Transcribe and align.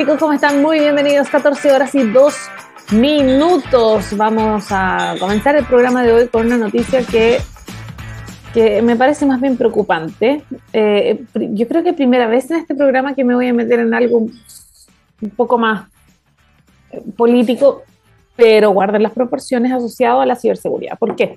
Chicos, 0.00 0.18
¿cómo 0.18 0.32
están? 0.32 0.62
Muy 0.62 0.78
bienvenidos. 0.78 1.28
14 1.28 1.72
horas 1.72 1.94
y 1.94 2.04
2 2.04 2.34
minutos. 2.92 4.16
Vamos 4.16 4.64
a 4.70 5.14
comenzar 5.20 5.56
el 5.56 5.66
programa 5.66 6.02
de 6.02 6.10
hoy 6.10 6.28
con 6.28 6.46
una 6.46 6.56
noticia 6.56 7.02
que, 7.02 7.36
que 8.54 8.80
me 8.80 8.96
parece 8.96 9.26
más 9.26 9.42
bien 9.42 9.58
preocupante. 9.58 10.42
Eh, 10.72 11.22
yo 11.34 11.68
creo 11.68 11.82
que 11.82 11.92
primera 11.92 12.26
vez 12.28 12.50
en 12.50 12.56
este 12.56 12.74
programa 12.74 13.14
que 13.14 13.24
me 13.24 13.34
voy 13.34 13.48
a 13.48 13.52
meter 13.52 13.78
en 13.80 13.92
algo 13.92 14.20
un 14.20 15.30
poco 15.36 15.58
más 15.58 15.86
eh, 16.92 17.02
político, 17.14 17.82
pero 18.36 18.70
guarden 18.70 19.02
las 19.02 19.12
proporciones 19.12 19.70
asociado 19.70 20.22
a 20.22 20.24
la 20.24 20.34
ciberseguridad. 20.34 20.98
¿Por 20.98 21.14
qué? 21.14 21.36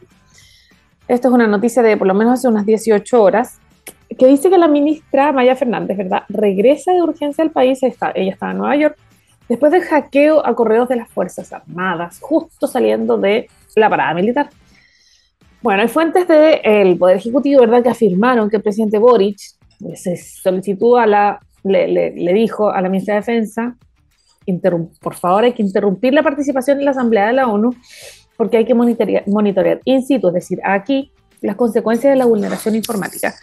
Esto 1.09 1.27
es 1.27 1.33
una 1.33 1.47
noticia 1.47 1.83
de 1.83 1.97
por 1.97 2.07
lo 2.07 2.13
menos 2.13 2.39
hace 2.39 2.47
unas 2.47 2.65
18 2.65 3.21
horas 3.21 3.59
que 4.17 4.27
dice 4.27 4.49
que 4.49 4.57
la 4.57 4.67
ministra 4.67 5.31
Maya 5.31 5.55
Fernández, 5.55 5.97
¿verdad?, 5.97 6.23
regresa 6.29 6.93
de 6.93 7.01
urgencia 7.01 7.43
al 7.43 7.51
país, 7.51 7.81
está, 7.83 8.11
ella 8.15 8.33
estaba 8.33 8.51
en 8.51 8.57
Nueva 8.57 8.75
York, 8.75 8.97
después 9.49 9.71
del 9.71 9.81
hackeo 9.83 10.45
a 10.45 10.55
correos 10.55 10.89
de 10.89 10.97
las 10.97 11.09
Fuerzas 11.09 11.51
Armadas, 11.53 12.19
justo 12.21 12.67
saliendo 12.67 13.17
de 13.17 13.47
la 13.75 13.89
parada 13.89 14.13
militar. 14.13 14.49
Bueno, 15.61 15.81
hay 15.81 15.87
fuentes 15.87 16.27
del 16.27 16.97
Poder 16.97 17.17
Ejecutivo, 17.17 17.61
¿verdad?, 17.61 17.83
que 17.83 17.89
afirmaron 17.89 18.49
que 18.49 18.57
el 18.57 18.63
presidente 18.63 18.97
Boric 18.97 19.37
se 19.95 20.17
solicitó 20.17 20.97
a 20.97 21.07
la, 21.07 21.39
le, 21.63 21.87
le, 21.87 22.33
dijo 22.33 22.69
a 22.69 22.81
la 22.81 22.89
ministra 22.89 23.15
de 23.15 23.21
Defensa, 23.21 23.75
por 25.01 25.15
favor, 25.15 25.45
hay 25.45 25.53
que 25.53 25.61
interrumpir 25.61 26.13
la 26.13 26.23
participación 26.23 26.79
en 26.79 26.85
la 26.85 26.91
Asamblea 26.91 27.27
de 27.27 27.33
la 27.33 27.47
ONU 27.47 27.73
porque 28.35 28.57
hay 28.57 28.65
que 28.65 28.73
monitorear, 28.73 29.23
monitorear 29.27 29.79
in 29.85 30.05
situ, 30.05 30.27
es 30.27 30.33
decir, 30.33 30.59
aquí, 30.63 31.11
las 31.41 31.55
consecuencias 31.55 32.11
de 32.11 32.17
la 32.17 32.25
vulneración 32.25 32.75
informática 32.75 33.33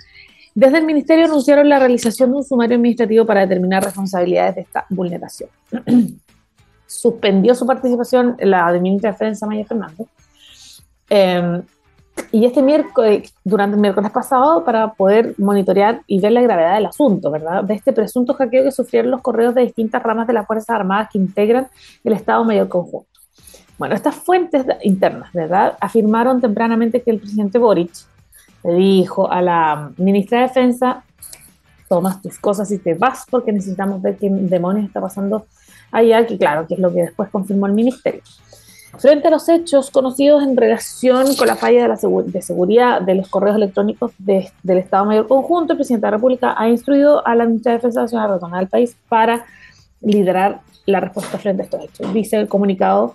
desde 0.54 0.78
el 0.78 0.86
Ministerio 0.86 1.26
anunciaron 1.26 1.68
la 1.68 1.78
realización 1.78 2.30
de 2.30 2.36
un 2.38 2.44
sumario 2.44 2.76
administrativo 2.76 3.24
para 3.24 3.40
determinar 3.42 3.84
responsabilidades 3.84 4.56
de 4.56 4.60
esta 4.62 4.86
vulneración. 4.90 5.50
Suspendió 6.86 7.54
su 7.54 7.66
participación 7.66 8.36
la 8.40 8.72
de 8.72 8.80
ministra 8.80 9.10
de 9.10 9.14
Defensa, 9.14 9.46
Maya 9.46 9.64
Fernández. 9.64 10.08
Em, 11.08 11.62
y 12.32 12.44
este 12.44 12.62
miércoles, 12.62 13.32
durante 13.44 13.76
el 13.76 13.80
miércoles 13.80 14.10
pasado, 14.10 14.64
para 14.64 14.92
poder 14.92 15.34
monitorear 15.38 16.02
y 16.06 16.20
ver 16.20 16.32
la 16.32 16.42
gravedad 16.42 16.74
del 16.74 16.86
asunto, 16.86 17.30
¿verdad? 17.30 17.64
De 17.64 17.74
este 17.74 17.92
presunto 17.92 18.34
hackeo 18.34 18.64
que 18.64 18.72
sufrieron 18.72 19.10
los 19.10 19.22
correos 19.22 19.54
de 19.54 19.62
distintas 19.62 20.02
ramas 20.02 20.26
de 20.26 20.32
las 20.32 20.46
Fuerzas 20.46 20.70
Armadas 20.70 21.08
que 21.12 21.18
integran 21.18 21.68
el 22.04 22.12
Estado 22.12 22.44
Mayor 22.44 22.68
Conjunto. 22.68 23.08
Bueno, 23.78 23.94
estas 23.94 24.16
fuentes 24.16 24.66
internas, 24.82 25.32
¿verdad? 25.32 25.76
Afirmaron 25.80 26.40
tempranamente 26.40 27.02
que 27.02 27.12
el 27.12 27.18
presidente 27.18 27.58
Boric 27.58 27.90
le 28.64 28.74
dijo 28.74 29.30
a 29.30 29.42
la 29.42 29.90
ministra 29.96 30.40
de 30.40 30.48
Defensa, 30.48 31.04
tomas 31.88 32.22
tus 32.22 32.38
cosas 32.38 32.70
y 32.70 32.78
te 32.78 32.94
vas 32.94 33.24
porque 33.30 33.52
necesitamos 33.52 34.00
ver 34.00 34.16
qué 34.16 34.28
demonios 34.30 34.86
está 34.86 35.00
pasando 35.00 35.46
allá, 35.90 36.26
que 36.26 36.38
claro, 36.38 36.66
que 36.66 36.74
es 36.74 36.80
lo 36.80 36.92
que 36.92 37.02
después 37.02 37.28
confirmó 37.30 37.66
el 37.66 37.72
ministerio. 37.72 38.22
Frente 38.98 39.28
a 39.28 39.30
los 39.30 39.48
hechos 39.48 39.90
conocidos 39.90 40.42
en 40.42 40.56
relación 40.56 41.34
con 41.36 41.46
la 41.46 41.54
falla 41.56 41.82
de, 41.82 41.88
la 41.88 41.98
de 42.24 42.42
seguridad 42.42 43.00
de 43.00 43.14
los 43.14 43.28
correos 43.28 43.56
electrónicos 43.56 44.12
del 44.18 44.78
Estado 44.78 45.04
Mayor 45.04 45.28
Conjunto, 45.28 45.72
el 45.72 45.78
presidente 45.78 46.06
de 46.06 46.10
la 46.10 46.16
República 46.16 46.54
ha 46.56 46.68
instruido 46.68 47.26
a 47.26 47.34
la 47.34 47.44
ministra 47.44 47.72
de 47.72 47.78
Defensa 47.78 48.02
Nacional 48.02 48.30
a 48.30 48.34
retornar 48.34 48.60
al 48.60 48.68
país 48.68 48.96
para 49.08 49.46
liderar 50.00 50.60
la 50.86 51.00
respuesta 51.00 51.38
frente 51.38 51.62
a 51.62 51.64
estos 51.64 51.84
hechos. 51.84 52.12
Dice 52.12 52.36
el 52.36 52.48
comunicado 52.48 53.14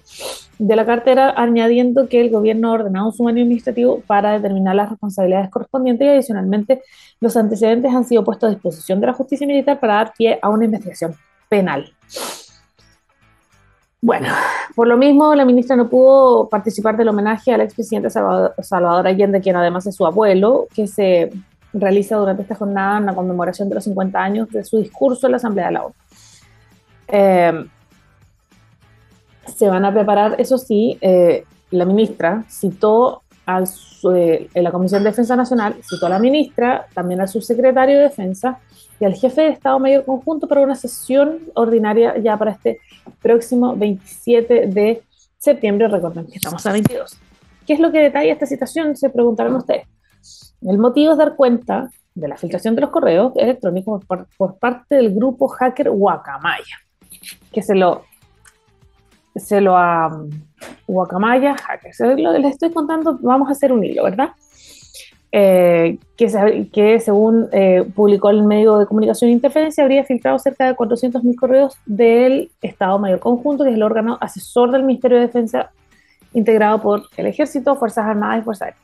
de 0.58 0.76
la 0.76 0.86
cartera, 0.86 1.34
añadiendo 1.36 2.08
que 2.08 2.22
el 2.22 2.30
gobierno 2.30 2.70
ha 2.70 2.74
ordenado 2.74 3.08
un 3.08 3.14
sumario 3.14 3.44
administrativo 3.44 4.02
para 4.08 4.34
determinar 4.34 4.76
las 4.76 4.90
responsabilidades 4.90 5.50
correspondientes 5.50 6.06
y 6.06 6.10
adicionalmente 6.10 6.82
los 7.20 7.36
antecedentes 7.36 7.94
han 7.94 8.06
sido 8.06 8.24
puestos 8.24 8.48
a 8.48 8.54
disposición 8.54 9.02
de 9.02 9.08
la 9.08 9.14
justicia 9.14 9.46
militar 9.46 9.80
para 9.80 9.96
dar 9.96 10.14
pie 10.18 10.40
a 10.42 10.50
una 10.50 10.66
investigación 10.66 11.16
penal. 11.50 11.92
Bueno, 14.02 14.28
por 14.76 14.88
lo 14.88 14.98
mismo, 14.98 15.34
la 15.34 15.46
ministra 15.46 15.76
no 15.76 15.90
pudo 15.90 16.48
participar 16.48 16.96
del 16.96 17.08
homenaje 17.08 17.52
al 17.52 17.62
expresidente 17.62 18.10
Salvador, 18.10 18.54
Salvador 18.60 19.08
Allende, 19.08 19.42
quien 19.42 19.56
además 19.56 19.88
es 19.88 19.96
su 19.96 20.06
abuelo, 20.06 20.68
que 20.76 20.86
se 20.86 21.32
realiza 21.74 22.16
durante 22.16 22.44
esta 22.44 22.56
jornada 22.56 23.00
en 23.00 23.08
la 23.08 23.16
conmemoración 23.16 23.68
de 23.68 23.76
los 23.76 23.84
50 23.84 24.20
años 24.20 24.50
de 24.50 24.64
su 24.64 24.78
discurso 24.78 25.28
en 25.28 25.32
la 25.32 25.38
Asamblea 25.38 25.66
de 25.66 25.72
la 25.72 25.86
ONU. 25.86 25.96
Eh, 27.08 27.66
se 29.48 29.68
van 29.68 29.86
a 29.86 29.94
preparar, 29.94 30.36
eso 30.40 30.58
sí, 30.58 30.98
eh, 31.02 31.44
la 31.72 31.86
ministra 31.86 32.46
citó 32.50 33.24
a 33.46 33.64
eh, 34.14 34.50
en 34.54 34.64
la 34.64 34.72
Comisión 34.72 35.04
de 35.04 35.10
Defensa 35.10 35.36
Nacional, 35.36 35.76
citó 35.84 36.08
a 36.08 36.10
la 36.10 36.20
ministra, 36.20 36.88
también 36.94 37.22
al 37.22 37.28
subsecretario 37.28 37.98
de 37.98 38.04
Defensa 38.04 38.60
y 39.00 39.06
al 39.06 39.14
jefe 39.14 39.42
de 39.42 39.50
Estado 39.50 39.80
Mayor 39.80 40.06
Conjunto 40.06 40.48
para 40.48 40.62
una 40.62 40.76
sesión 40.76 41.40
ordinaria 41.54 42.18
ya 42.18 42.38
para 42.38 42.52
este 42.52 42.80
próximo 43.22 43.76
27 43.76 44.68
de 44.68 45.04
septiembre. 45.38 45.88
Recuerden 45.88 46.28
que 46.28 46.36
estamos 46.36 46.66
a 46.66 46.72
22. 46.72 47.18
¿Qué 47.66 47.74
es 47.74 47.80
lo 47.80 47.92
que 47.92 48.00
detalla 48.00 48.32
esta 48.32 48.46
situación? 48.46 48.96
Se 48.96 49.10
preguntarán 49.10 49.56
ustedes. 49.56 49.88
El 50.62 50.78
motivo 50.78 51.12
es 51.12 51.18
dar 51.18 51.36
cuenta 51.36 51.90
de 52.14 52.28
la 52.28 52.38
filtración 52.38 52.76
de 52.76 52.82
los 52.82 52.90
correos 52.90 53.34
electrónicos 53.36 54.04
por, 54.06 54.58
parte 54.58 54.96
del 54.96 55.14
grupo 55.14 55.48
hacker 55.48 55.90
Guacamaya, 55.90 56.80
que 57.52 57.62
se 57.62 57.76
lo 57.76 58.06
se 59.36 59.62
lo 59.62 59.78
a 59.78 60.24
Guacamaya 60.88 61.56
Hackers. 61.56 62.00
Les 62.00 62.54
estoy 62.54 62.72
contando, 62.72 63.18
vamos 63.22 63.50
a 63.50 63.52
hacer 63.52 63.72
un 63.72 63.84
hilo, 63.84 64.04
¿verdad? 64.04 64.30
Eh, 65.38 65.98
que, 66.16 66.70
que, 66.72 67.00
según 67.02 67.50
eh, 67.52 67.84
publicó 67.94 68.30
el 68.30 68.44
medio 68.44 68.78
de 68.78 68.86
comunicación 68.86 69.32
Interferencia, 69.32 69.84
habría 69.84 70.06
filtrado 70.06 70.40
cerca 70.40 70.66
de 70.66 70.76
400.000 70.76 71.36
correos 71.36 71.78
del 71.86 72.52
Estado 72.62 72.98
Mayor 73.00 73.20
Conjunto, 73.20 73.66
que 73.66 73.72
es 73.72 73.76
el 73.76 73.84
órgano 73.84 74.18
asesor 74.22 74.72
del 74.72 74.84
Ministerio 74.84 75.18
de 75.18 75.28
Defensa, 75.28 75.72
integrado 76.34 76.82
por 76.82 77.04
el 77.18 77.26
Ejército, 77.26 77.76
Fuerzas 77.76 78.06
Armadas 78.06 78.40
y 78.40 78.44
Fuerzas 78.44 78.68
Aéreas. 78.68 78.82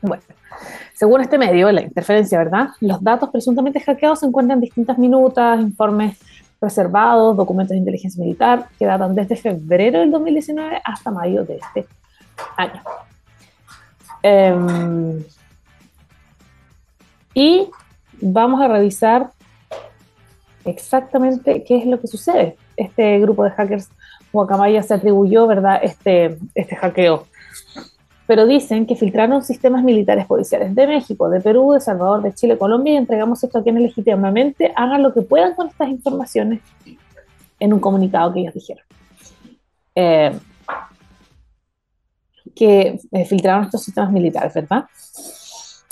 Bueno, 0.00 0.22
según 0.94 1.20
este 1.20 1.36
medio, 1.36 1.70
la 1.72 1.82
interferencia, 1.82 2.38
¿verdad? 2.38 2.68
Los 2.80 3.02
datos 3.02 3.28
presuntamente 3.30 3.80
hackeados 3.80 4.20
se 4.20 4.26
encuentran 4.26 4.58
en 4.58 4.62
distintas 4.62 4.96
minutas, 4.96 5.60
informes 5.60 6.18
reservados, 6.64 7.36
documentos 7.36 7.70
de 7.70 7.78
inteligencia 7.78 8.22
militar 8.22 8.66
que 8.78 8.86
datan 8.86 9.14
desde 9.14 9.36
febrero 9.36 10.00
del 10.00 10.10
2019 10.10 10.80
hasta 10.84 11.10
mayo 11.10 11.44
de 11.44 11.56
este 11.56 11.86
año. 12.56 12.82
Em, 14.22 15.22
y 17.34 17.70
vamos 18.20 18.60
a 18.60 18.68
revisar 18.68 19.30
exactamente 20.64 21.62
qué 21.64 21.78
es 21.78 21.86
lo 21.86 22.00
que 22.00 22.06
sucede. 22.06 22.56
Este 22.76 23.18
grupo 23.20 23.44
de 23.44 23.50
hackers 23.50 23.90
Guacamaya 24.32 24.82
se 24.82 24.94
atribuyó, 24.94 25.46
¿verdad?, 25.46 25.80
este, 25.82 26.38
este 26.54 26.74
hackeo 26.74 27.26
pero 28.26 28.46
dicen 28.46 28.86
que 28.86 28.96
filtraron 28.96 29.42
sistemas 29.42 29.82
militares 29.82 30.26
policiales 30.26 30.74
de 30.74 30.86
México, 30.86 31.28
de 31.28 31.40
Perú, 31.40 31.72
de 31.72 31.80
Salvador, 31.80 32.22
de 32.22 32.32
Chile, 32.32 32.56
Colombia 32.56 32.94
y 32.94 32.96
entregamos 32.96 33.42
esto 33.44 33.58
a 33.58 33.62
quienes 33.62 33.82
legítimamente 33.82 34.72
hagan 34.76 35.02
lo 35.02 35.12
que 35.12 35.22
puedan 35.22 35.54
con 35.54 35.68
estas 35.68 35.88
informaciones 35.88 36.60
en 37.60 37.72
un 37.72 37.80
comunicado 37.80 38.32
que 38.32 38.40
ellos 38.40 38.54
dijeron. 38.54 38.84
Eh, 39.94 40.32
que 42.54 43.00
eh, 43.10 43.24
filtraron 43.24 43.64
estos 43.64 43.82
sistemas 43.82 44.12
militares, 44.12 44.54
¿verdad? 44.54 44.84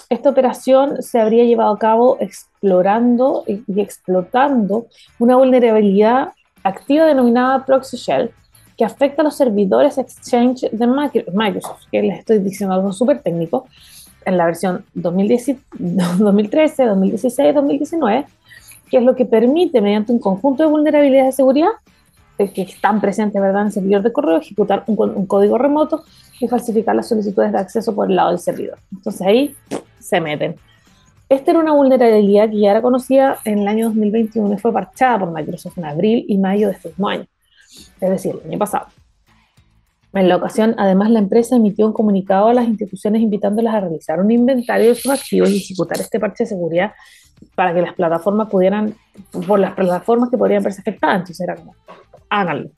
Esta 0.08 0.30
operación 0.30 1.02
se 1.02 1.20
habría 1.20 1.44
llevado 1.44 1.72
a 1.72 1.78
cabo 1.78 2.16
explorando 2.20 3.44
y, 3.46 3.62
y 3.66 3.80
explotando 3.80 4.86
una 5.18 5.36
vulnerabilidad 5.36 6.32
activa 6.62 7.06
denominada 7.06 7.64
Proxy 7.64 7.96
Shell, 7.96 8.30
que 8.76 8.84
afecta 8.84 9.22
a 9.22 9.24
los 9.24 9.36
servidores 9.36 9.98
Exchange 9.98 10.70
de 10.70 10.86
Microsoft, 10.86 11.84
que 11.90 12.02
les 12.02 12.20
estoy 12.20 12.38
diciendo 12.38 12.74
algo 12.74 12.92
súper 12.92 13.20
técnico, 13.20 13.66
en 14.24 14.36
la 14.36 14.46
versión 14.46 14.84
2013, 14.94 15.58
2016, 15.74 17.54
2019, 17.54 18.26
que 18.90 18.96
es 18.98 19.02
lo 19.02 19.16
que 19.16 19.24
permite, 19.24 19.80
mediante 19.80 20.12
un 20.12 20.18
conjunto 20.18 20.62
de 20.62 20.68
vulnerabilidades 20.68 21.32
de 21.32 21.36
seguridad 21.36 21.70
que 22.54 22.62
están 22.62 23.00
presentes 23.00 23.40
¿verdad? 23.40 23.60
en 23.62 23.66
el 23.68 23.72
servidor 23.72 24.02
de 24.02 24.12
correo, 24.12 24.38
ejecutar 24.38 24.82
un, 24.88 24.98
un, 24.98 25.26
código 25.26 25.58
remoto 25.58 26.02
y 26.40 26.48
falsificar 26.48 26.96
las 26.96 27.08
solicitudes 27.08 27.52
de 27.52 27.58
acceso 27.58 27.94
por 27.94 28.10
el 28.10 28.16
lado 28.16 28.30
del 28.30 28.40
servidor. 28.40 28.78
Entonces 28.90 29.22
ahí 29.22 29.54
se 30.00 30.20
meten. 30.20 30.56
Esta 31.28 31.52
era 31.52 31.60
una 31.60 31.72
vulnerabilidad 31.72 32.50
que 32.50 32.58
ya 32.58 32.72
era 32.72 32.82
conocida 32.82 33.38
en 33.44 33.60
el 33.60 33.68
año 33.68 33.86
2021 33.86 34.54
y 34.54 34.58
fue 34.58 34.72
parchada 34.72 35.20
por 35.20 35.32
Microsoft 35.32 35.78
en 35.78 35.84
abril 35.84 36.24
y 36.26 36.36
mayo 36.36 36.66
de 36.66 36.74
este 36.74 36.88
mismo 36.88 37.08
año 37.08 37.26
es 38.00 38.10
decir, 38.10 38.36
el 38.44 38.50
año 38.50 38.58
pasado. 38.58 38.86
En 40.14 40.28
la 40.28 40.36
ocasión, 40.36 40.74
además, 40.76 41.10
la 41.10 41.20
empresa 41.20 41.56
emitió 41.56 41.86
un 41.86 41.94
comunicado 41.94 42.48
a 42.48 42.54
las 42.54 42.68
instituciones 42.68 43.22
invitándolas 43.22 43.74
a 43.74 43.80
realizar 43.80 44.20
un 44.20 44.30
inventario 44.30 44.88
de 44.88 44.94
sus 44.94 45.10
activos 45.10 45.50
y 45.50 45.56
ejecutar 45.56 45.98
este 46.00 46.20
parche 46.20 46.44
de 46.44 46.48
seguridad 46.48 46.92
para 47.54 47.74
que 47.74 47.80
las 47.80 47.94
plataformas 47.94 48.48
pudieran, 48.50 48.94
por 49.46 49.58
las 49.58 49.72
plataformas 49.72 50.30
que 50.30 50.36
podrían 50.36 50.62
verse 50.62 50.80
afectadas. 50.80 51.20
Entonces 51.20 51.48
háganlo. 52.28 52.70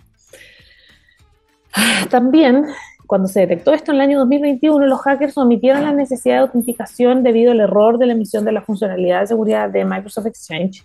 También, 2.09 2.67
cuando 3.07 3.27
se 3.27 3.41
detectó 3.41 3.73
esto 3.73 3.91
en 3.91 3.97
el 3.97 4.03
año 4.03 4.19
2021, 4.21 4.87
los 4.87 5.01
hackers 5.01 5.37
omitieron 5.37 5.83
la 5.83 5.93
necesidad 5.93 6.37
de 6.37 6.41
autenticación 6.43 7.25
debido 7.25 7.51
al 7.51 7.61
error 7.61 7.99
de 7.99 8.07
la 8.07 8.13
emisión 8.13 8.45
de 8.45 8.53
la 8.53 8.63
funcionalidad 8.63 9.21
de 9.21 9.27
seguridad 9.27 9.71
de 9.71 9.85
Microsoft 9.85 10.27
Exchange 10.27 10.85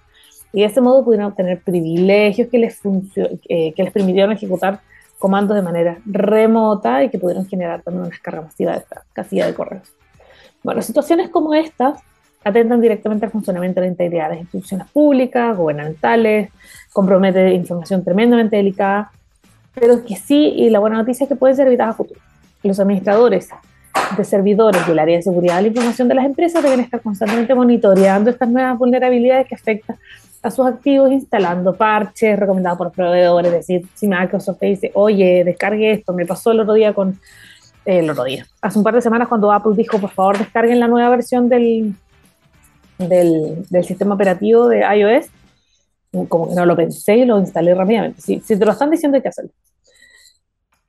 y 0.53 0.61
de 0.61 0.67
ese 0.67 0.81
modo 0.81 1.03
pudieron 1.03 1.27
obtener 1.27 1.61
privilegios 1.61 2.47
que 2.49 2.57
les, 2.57 2.79
eh, 3.15 3.73
que 3.73 3.83
les 3.83 3.91
permitieron 3.91 4.31
ejecutar 4.31 4.79
comandos 5.19 5.55
de 5.55 5.61
manera 5.61 5.97
remota 6.05 7.03
y 7.03 7.09
que 7.09 7.19
pudieron 7.19 7.45
generar 7.45 7.81
también 7.81 8.01
una 8.01 8.09
descarga 8.09 8.41
masiva 8.41 8.71
de 8.71 8.79
esta 8.79 9.03
casilla 9.13 9.45
de 9.45 9.53
correo. 9.53 9.81
Bueno, 10.63 10.81
situaciones 10.81 11.29
como 11.29 11.53
estas 11.53 12.01
atentan 12.43 12.81
directamente 12.81 13.25
al 13.25 13.31
funcionamiento 13.31 13.81
de 13.81 13.87
la 13.87 13.91
integridad 13.91 14.29
de 14.29 14.35
las 14.35 14.41
instituciones 14.43 14.87
públicas, 14.87 15.55
gubernamentales, 15.57 16.49
compromete 16.93 17.53
información 17.53 18.03
tremendamente 18.03 18.55
delicada, 18.55 19.11
pero 19.75 20.03
que 20.05 20.15
sí, 20.15 20.53
y 20.55 20.69
la 20.69 20.79
buena 20.79 20.97
noticia 20.97 21.25
es 21.25 21.27
que 21.27 21.35
pueden 21.35 21.55
ser 21.55 21.67
evitadas 21.67 21.95
a 21.95 21.97
futuro. 21.97 22.19
Los 22.63 22.79
administradores 22.79 23.49
de 24.17 24.23
servidores 24.23 24.85
del 24.87 24.99
área 24.99 25.17
de 25.17 25.21
seguridad 25.21 25.57
de 25.57 25.63
la 25.63 25.67
información 25.67 26.07
de 26.07 26.15
las 26.15 26.25
empresas 26.25 26.63
deben 26.63 26.79
estar 26.79 27.01
constantemente 27.01 27.53
monitoreando 27.53 28.29
estas 28.29 28.49
nuevas 28.49 28.77
vulnerabilidades 28.77 29.47
que 29.47 29.55
afectan 29.55 29.97
a 30.41 30.51
sus 30.51 30.65
activos, 30.65 31.11
instalando 31.11 31.75
parches 31.75 32.39
recomendados 32.39 32.77
por 32.77 32.91
proveedores. 32.91 33.51
Es 33.51 33.67
decir, 33.67 33.87
si 33.95 34.07
Microsoft 34.07 34.59
te 34.59 34.67
dice, 34.67 34.91
oye, 34.93 35.43
descargue 35.43 35.91
esto, 35.91 36.13
me 36.13 36.25
pasó 36.25 36.51
el 36.51 36.61
otro 36.61 36.73
día 36.73 36.93
con. 36.93 37.19
Eh, 37.85 37.99
el 37.99 38.09
otro 38.09 38.23
día, 38.25 38.45
hace 38.61 38.77
un 38.77 38.83
par 38.83 38.93
de 38.93 39.01
semanas, 39.01 39.27
cuando 39.27 39.51
Apple 39.51 39.73
dijo, 39.75 39.99
por 39.99 40.11
favor, 40.11 40.37
descarguen 40.37 40.79
la 40.79 40.87
nueva 40.87 41.09
versión 41.09 41.49
del, 41.49 41.95
del, 42.97 43.65
del 43.69 43.83
sistema 43.83 44.15
operativo 44.15 44.67
de 44.67 44.81
iOS, 44.81 45.27
como 46.27 46.49
que 46.49 46.55
no 46.55 46.65
lo 46.65 46.75
pensé 46.75 47.17
y 47.17 47.25
lo 47.25 47.39
instalé 47.39 47.73
rápidamente. 47.75 48.21
Si, 48.21 48.39
te 48.39 48.65
lo 48.65 48.71
están 48.71 48.91
diciendo, 48.91 49.15
hay 49.15 49.21
que 49.21 49.29
hacerlo. 49.29 49.51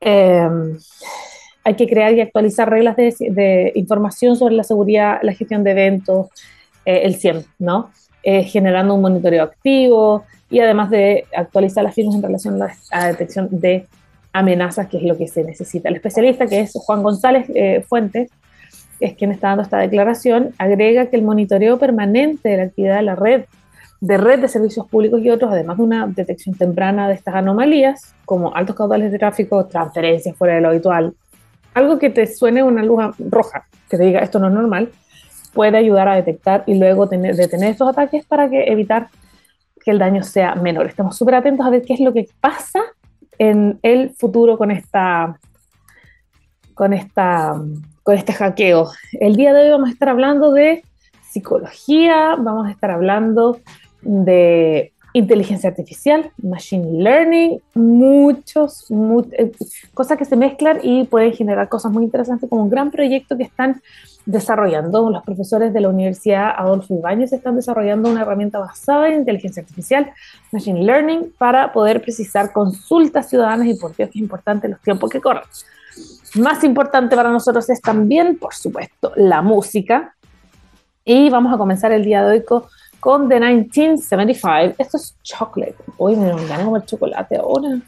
Eh, 0.00 0.48
hay 1.62 1.76
que 1.76 1.86
crear 1.86 2.12
y 2.14 2.20
actualizar 2.20 2.68
reglas 2.70 2.96
de, 2.96 3.72
información 3.74 4.36
sobre 4.36 4.54
la 4.54 4.64
seguridad, 4.64 5.18
la 5.22 5.34
gestión 5.34 5.62
de 5.62 5.72
eventos, 5.72 6.28
eh, 6.84 7.02
el 7.04 7.16
CIEM, 7.16 7.44
¿no? 7.58 7.90
Eh, 8.22 8.44
generando 8.44 8.94
un 8.94 9.00
monitoreo 9.00 9.42
activo 9.42 10.24
y 10.50 10.60
además 10.60 10.90
de 10.90 11.24
actualizar 11.34 11.82
las 11.82 11.94
firmas 11.94 12.16
en 12.16 12.22
relación 12.22 12.60
a 12.60 12.68
la, 12.90 13.06
detección 13.06 13.48
de 13.50 13.86
amenazas, 14.34 14.88
que 14.88 14.98
es 14.98 15.04
lo 15.04 15.16
que 15.16 15.26
se 15.26 15.42
necesita. 15.42 15.88
El 15.88 15.96
especialista, 15.96 16.46
que 16.46 16.60
es 16.60 16.72
Juan 16.74 17.02
González 17.02 17.46
eh, 17.54 17.82
Fuentes, 17.88 18.30
es 19.00 19.14
quien 19.14 19.32
está 19.32 19.48
dando 19.48 19.62
esta 19.62 19.78
declaración, 19.78 20.54
agrega 20.58 21.06
que 21.06 21.16
el 21.16 21.22
monitoreo 21.22 21.78
permanente 21.78 22.50
de 22.50 22.56
la 22.58 22.62
actividad 22.64 22.96
de 22.96 23.02
la 23.02 23.16
red, 23.16 23.44
de 24.02 24.18
red 24.18 24.40
de 24.40 24.48
servicios 24.48 24.86
públicos 24.86 25.22
y 25.22 25.30
otros, 25.30 25.50
además 25.50 25.78
de 25.78 25.82
una 25.82 26.06
detección 26.06 26.54
temprana 26.54 27.08
de 27.08 27.14
estas 27.14 27.34
anomalías, 27.34 28.14
como 28.26 28.54
altos 28.54 28.76
caudales 28.76 29.12
de 29.12 29.18
tráfico, 29.18 29.64
transferencias 29.64 30.36
fuera 30.36 30.56
de 30.56 30.60
lo 30.60 30.68
habitual, 30.68 31.14
algo 31.72 31.98
que 31.98 32.10
te 32.10 32.26
suene 32.26 32.62
una 32.62 32.82
luz 32.82 33.02
roja, 33.18 33.64
que 33.88 33.96
te 33.96 34.04
diga 34.04 34.20
esto 34.20 34.38
no 34.38 34.48
es 34.48 34.52
normal, 34.52 34.90
puede 35.52 35.78
ayudar 35.78 36.08
a 36.08 36.14
detectar 36.14 36.64
y 36.66 36.78
luego 36.78 37.08
tener, 37.08 37.36
detener 37.36 37.70
estos 37.70 37.88
ataques 37.88 38.24
para 38.24 38.48
que 38.48 38.64
evitar 38.64 39.08
que 39.84 39.90
el 39.90 39.98
daño 39.98 40.22
sea 40.22 40.54
menor. 40.54 40.86
Estamos 40.86 41.16
súper 41.16 41.36
atentos 41.36 41.66
a 41.66 41.70
ver 41.70 41.82
qué 41.82 41.94
es 41.94 42.00
lo 42.00 42.12
que 42.12 42.28
pasa 42.40 42.80
en 43.38 43.78
el 43.82 44.10
futuro 44.10 44.58
con 44.58 44.70
esta 44.70 45.38
con 46.74 46.92
esta 46.92 47.54
con 48.02 48.16
este 48.16 48.32
hackeo. 48.32 48.90
El 49.12 49.36
día 49.36 49.52
de 49.52 49.64
hoy 49.64 49.70
vamos 49.70 49.88
a 49.88 49.92
estar 49.92 50.08
hablando 50.08 50.52
de 50.52 50.82
psicología, 51.30 52.36
vamos 52.38 52.66
a 52.66 52.70
estar 52.70 52.90
hablando 52.90 53.60
de 54.02 54.92
inteligencia 55.12 55.70
artificial, 55.70 56.30
machine 56.42 57.02
learning, 57.02 57.60
muchos, 57.74 58.86
eh, 59.32 59.52
cosas 59.94 60.16
que 60.16 60.24
se 60.24 60.36
mezclan 60.36 60.78
y 60.82 61.04
pueden 61.04 61.32
generar 61.32 61.68
cosas 61.68 61.92
muy 61.92 62.04
interesantes 62.04 62.48
como 62.48 62.62
un 62.62 62.70
gran 62.70 62.90
proyecto 62.90 63.36
que 63.36 63.42
están 63.42 63.82
desarrollando. 64.26 65.10
Los 65.10 65.24
profesores 65.24 65.72
de 65.72 65.80
la 65.80 65.88
Universidad 65.88 66.52
Adolfo 66.56 66.94
Ibáñez 66.94 67.32
están 67.32 67.56
desarrollando 67.56 68.10
una 68.10 68.22
herramienta 68.22 68.58
basada 68.58 69.08
en 69.08 69.20
inteligencia 69.20 69.62
artificial, 69.62 70.12
machine 70.52 70.84
learning, 70.84 71.32
para 71.38 71.72
poder 71.72 72.00
precisar 72.02 72.52
consultas 72.52 73.28
ciudadanas 73.28 73.66
y 73.66 73.74
por 73.74 73.94
qué 73.94 74.04
es 74.04 74.16
importante 74.16 74.68
los 74.68 74.80
tiempos 74.80 75.10
que 75.10 75.20
corren. 75.20 75.44
Más 76.36 76.62
importante 76.62 77.16
para 77.16 77.30
nosotros 77.30 77.68
es 77.70 77.80
también, 77.80 78.38
por 78.38 78.54
supuesto, 78.54 79.12
la 79.16 79.42
música. 79.42 80.14
Y 81.04 81.28
vamos 81.30 81.52
a 81.52 81.58
comenzar 81.58 81.90
el 81.90 82.04
día 82.04 82.24
de 82.24 82.32
hoy 82.32 82.44
con 82.44 82.62
con 83.00 83.28
The 83.28 83.40
1975. 83.40 84.74
Esto 84.78 84.96
es 84.98 85.16
chocolate. 85.22 85.76
Uy, 85.96 86.16
me 86.16 86.32
van 86.32 86.60
a 86.60 86.64
comer 86.64 86.84
chocolate 86.84 87.36
ahora. 87.36 87.80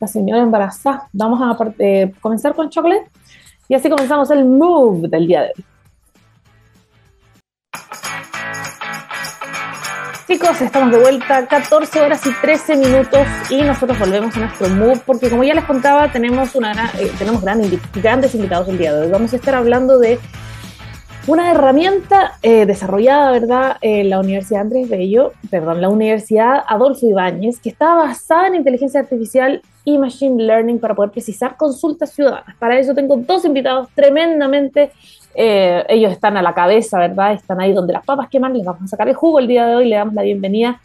La 0.00 0.06
señora 0.06 0.42
embarazada. 0.42 1.08
Vamos 1.12 1.40
a 1.42 1.56
eh, 1.78 2.12
comenzar 2.20 2.54
con 2.54 2.70
chocolate. 2.70 3.10
Y 3.68 3.74
así 3.74 3.90
comenzamos 3.90 4.30
el 4.30 4.44
move 4.44 5.08
del 5.08 5.26
día 5.26 5.42
de 5.42 5.52
hoy. 5.56 5.64
Chicos, 10.26 10.62
estamos 10.62 10.92
de 10.92 10.98
vuelta, 10.98 11.46
14 11.46 12.00
horas 12.00 12.26
y 12.26 12.32
13 12.32 12.76
minutos 12.76 13.26
y 13.50 13.60
nosotros 13.62 13.98
volvemos 13.98 14.34
a 14.36 14.40
nuestro 14.40 14.68
move 14.70 15.00
porque 15.04 15.28
como 15.28 15.44
ya 15.44 15.52
les 15.52 15.64
contaba, 15.64 16.10
tenemos, 16.10 16.54
una, 16.54 16.90
eh, 16.98 17.12
tenemos 17.18 17.42
grandes 17.42 18.34
invitados 18.34 18.66
el 18.68 18.78
día 18.78 18.94
de 18.94 19.02
hoy. 19.02 19.10
Vamos 19.10 19.32
a 19.34 19.36
estar 19.36 19.54
hablando 19.54 19.98
de 19.98 20.18
una 21.26 21.52
herramienta 21.52 22.32
eh, 22.42 22.66
desarrollada, 22.66 23.30
¿verdad?, 23.30 23.76
en 23.80 24.10
la 24.10 24.18
Universidad 24.18 24.62
Andrés 24.62 24.88
Bello, 24.88 25.32
perdón, 25.50 25.80
la 25.80 25.88
Universidad 25.88 26.64
Adolfo 26.66 27.06
Ibáñez, 27.06 27.60
que 27.60 27.68
está 27.68 27.94
basada 27.94 28.48
en 28.48 28.56
inteligencia 28.56 29.00
artificial 29.00 29.62
y 29.84 29.98
machine 29.98 30.42
learning 30.42 30.80
para 30.80 30.94
poder 30.94 31.12
precisar 31.12 31.56
consultas 31.56 32.12
ciudadanas. 32.12 32.56
Para 32.58 32.78
eso 32.78 32.94
tengo 32.94 33.16
dos 33.16 33.44
invitados 33.44 33.88
tremendamente, 33.94 34.90
eh, 35.34 35.84
ellos 35.88 36.10
están 36.12 36.36
a 36.36 36.42
la 36.42 36.54
cabeza, 36.54 36.98
¿verdad?, 36.98 37.34
están 37.34 37.60
ahí 37.60 37.72
donde 37.72 37.92
las 37.92 38.04
papas 38.04 38.28
queman, 38.28 38.54
les 38.54 38.64
vamos 38.64 38.82
a 38.82 38.88
sacar 38.88 39.08
el 39.08 39.14
jugo 39.14 39.38
el 39.38 39.46
día 39.46 39.66
de 39.66 39.76
hoy, 39.76 39.88
le 39.88 39.96
damos 39.96 40.14
la 40.14 40.22
bienvenida 40.22 40.80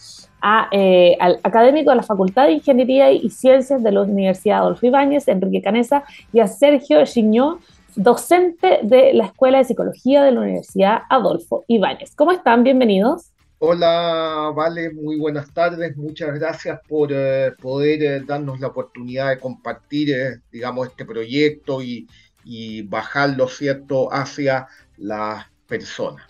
eh, 0.72 1.18
al 1.20 1.40
académico 1.42 1.90
de 1.90 1.96
la 1.96 2.04
Facultad 2.04 2.46
de 2.46 2.54
Ingeniería 2.54 3.12
y 3.12 3.28
Ciencias 3.32 3.82
de 3.82 3.92
la 3.92 4.02
Universidad 4.04 4.60
Adolfo 4.60 4.86
Ibáñez, 4.86 5.28
Enrique 5.28 5.64
Canesa, 5.64 6.04
y 6.32 6.40
a 6.40 6.48
Sergio 6.48 7.04
Chiñó, 7.06 7.58
docente 7.98 8.80
de 8.84 9.14
la 9.14 9.26
Escuela 9.26 9.58
de 9.58 9.64
Psicología 9.66 10.24
de 10.24 10.32
la 10.32 10.42
Universidad 10.42 11.00
Adolfo 11.10 11.66
Ibáñez. 11.68 12.16
¿Cómo 12.16 12.32
están? 12.32 12.64
Bienvenidos. 12.64 13.34
Hola, 13.60 14.54
Vale, 14.56 14.94
muy 14.94 15.18
buenas 15.18 15.52
tardes. 15.52 15.98
Muchas 15.98 16.40
gracias 16.40 16.80
por 16.88 17.10
eh, 17.12 17.54
poder 17.60 18.04
eh, 18.04 18.20
darnos 18.22 18.60
la 18.60 18.68
oportunidad 18.68 19.30
de 19.30 19.40
compartir, 19.40 20.12
eh, 20.12 20.42
digamos, 20.52 20.90
este 20.90 21.06
proyecto 21.06 21.82
y, 21.82 22.08
y 22.46 22.84
bajarlo, 22.84 23.48
¿cierto?, 23.48 24.14
hacia 24.14 24.68
las 24.98 25.48
personas. 25.68 26.24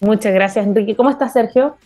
Muchas 0.00 0.32
gracias, 0.32 0.66
Enrique. 0.66 0.96
¿Cómo 0.96 1.10
estás, 1.10 1.34
Sergio? 1.34 1.76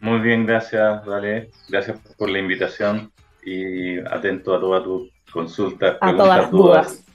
Muy 0.00 0.18
bien, 0.18 0.46
gracias, 0.46 1.06
Vale. 1.06 1.50
Gracias 1.68 1.96
por 2.18 2.28
la 2.28 2.40
invitación 2.40 3.12
y 3.44 4.00
atento 4.00 4.56
a 4.56 4.60
todas 4.60 4.82
tus 4.82 5.12
consultas, 5.32 5.96
a 6.00 6.16
todas 6.16 6.38
las 6.38 6.50
dudas. 6.50 7.05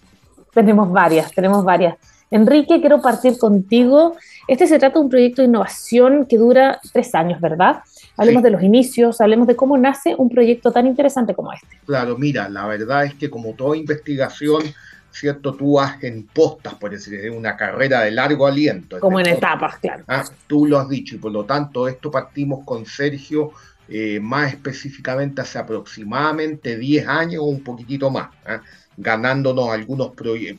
Tenemos 0.54 0.92
varias, 0.92 1.32
tenemos 1.32 1.64
varias. 1.64 1.96
Enrique, 2.30 2.80
quiero 2.80 3.02
partir 3.02 3.38
contigo. 3.38 4.16
Este 4.48 4.66
se 4.66 4.80
trata 4.80 5.00
de 5.00 5.04
un 5.04 5.10
proyecto 5.10 5.42
de 5.42 5.50
innovación 5.50 6.26
que 6.26 6.38
dura 6.38 6.80
tres 6.94 7.14
años, 7.14 7.42
¿verdad? 7.42 7.82
Hablemos 8.16 8.42
de 8.42 8.52
los 8.52 8.64
inicios, 8.64 9.20
hablemos 9.20 9.48
de 9.48 9.56
cómo 9.56 9.78
nace 9.78 10.16
un 10.18 10.30
proyecto 10.30 10.72
tan 10.72 10.88
interesante 10.88 11.34
como 11.34 11.52
este. 11.52 11.80
Claro, 11.86 12.18
mira, 12.18 12.48
la 12.48 12.66
verdad 12.68 13.06
es 13.06 13.16
que 13.16 13.30
como 13.30 13.54
toda 13.54 13.76
investigación, 13.76 14.64
¿cierto? 15.12 15.54
Tú 15.54 15.74
vas 15.74 16.02
en 16.04 16.26
postas, 16.28 16.76
por 16.76 16.92
decir, 16.92 17.30
una 17.32 17.58
carrera 17.58 18.02
de 18.02 18.12
largo 18.12 18.48
aliento. 18.48 19.00
Como 19.02 19.20
en 19.20 19.28
etapas, 19.28 19.78
claro. 19.78 20.06
Ah, 20.08 20.24
tú 20.48 20.66
lo 20.66 20.80
has 20.80 20.88
dicho 20.88 21.16
y 21.16 21.20
por 21.20 21.34
lo 21.34 21.44
tanto 21.44 21.88
esto 21.88 22.10
partimos 22.10 22.64
con 22.64 22.86
Sergio 22.86 23.52
eh, 23.90 24.22
más 24.22 24.54
específicamente 24.54 25.42
hace 25.42 25.60
aproximadamente 25.60 26.78
10 26.78 27.08
años 27.10 27.42
o 27.42 27.48
un 27.48 27.62
poquitito 27.62 28.10
más. 28.10 28.30
¿ah? 28.46 28.62
Ganándonos 29.02 29.70
algunos 29.70 30.12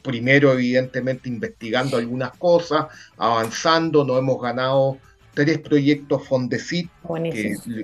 primero 0.03 0.53
evidentemente 0.53 1.29
investigando 1.29 1.97
algunas 1.97 2.33
cosas, 2.37 2.87
avanzando, 3.17 4.05
nos 4.05 4.19
hemos 4.19 4.43
ganado 4.43 4.99
tres 5.33 5.59
proyectos 5.61 6.27
Fondesit, 6.27 6.91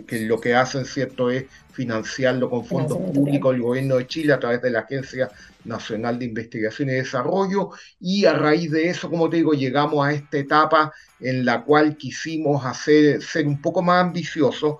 que, 0.06 0.20
lo 0.26 0.40
que 0.40 0.54
hacen 0.54 0.84
cierto 0.84 1.30
es 1.30 1.44
financiarlo 1.72 2.50
con 2.50 2.64
fondos 2.64 2.98
públicos 2.98 3.52
del 3.52 3.62
gobierno 3.62 3.96
de 3.96 4.06
Chile 4.06 4.32
a 4.32 4.40
través 4.40 4.60
de 4.60 4.70
la 4.70 4.80
Agencia 4.80 5.30
Nacional 5.64 6.18
de 6.18 6.26
Investigación 6.26 6.88
y 6.90 6.94
Desarrollo, 6.94 7.70
y 8.00 8.24
a 8.24 8.32
raíz 8.32 8.70
de 8.70 8.88
eso, 8.88 9.08
como 9.08 9.30
te 9.30 9.36
digo, 9.36 9.52
llegamos 9.52 10.04
a 10.04 10.12
esta 10.12 10.38
etapa 10.38 10.92
en 11.20 11.44
la 11.44 11.62
cual 11.62 11.96
quisimos 11.96 12.64
hacer, 12.64 13.22
ser 13.22 13.46
un 13.46 13.62
poco 13.62 13.80
más 13.80 14.04
ambiciosos, 14.04 14.76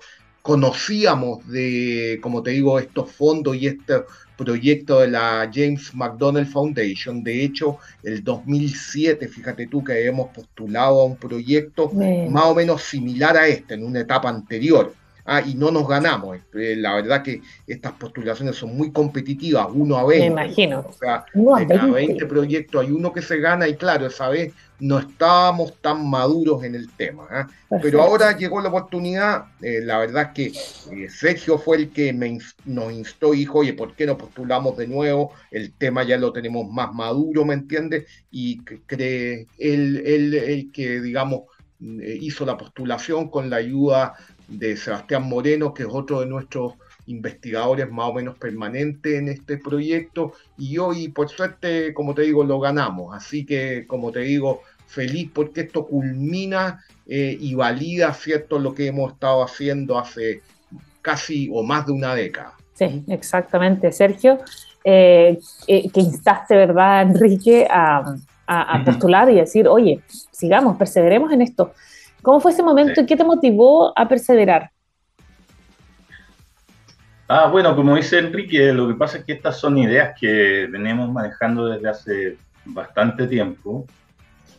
conocíamos 0.49 1.47
de, 1.47 2.17
como 2.23 2.41
te 2.41 2.49
digo, 2.49 2.79
estos 2.79 3.11
fondos 3.11 3.55
y 3.55 3.67
estos 3.67 4.05
proyecto 4.35 5.01
de 5.01 5.09
la 5.09 5.47
James 5.53 5.93
McDonnell 5.93 6.47
Foundation. 6.47 7.23
De 7.23 7.43
hecho, 7.43 7.77
el 8.01 8.23
2007, 8.23 9.27
fíjate 9.27 9.67
tú 9.67 9.83
que 9.83 10.07
hemos 10.07 10.29
postulado 10.29 11.01
a 11.01 11.05
un 11.05 11.17
proyecto 11.17 11.91
más 11.91 12.45
o 12.45 12.55
menos 12.55 12.81
similar 12.81 13.37
a 13.37 13.47
este, 13.47 13.75
en 13.75 13.83
una 13.83 13.99
etapa 13.99 14.29
anterior. 14.29 14.91
Ah, 15.31 15.43
y 15.45 15.53
no 15.53 15.69
nos 15.69 15.87
ganamos. 15.87 16.39
Eh, 16.55 16.75
la 16.75 16.95
verdad 16.95 17.21
que 17.21 17.39
estas 17.67 17.91
postulaciones 17.91 18.55
son 18.55 18.75
muy 18.75 18.91
competitivas, 18.91 19.67
uno 19.71 19.95
a 19.95 20.03
20. 20.03 20.27
Me 20.27 20.41
imagino. 20.41 20.79
O 20.79 20.91
sea, 20.91 21.23
de 21.35 21.67
cada 21.67 21.85
20 21.85 22.25
proyectos 22.25 22.83
hay 22.83 22.91
uno 22.91 23.13
que 23.13 23.21
se 23.21 23.37
gana 23.37 23.67
y 23.67 23.75
claro, 23.75 24.07
esa 24.07 24.27
vez 24.29 24.55
no 24.79 24.97
estábamos 24.97 25.75
tan 25.81 26.09
maduros 26.09 26.63
en 26.63 26.73
el 26.73 26.89
tema. 26.89 27.27
¿ah? 27.29 27.47
Pero 27.79 28.01
ahora 28.01 28.35
llegó 28.35 28.59
la 28.59 28.69
oportunidad, 28.69 29.45
eh, 29.61 29.81
la 29.83 29.99
verdad 29.99 30.33
que 30.33 30.47
eh, 30.47 31.09
Sergio 31.09 31.59
fue 31.59 31.77
el 31.77 31.89
que 31.91 32.11
me, 32.11 32.39
nos 32.65 32.91
instó 32.91 33.35
y 33.35 33.39
dijo, 33.39 33.59
oye, 33.59 33.73
¿por 33.73 33.95
qué 33.95 34.07
no 34.07 34.17
postulamos 34.17 34.77
de 34.77 34.87
nuevo? 34.87 35.33
El 35.51 35.73
tema 35.73 36.01
ya 36.01 36.17
lo 36.17 36.33
tenemos 36.33 36.67
más 36.71 36.91
maduro, 36.91 37.45
¿me 37.45 37.53
entiendes? 37.53 38.07
Y 38.31 38.63
cree 38.63 39.45
él, 39.59 40.01
él, 40.03 40.33
el 40.33 40.71
que, 40.71 41.01
digamos, 41.01 41.41
hizo 41.79 42.45
la 42.45 42.57
postulación 42.57 43.29
con 43.29 43.49
la 43.49 43.57
ayuda 43.57 44.15
de 44.49 44.75
Sebastián 44.77 45.23
Moreno, 45.23 45.73
que 45.73 45.83
es 45.83 45.89
otro 45.91 46.21
de 46.21 46.25
nuestros 46.25 46.73
investigadores 47.05 47.89
más 47.89 48.09
o 48.09 48.13
menos 48.13 48.37
permanentes 48.37 49.13
en 49.13 49.29
este 49.29 49.57
proyecto 49.57 50.33
y 50.57 50.77
hoy 50.77 51.09
por 51.09 51.27
suerte, 51.29 51.93
como 51.93 52.13
te 52.13 52.21
digo, 52.23 52.43
lo 52.43 52.59
ganamos. 52.59 53.15
Así 53.15 53.45
que, 53.45 53.85
como 53.87 54.11
te 54.11 54.19
digo, 54.19 54.61
feliz 54.85 55.29
porque 55.33 55.61
esto 55.61 55.85
culmina 55.85 56.83
eh, 57.07 57.35
y 57.39 57.55
valida, 57.55 58.13
¿cierto?, 58.13 58.59
lo 58.59 58.73
que 58.73 58.87
hemos 58.87 59.13
estado 59.13 59.43
haciendo 59.43 59.97
hace 59.97 60.41
casi 61.01 61.49
o 61.51 61.63
más 61.63 61.85
de 61.87 61.93
una 61.93 62.13
década. 62.13 62.53
Sí, 62.73 63.03
exactamente, 63.07 63.91
Sergio, 63.91 64.39
eh, 64.83 65.39
eh, 65.67 65.89
que 65.89 65.99
instaste, 65.99 66.55
¿verdad, 66.55 67.01
Enrique, 67.01 67.67
a, 67.69 68.15
a, 68.47 68.83
postular 68.83 69.29
y 69.29 69.35
decir, 69.35 69.67
oye, 69.67 70.01
sigamos, 70.31 70.77
perseveremos 70.77 71.31
en 71.31 71.41
esto. 71.41 71.73
¿Cómo 72.21 72.39
fue 72.39 72.51
ese 72.51 72.63
momento 72.63 73.01
y 73.01 73.05
qué 73.05 73.15
te 73.15 73.23
motivó 73.23 73.97
a 73.97 74.07
perseverar? 74.07 74.71
Ah, 77.27 77.47
bueno, 77.47 77.75
como 77.75 77.95
dice 77.95 78.17
Enrique, 78.17 78.73
lo 78.73 78.87
que 78.87 78.95
pasa 78.95 79.19
es 79.19 79.23
que 79.23 79.33
estas 79.33 79.59
son 79.59 79.77
ideas 79.77 80.17
que 80.19 80.67
venimos 80.69 81.11
manejando 81.11 81.67
desde 81.67 81.89
hace 81.89 82.37
bastante 82.65 83.27
tiempo. 83.27 83.85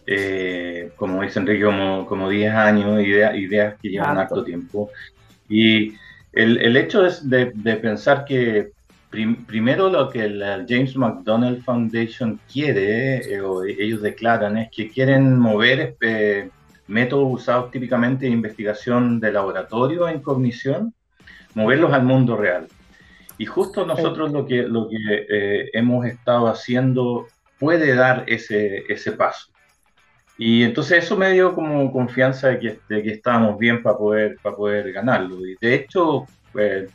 Eh, 0.06 0.92
como 0.96 1.22
dice 1.22 1.40
Enrique, 1.40 1.64
como, 1.64 2.06
como 2.06 2.28
10 2.28 2.54
años, 2.54 3.00
ideas 3.00 3.74
que 3.80 3.88
llevan 3.88 4.18
harto 4.18 4.44
tiempo. 4.44 4.90
Y 5.48 5.94
el, 6.32 6.76
hecho 6.76 7.04
es 7.04 7.28
de, 7.28 7.46
pensar 7.82 8.24
que 8.24 8.70
primero 9.10 9.90
lo 9.90 10.08
que 10.08 10.28
la 10.28 10.64
James 10.68 10.96
McDonald 10.96 11.64
Foundation 11.64 12.38
quiere, 12.50 13.34
eh, 13.34 13.40
o 13.40 13.64
ellos 13.64 14.00
declaran, 14.00 14.56
es 14.56 14.70
que 14.70 14.88
quieren 14.88 15.36
mover 15.36 15.96
eh, 16.00 16.50
métodos 16.90 17.28
usados 17.30 17.70
típicamente 17.70 18.26
en 18.26 18.34
investigación 18.34 19.20
de 19.20 19.32
laboratorio 19.32 20.08
en 20.08 20.20
cognición, 20.20 20.92
moverlos 21.54 21.92
al 21.92 22.04
mundo 22.04 22.36
real. 22.36 22.66
Y 23.38 23.46
justo 23.46 23.86
nosotros 23.86 24.32
lo 24.32 24.44
que, 24.44 24.62
lo 24.64 24.88
que 24.88 24.96
eh, 25.30 25.70
hemos 25.72 26.04
estado 26.04 26.48
haciendo 26.48 27.26
puede 27.58 27.94
dar 27.94 28.24
ese, 28.26 28.84
ese 28.88 29.12
paso. 29.12 29.50
Y 30.36 30.62
entonces 30.62 31.04
eso 31.04 31.16
me 31.16 31.32
dio 31.32 31.54
como 31.54 31.92
confianza 31.92 32.48
de 32.48 32.58
que, 32.58 32.78
de 32.88 33.02
que 33.02 33.10
estábamos 33.12 33.58
bien 33.58 33.82
para 33.82 33.96
poder, 33.96 34.36
para 34.42 34.56
poder 34.56 34.92
ganarlo. 34.92 35.46
Y 35.46 35.56
de 35.60 35.74
hecho, 35.74 36.26
eh, 36.58 36.88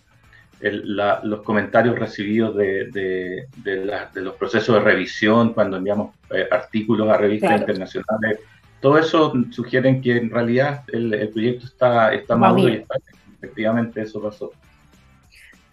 los 0.62 1.42
comentarios 1.42 1.98
recibidos 1.98 2.56
de, 2.56 2.86
de, 2.92 3.48
de, 3.58 4.22
los 4.22 4.36
procesos 4.36 4.75
de 4.75 4.82
revisión 4.82 5.54
cuando 5.54 5.78
enviamos 5.78 6.16
eh, 6.32 6.48
artículos 6.50 7.10
a 7.10 7.18
revistas 7.18 7.60
internacionales 7.60 8.40
todo 8.86 9.00
eso 9.00 9.34
sugieren 9.50 10.00
que 10.00 10.15
en 10.15 10.30
realidad 10.30 10.84
el, 10.94 11.27
proyecto 11.34 11.65
está, 11.65 12.13
está 12.13 12.36
maduro 12.36 12.72
y 12.72 12.86
efectivamente 13.36 14.04
eso 14.04 14.22
pasó. 14.22 14.51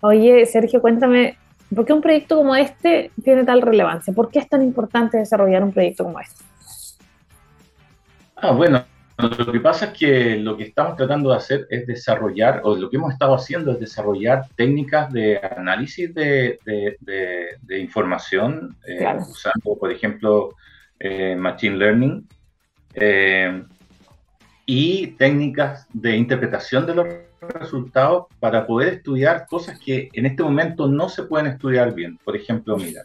Oye, 0.00 0.46
Sergio, 0.46 0.80
cuéntame, 0.80 1.36
¿por 1.74 1.84
qué 1.84 1.92
un 1.92 2.00
proyecto 2.00 2.36
como 2.36 2.56
este 2.56 3.10
tiene 3.22 3.44
tal 3.44 3.60
relevancia? 3.60 4.14
¿Por 4.14 4.30
qué 4.30 4.38
es 4.38 4.48
tan 4.48 4.62
importante 4.62 5.18
desarrollar 5.18 5.62
un 5.62 5.74
proyecto 5.74 6.04
como 6.04 6.20
este? 6.20 6.42
Ah, 8.36 8.52
bueno, 8.52 8.82
lo 9.18 9.52
que 9.52 9.60
pasa 9.60 9.84
es 9.84 9.92
que 9.92 10.38
lo 10.38 10.56
que 10.56 10.64
estamos 10.64 10.96
tratando 10.96 11.32
de 11.32 11.36
hacer 11.36 11.66
es 11.68 11.86
desarrollar, 11.86 12.62
o 12.64 12.74
lo 12.74 12.88
que 12.88 12.96
hemos 12.96 13.12
estado 13.12 13.34
haciendo 13.34 13.72
es 13.72 13.78
desarrollar 13.78 14.46
técnicas 14.56 15.12
de 15.12 15.38
análisis 15.38 16.14
de, 16.14 16.58
de, 16.64 17.78
información, 17.78 18.74
eh, 18.88 19.04
usando, 19.20 19.76
por 19.78 19.92
ejemplo, 19.92 20.54
eh, 20.98 21.36
Machine 21.36 21.76
Learning 21.76 22.26
eh, 22.94 23.62
y 24.66 25.08
técnicas 25.18 25.86
de 25.92 26.16
interpretación 26.16 26.86
de 26.86 26.94
los 26.94 27.06
resultados 27.40 28.26
para 28.38 28.66
poder 28.66 28.94
estudiar 28.94 29.46
cosas 29.46 29.78
que 29.78 30.08
en 30.12 30.26
este 30.26 30.42
momento 30.42 30.88
no 30.88 31.08
se 31.08 31.24
pueden 31.24 31.46
estudiar 31.48 31.94
bien. 31.94 32.18
Por 32.24 32.36
ejemplo, 32.36 32.76
mira, 32.76 33.02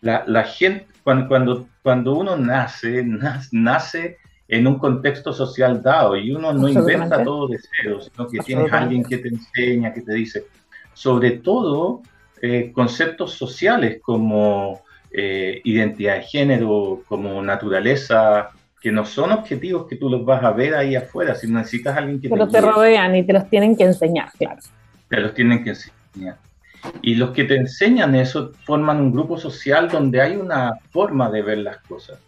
la, 0.00 0.44
gente, 0.44 0.86
cuando, 1.02 1.28
cuando, 1.28 1.68
cuando 1.82 2.14
uno 2.14 2.36
nace, 2.36 3.04
nace 3.52 4.18
en 4.48 4.66
un 4.66 4.78
contexto 4.78 5.32
social 5.32 5.82
dado 5.82 6.16
y 6.16 6.30
uno 6.30 6.52
no 6.52 6.68
inventa 6.68 7.24
todo 7.24 7.48
de 7.48 7.58
cero, 7.58 8.00
sino 8.00 8.28
que 8.28 8.38
tienes 8.38 8.72
alguien 8.72 9.02
que 9.02 9.18
te 9.18 9.28
enseña, 9.28 9.92
que 9.92 10.02
te 10.02 10.14
dice, 10.14 10.44
sobre 10.92 11.32
todo 11.32 12.02
eh, 12.42 12.70
conceptos 12.72 13.32
sociales 13.32 14.00
como 14.02 14.82
eh, 15.18 15.62
identidad 15.64 16.16
de 16.16 16.22
género, 16.24 17.02
como 17.08 17.42
naturaleza, 17.42 18.50
que 18.82 18.92
no 18.92 19.06
son 19.06 19.32
objetivos 19.32 19.86
que 19.88 19.96
tú 19.96 20.10
los 20.10 20.26
vas 20.26 20.44
a 20.44 20.50
ver 20.50 20.74
ahí 20.74 20.94
afuera, 20.94 21.34
si 21.34 21.50
necesitas 21.50 21.96
a 21.96 22.00
alguien 22.00 22.20
que 22.20 22.28
Pero 22.28 22.46
te, 22.46 22.60
rodean 22.60 23.16
y 23.16 23.24
te 23.24 23.32
los 23.32 23.48
tienen 23.48 23.74
que 23.74 23.84
enseñar, 23.84 24.30
claro. 24.38 24.60
Te 25.08 25.20
los 25.20 25.32
tienen 25.32 25.64
que 25.64 25.70
enseñar. 25.70 26.36
Y 27.00 27.14
los 27.14 27.30
que 27.30 27.44
te 27.44 27.56
enseñan 27.56 28.14
eso 28.14 28.52
forman 28.66 29.00
un 29.00 29.10
grupo 29.10 29.38
social 29.38 29.88
donde 29.88 30.20
hay 30.20 30.36
una 30.36 30.74
forma 30.90 31.30
de 31.30 31.40
ver 31.40 31.58
las 31.58 31.78
cosas. 31.78 32.18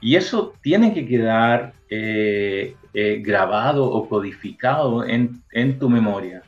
Y 0.00 0.14
eso 0.14 0.54
tiene 0.62 0.94
que 0.94 1.08
quedar 1.08 1.72
eh, 1.90 2.76
eh, 2.94 3.20
grabado 3.20 3.84
o 3.84 4.08
codificado 4.08 5.04
en, 5.04 5.42
en 5.50 5.76
tu 5.80 5.88
memoria. 5.88 6.44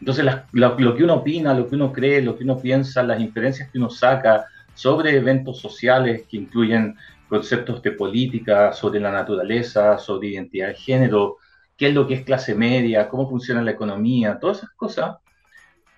Entonces, 0.00 0.24
lo, 0.52 0.78
lo, 0.78 0.96
que 0.96 1.04
uno 1.04 1.16
opina, 1.16 1.52
lo 1.52 1.68
que 1.68 1.74
uno 1.74 1.92
cree, 1.92 2.22
lo 2.22 2.38
que 2.38 2.44
uno 2.44 2.58
piensa, 2.58 3.02
las 3.02 3.20
inferencias 3.20 3.70
que 3.70 3.76
uno 3.76 3.90
saca 3.90 4.46
sobre 4.80 5.14
eventos 5.14 5.60
sociales 5.60 6.22
que 6.26 6.38
incluyen 6.38 6.96
conceptos 7.28 7.82
de 7.82 7.92
política, 7.92 8.72
sobre 8.72 8.98
la 8.98 9.12
naturaleza, 9.12 9.98
sobre 9.98 10.28
identidad 10.28 10.68
de 10.68 10.74
género, 10.74 11.36
qué 11.76 11.88
es 11.88 11.94
lo 11.94 12.06
que 12.06 12.14
es 12.14 12.24
clase 12.24 12.54
media, 12.54 13.06
cómo 13.06 13.28
funciona 13.28 13.60
la 13.60 13.72
economía, 13.72 14.38
todas 14.40 14.58
esas 14.58 14.70
cosas 14.70 15.16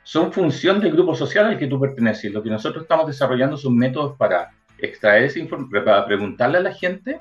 son 0.02 0.32
función 0.32 0.80
del 0.80 0.90
grupo 0.90 1.14
social 1.14 1.46
al 1.46 1.58
que 1.58 1.68
tú 1.68 1.78
perteneces. 1.78 2.32
Lo 2.32 2.42
que 2.42 2.50
nosotros 2.50 2.82
estamos 2.82 3.06
desarrollando 3.06 3.56
son 3.56 3.76
métodos 3.76 4.16
para 4.16 4.50
extraer 4.78 5.24
esa 5.24 5.38
información, 5.38 5.84
para 5.84 6.04
preguntarle 6.04 6.58
a 6.58 6.62
la 6.62 6.74
gente, 6.74 7.16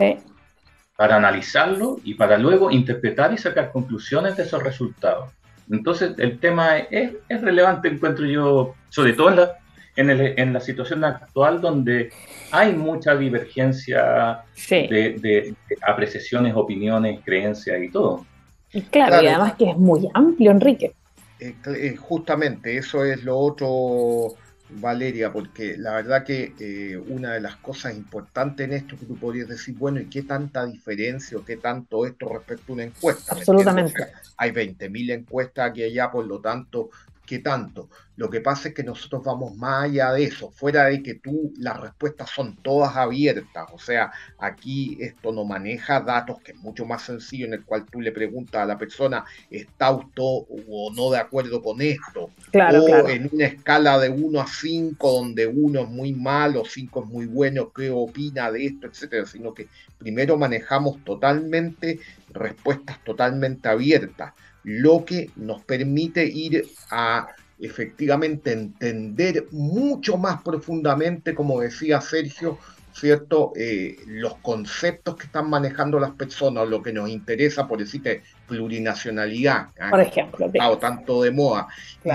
para 0.97 1.17
analizarlo 1.17 1.99
y 2.03 2.15
para 2.15 2.39
luego 2.39 2.71
interpretar 2.71 3.33
y 3.33 3.37
sacar 3.37 3.71
conclusiones 3.71 4.35
de 4.35 4.43
esos 4.43 4.63
resultados. 4.63 5.31
Entonces, 5.69 6.15
el 6.17 6.39
tema 6.39 6.79
es, 6.79 7.13
es 7.29 7.39
relevante, 7.39 7.87
encuentro 7.87 8.25
yo, 8.25 8.73
sobre 8.89 9.13
todo 9.13 9.29
en 9.29 9.35
la, 9.35 9.60
en, 9.95 10.53
la 10.53 10.59
situación 10.59 11.03
actual 11.03 11.61
donde 11.61 12.11
hay 12.51 12.73
mucha 12.73 13.15
divergencia 13.15 14.43
de, 14.69 15.53
apreciaciones, 15.81 16.53
opiniones, 16.55 17.19
creencias 17.23 17.81
y 17.81 17.89
todo. 17.89 18.25
Claro, 18.89 19.21
y 19.21 19.27
además 19.27 19.55
que 19.55 19.69
es 19.69 19.77
muy 19.77 20.07
amplio, 20.13 20.51
Enrique. 20.51 20.93
Eh, 21.39 21.55
eh, 21.65 21.95
justamente, 21.97 22.77
eso 22.77 23.03
es 23.03 23.23
lo 23.23 23.37
otro, 23.37 24.35
Valeria, 24.69 25.33
porque 25.33 25.75
la 25.77 25.95
verdad 25.95 26.23
que 26.23 26.53
eh, 26.59 26.95
una 26.95 27.33
de 27.33 27.41
las 27.41 27.57
cosas 27.57 27.95
importantes 27.95 28.65
en 28.65 28.73
esto 28.73 28.97
que 28.97 29.05
tú 29.05 29.17
podrías 29.17 29.47
decir, 29.47 29.75
bueno, 29.75 29.99
¿y 29.99 30.05
qué 30.05 30.21
tanta 30.21 30.65
diferencia 30.65 31.37
o 31.37 31.43
qué 31.43 31.57
tanto 31.57 32.05
esto 32.05 32.29
respecto 32.29 32.71
a 32.71 32.75
una 32.75 32.83
encuesta? 32.83 33.33
Absolutamente. 33.33 34.07
hay 34.37 34.51
20.000 34.51 35.11
encuestas 35.13 35.71
aquí 35.71 35.83
allá, 35.83 36.09
por 36.11 36.25
lo 36.25 36.39
tanto, 36.39 36.91
¿qué 37.31 37.39
tanto? 37.39 37.87
Lo 38.17 38.29
que 38.29 38.41
pasa 38.41 38.67
es 38.67 38.73
que 38.73 38.83
nosotros 38.83 39.23
vamos 39.23 39.55
más 39.55 39.85
allá 39.85 40.11
de 40.11 40.25
eso, 40.25 40.51
fuera 40.51 40.87
de 40.87 41.01
que 41.01 41.13
tú 41.13 41.53
las 41.57 41.79
respuestas 41.79 42.29
son 42.29 42.57
todas 42.57 42.97
abiertas, 42.97 43.69
o 43.71 43.79
sea, 43.79 44.11
aquí 44.37 44.97
esto 44.99 45.31
no 45.31 45.45
maneja 45.45 46.01
datos, 46.01 46.41
que 46.41 46.51
es 46.51 46.57
mucho 46.57 46.85
más 46.85 47.03
sencillo, 47.03 47.45
en 47.45 47.53
el 47.53 47.63
cual 47.63 47.85
tú 47.85 48.01
le 48.01 48.11
preguntas 48.11 48.61
a 48.61 48.65
la 48.65 48.77
persona, 48.77 49.23
¿está 49.49 49.91
usted 49.91 50.21
o 50.21 50.91
no 50.93 51.09
de 51.09 51.19
acuerdo 51.19 51.63
con 51.63 51.81
esto? 51.81 52.31
Claro, 52.51 52.83
o 52.83 53.07
en 53.07 53.29
una 53.31 53.45
escala 53.45 53.97
de 53.97 54.09
1 54.09 54.41
a 54.41 54.45
5, 54.45 55.09
donde 55.09 55.47
1 55.47 55.79
es 55.79 55.89
muy 55.89 56.11
malo, 56.11 56.63
5 56.65 57.03
es 57.05 57.09
muy 57.09 57.27
bueno, 57.27 57.71
¿qué 57.71 57.89
opina 57.89 58.51
de 58.51 58.65
esto? 58.65 58.87
etcétera, 58.87 59.25
sino 59.25 59.53
que 59.53 59.69
primero 59.97 60.37
manejamos 60.37 61.01
totalmente 61.05 62.01
respuestas 62.33 63.01
totalmente 63.05 63.69
abiertas, 63.69 64.33
lo 64.63 65.05
que 65.05 65.29
nos 65.35 65.63
permite 65.63 66.25
ir 66.25 66.65
a 66.89 67.27
efectivamente 67.59 68.51
entender 68.51 69.45
mucho 69.51 70.17
más 70.17 70.41
profundamente, 70.41 71.35
como 71.35 71.61
decía 71.61 72.01
Sergio, 72.01 72.57
¿cierto? 72.93 73.53
Eh, 73.55 73.97
los 74.07 74.35
conceptos 74.37 75.15
que 75.15 75.25
están 75.25 75.49
manejando 75.49 75.99
las 75.99 76.11
personas, 76.11 76.67
lo 76.67 76.81
que 76.81 76.91
nos 76.91 77.09
interesa, 77.09 77.67
por 77.67 77.79
decirte, 77.79 78.23
plurinacionalidad, 78.47 79.67
¿ah? 79.79 79.89
por 79.89 80.01
ejemplo, 80.01 80.45
estado 80.47 80.77
tanto 80.77 81.21
de 81.21 81.31
moda, 81.31 81.67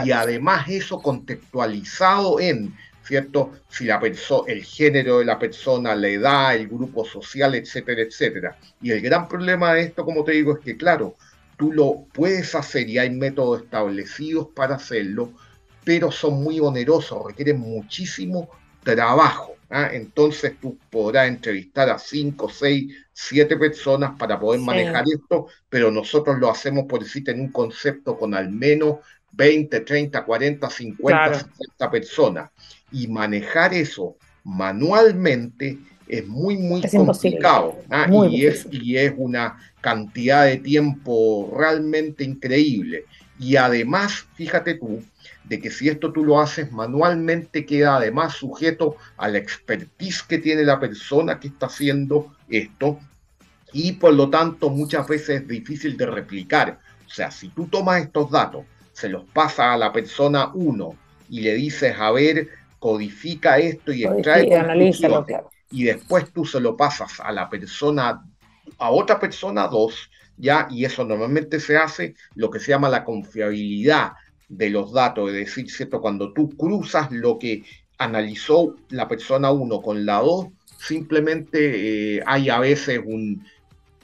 y 0.05 0.11
además 0.11 0.69
eso 0.69 1.01
contextualizado 1.01 2.41
en, 2.41 2.75
¿cierto? 3.05 3.53
Si 3.69 3.85
la 3.85 4.01
persona, 4.01 4.53
el 4.53 4.65
género 4.65 5.21
de 5.21 5.25
la 5.25 5.39
persona, 5.39 5.95
la 5.95 6.09
edad, 6.09 6.57
el 6.57 6.69
grupo 6.69 7.05
social, 7.05 7.55
etcétera, 7.55 8.03
etcétera. 8.03 8.57
Y 8.83 8.91
el 8.91 9.01
gran 9.01 9.29
problema 9.29 9.75
de 9.75 9.83
esto, 9.83 10.05
como 10.05 10.25
te 10.25 10.33
digo, 10.33 10.55
es 10.55 10.65
que, 10.65 10.77
claro, 10.77 11.15
tú 11.57 11.73
lo 11.73 12.07
puedes 12.13 12.55
hacer 12.55 12.89
y 12.89 12.99
hay 12.99 13.11
métodos 13.11 13.63
establecidos 13.63 14.49
para 14.55 14.77
hacerlo, 14.77 15.33
pero 15.85 16.11
son 16.11 16.43
muy 16.43 16.61
onerosos, 16.61 17.25
requieren 17.27 17.61
muchísimo 17.61 18.51
trabajo. 18.83 19.57
¿ah? 19.71 19.91
Entonces 19.93 20.55
tú 20.61 20.79
podrás 20.91 21.29
entrevistar 21.29 21.89
a 21.91 21.99
5, 21.99 22.49
6, 22.49 22.95
7 23.13 23.57
personas 23.57 24.13
para 24.19 24.39
poder 24.39 24.61
manejar 24.61 25.05
esto, 25.13 25.47
pero 25.69 25.91
nosotros 25.91 26.39
lo 26.39 26.51
hacemos, 26.51 26.85
por 26.87 27.03
decirte, 27.03 27.31
en 27.31 27.41
un 27.41 27.53
concepto 27.53 28.19
con 28.19 28.35
al 28.35 28.51
menos 28.51 28.97
20, 29.33 29.81
30, 29.81 30.25
40, 30.25 30.71
50, 30.71 31.35
60 31.35 31.91
personas. 31.91 32.51
Y 32.93 33.09
manejar 33.09 33.75
eso 33.75 34.17
manualmente 34.45 35.79
es 36.09 36.27
muy, 36.27 36.57
muy 36.57 36.83
complicado. 36.83 37.77
¿ah? 37.91 38.09
y, 38.31 38.47
es, 38.47 38.67
y 38.71 38.97
es 38.97 39.13
una 39.17 39.59
cantidad 39.81 40.45
de 40.45 40.59
tiempo 40.59 41.53
realmente 41.57 42.25
increíble. 42.25 43.05
Y 43.39 43.57
además, 43.57 44.27
fíjate 44.35 44.75
tú, 44.75 45.03
de 45.45 45.61
que 45.61 45.71
si 45.71 45.89
esto 45.89 46.13
tú 46.13 46.25
lo 46.25 46.41
haces 46.41 46.73
manualmente 46.73 47.65
queda 47.67 47.97
además 47.97 48.35
sujeto 48.35 48.97
a 49.17 49.29
la 49.29 49.39
expertise 49.39 50.23
que 50.23 50.39
tiene 50.39 50.65
la 50.65 50.81
persona 50.81 51.39
que 51.39 51.49
está 51.49 51.67
haciendo 51.67 52.35
esto 52.49 52.99
y 53.73 53.93
por 53.93 54.15
lo 54.15 54.29
tanto 54.31 54.71
muchas 54.71 55.07
veces 55.07 55.43
es 55.43 55.49
difícil 55.49 55.97
de 55.97 56.07
replicar. 56.07 56.79
O 57.07 57.11
sea, 57.11 57.31
si 57.31 57.49
tú 57.51 57.67
tomas 57.67 58.03
estos 58.03 58.31
datos, 58.31 58.65
se 58.93 59.09
los 59.09 59.25
pasa 59.25 59.73
a 59.73 59.77
la 59.77 59.93
persona 59.93 60.51
1 60.55 60.95
y 61.29 61.41
le 61.41 61.55
dices, 61.55 61.95
a 61.99 62.11
ver, 62.11 62.49
codifica 62.79 63.59
esto 63.59 63.93
y 63.93 64.05
extrae 64.05 64.49
y 65.71 65.85
después 65.85 66.33
tú 66.33 66.45
se 66.45 66.61
lo 66.61 66.77
pasas 66.77 67.21
a 67.21 67.33
la 67.33 67.49
persona, 67.49 68.23
a 68.79 68.91
otra 68.91 69.19
persona 69.19 69.67
2, 69.67 70.11
ya, 70.39 70.67
y 70.71 70.85
eso 70.85 71.05
normalmente 71.05 71.61
se 71.61 71.77
hace 71.77 72.15
lo 72.35 72.51
que 72.51 72.61
se 72.61 72.71
llama 72.71 72.89
la 72.89 73.05
confiabilidad 73.05 74.13
de 74.49 74.71
los 74.71 74.93
datos, 74.93 75.31
es 75.31 75.37
decir, 75.37 75.71
¿cierto? 75.71 76.01
Cuando 76.01 76.33
tú 76.33 76.51
cruzas 76.51 77.11
lo 77.11 77.39
que 77.39 77.65
analizó 77.99 78.77
la 78.91 79.09
persona 79.09 79.51
1 79.51 79.83
con 79.83 80.05
la 80.07 80.21
2, 80.21 80.49
simplemente 80.79 82.17
eh, 82.17 82.23
hay 82.27 82.51
a 82.51 82.59
veces 82.59 83.01
un 83.05 83.45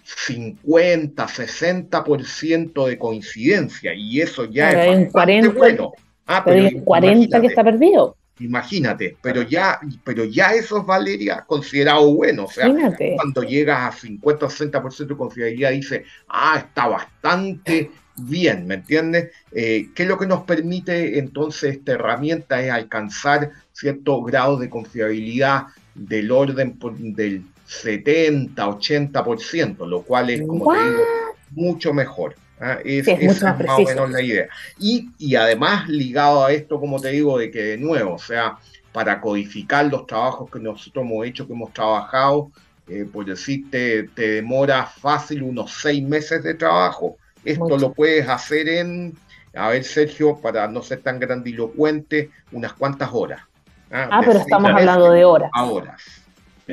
50, 0.05 1.27
60% 1.27 2.87
de 2.87 2.99
coincidencia 2.99 3.95
y 3.95 4.21
eso 4.21 4.47
ya 4.47 4.71
es 4.85 4.97
un 4.97 5.07
40, 5.07 5.59
bueno. 5.59 5.93
Ah, 6.27 6.43
pero, 6.45 6.67
hay 6.67 6.81
40 6.81 7.41
que 7.41 7.47
está 7.47 7.63
perdido. 7.63 8.17
Imagínate, 8.41 9.17
pero 9.23 9.43
ya, 9.43 9.79
pero 10.05 10.25
ya 10.25 10.53
eso 10.55 10.79
es 10.79 10.87
Valeria 10.87 11.45
considerado 11.47 12.13
bueno. 12.15 12.45
O 12.45 12.51
sea, 12.51 12.73
cuando 13.17 13.43
llegas 13.43 13.95
a 13.95 13.99
50 13.99 14.47
o 14.47 14.49
60% 14.49 15.07
de 15.07 15.17
confiabilidad, 15.17 15.71
dice, 15.71 16.05
ah, 16.29 16.57
está 16.59 16.89
bastante 16.89 17.91
bien, 18.17 18.67
¿me 18.67 18.75
entiendes? 18.75 19.31
Eh, 19.53 19.89
¿Qué 19.95 20.05
es 20.05 20.09
lo 20.09 20.19
que 20.19 20.27
nos 20.27 20.43
permite 20.43 21.19
entonces 21.19 21.77
esta 21.77 21.93
herramienta? 21.93 22.63
Es 22.63 22.71
alcanzar 22.71 23.51
cierto 23.73 24.23
grado 24.23 24.57
de 24.57 24.71
confiabilidad 24.71 25.67
del 25.95 26.31
orden 26.31 26.79
del 27.15 27.45
70, 27.67 28.67
80%, 28.67 29.87
lo 29.87 30.03
cual 30.03 30.31
es, 30.31 30.43
como 30.47 30.73
te 30.73 30.83
digo, 30.83 31.03
mucho 31.51 31.93
mejor. 31.93 32.35
¿Ah? 32.63 32.79
Es, 32.85 33.07
más, 33.07 33.79
o 33.79 33.83
menos 33.83 34.11
la 34.11 34.23
idea. 34.23 34.49
Y, 34.79 35.11
y 35.19 35.35
además 35.35 35.89
ligado 35.89 36.45
a 36.45 36.53
esto, 36.53 36.81
como 36.81 37.01
te 37.01 37.09
digo, 37.09 37.37
de 37.39 37.51
que 37.51 37.63
de 37.63 37.79
nuevo, 37.79 38.15
o 38.15 38.19
sea, 38.19 38.57
para 38.93 39.21
codificar 39.21 39.87
los 39.87 40.07
trabajos 40.07 40.51
que 40.51 40.61
nosotros 40.61 41.05
hemos 41.05 41.27
hecho, 41.27 41.47
que 41.47 41.53
hemos 41.53 41.73
trabajado, 41.75 42.51
eh, 42.89 43.07
pues 43.13 43.27
decirte, 43.27 44.05
te 44.15 44.29
demora 44.31 44.87
fácil 44.87 45.43
unos 45.43 45.73
seis 45.83 46.03
meses 46.03 46.43
de 46.43 46.55
trabajo 46.55 47.17
esto 47.45 47.77
lo 47.79 47.93
puedes 47.93 48.29
hacer 48.29 48.69
en, 48.69 49.17
a 49.55 49.69
ver 49.69 49.85
Sergio, 49.85 50.41
para 50.41 50.69
no 50.69 50.83
ser 50.83 51.03
tan 51.03 51.19
grandilocuente, 51.19 52.31
unas 52.53 52.73
cuantas 52.75 53.11
horas. 53.13 53.43
Ah, 53.91 54.09
ah 54.11 54.21
pero 54.25 54.39
estamos 54.39 54.71
hablando 54.71 55.11
de 55.11 55.25
horas. 55.25 55.51
A 55.53 55.65
horas, 55.65 56.03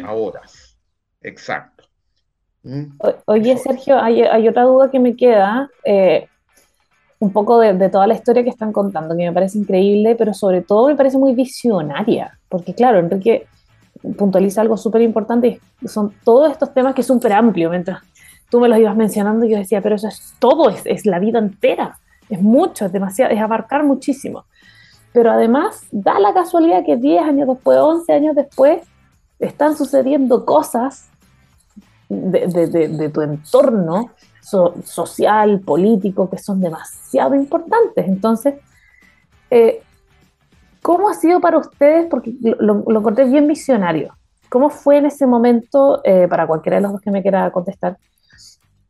a 0.03 0.11
horas, 0.13 0.77
exacto. 1.21 1.78
¿Mm? 2.63 2.97
oye 3.25 3.57
Sergio, 3.57 4.01
hay, 4.01 4.47
otra 4.47 4.63
duda 4.63 4.91
que 4.91 4.99
me 4.99 5.15
queda, 5.15 5.69
eh, 5.85 6.27
un 7.19 7.31
poco 7.31 7.59
de, 7.59 7.89
toda 7.89 8.07
la 8.07 8.13
historia 8.13 8.43
que 8.43 8.49
están 8.49 8.71
contando, 8.71 9.15
que 9.15 9.25
me 9.25 9.33
parece 9.33 9.57
increíble, 9.57 10.15
pero 10.15 10.33
sobre 10.33 10.61
todo 10.61 10.87
me 10.87 10.95
parece 10.95 11.17
muy 11.17 11.33
visionaria, 11.33 12.37
porque 12.49 12.73
claro, 12.73 12.99
Enrique 12.99 13.47
puntualiza 14.17 14.61
algo 14.61 14.77
súper 14.77 15.01
importante, 15.01 15.59
son 15.85 16.13
todos 16.23 16.51
estos 16.51 16.73
temas 16.73 16.95
que 16.95 17.01
es 17.01 17.07
súper 17.07 17.33
amplio, 17.33 17.69
mientras 17.69 18.01
tú 18.49 18.59
me 18.59 18.67
los 18.67 18.79
ibas 18.79 18.95
mencionando 18.95 19.45
yo 19.45 19.57
decía, 19.57 19.81
pero 19.81 19.95
eso 19.95 20.07
es 20.07 20.33
todo, 20.39 20.69
es, 20.69 20.81
es 20.85 21.05
la 21.05 21.19
vida 21.19 21.39
entera, 21.39 21.97
es 22.29 22.41
mucho, 22.41 22.85
es 22.85 22.91
demasiado, 22.91 23.33
es 23.33 23.41
abarcar 23.41 23.83
muchísimo. 23.83 24.45
Pero 25.11 25.31
además 25.31 25.87
da 25.91 26.19
la 26.19 26.33
casualidad 26.33 26.85
que 26.85 26.95
10 26.95 27.23
años 27.23 27.47
después, 27.47 27.79
11 27.79 28.13
años 28.13 28.35
después, 28.35 28.83
están 29.39 29.75
sucediendo 29.75 30.45
cosas 30.45 31.09
de, 32.09 32.47
de, 32.47 32.87
de, 32.87 33.09
tu 33.09 33.21
entorno 33.21 34.11
social, 34.83 35.59
político, 35.59 36.29
que 36.29 36.39
son 36.39 36.59
demasiado 36.59 37.35
importantes. 37.35 38.07
Entonces, 38.07 38.55
eh, 39.51 39.81
¿cómo 40.81 41.07
ha 41.07 41.13
sido 41.13 41.39
para 41.39 41.59
ustedes? 41.59 42.07
Porque 42.09 42.33
lo, 42.41 42.83
lo, 42.87 42.99
encontré 42.99 43.25
bien 43.25 43.47
visionario. 43.47 44.15
¿Cómo 44.49 44.71
fue 44.71 44.97
en 44.97 45.05
ese 45.05 45.27
momento, 45.27 46.01
eh, 46.03 46.27
para 46.27 46.47
cualquiera 46.47 46.77
de 46.77 46.81
los 46.81 46.93
dos 46.93 47.01
que 47.01 47.11
me 47.11 47.21
quiera 47.21 47.51
contestar, 47.51 47.97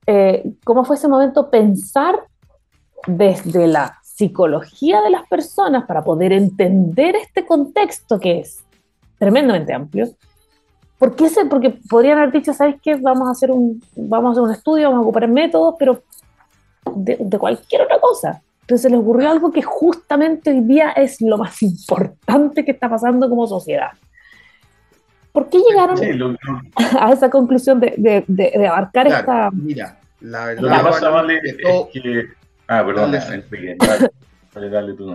eh, 0.07 0.53
cómo 0.63 0.85
fue 0.85 0.95
ese 0.95 1.09
momento 1.09 1.49
pensar 1.49 2.15
desde 3.05 3.67
la 3.67 3.99
psicología 4.01 5.01
de 5.01 5.09
las 5.09 5.27
personas 5.27 5.85
para 5.85 6.03
poder 6.03 6.31
entender 6.33 7.15
este 7.15 7.45
contexto 7.45 8.19
que 8.19 8.39
es 8.39 8.63
tremendamente 9.17 9.73
amplio. 9.73 10.07
¿Por 10.99 11.15
qué 11.15 11.29
sé? 11.29 11.45
Porque 11.45 11.71
podrían 11.89 12.17
haber 12.17 12.33
dicho, 12.33 12.53
¿sabes 12.53 12.75
qué? 12.83 12.95
Vamos 12.95 13.29
a 13.29 13.31
hacer 13.31 13.51
un, 13.51 13.81
vamos 13.95 14.29
a 14.29 14.31
hacer 14.33 14.43
un 14.43 14.51
estudio, 14.51 14.89
vamos 14.89 14.99
a 14.99 15.03
ocupar 15.03 15.27
métodos, 15.29 15.75
pero 15.79 16.03
de, 16.93 17.17
de 17.19 17.39
cualquier 17.39 17.83
otra 17.83 17.99
cosa. 17.99 18.41
Pero 18.67 18.77
se 18.77 18.89
les 18.89 18.99
ocurrió 18.99 19.31
algo 19.31 19.51
que 19.51 19.61
justamente 19.61 20.51
hoy 20.51 20.61
día 20.61 20.91
es 20.91 21.21
lo 21.21 21.37
más 21.37 21.63
importante 21.63 22.65
que 22.65 22.71
está 22.71 22.89
pasando 22.89 23.29
como 23.29 23.47
sociedad. 23.47 23.91
¿Por 25.31 25.49
qué 25.49 25.59
llegaron 25.59 25.97
a 26.99 27.13
esa 27.13 27.29
conclusión 27.29 27.79
de, 27.79 28.25
de, 28.27 28.67
abarcar 28.67 29.07
esta... 29.07 29.49
Mira, 29.53 29.97
la 30.19 30.45
verdad, 30.47 30.61
lo 30.61 30.69
que 30.69 30.83
pasa, 30.83 31.09
Valeria, 31.09 31.53
es 31.57 31.87
que... 31.93 32.25
Ah, 32.67 32.83
perdón, 32.85 33.13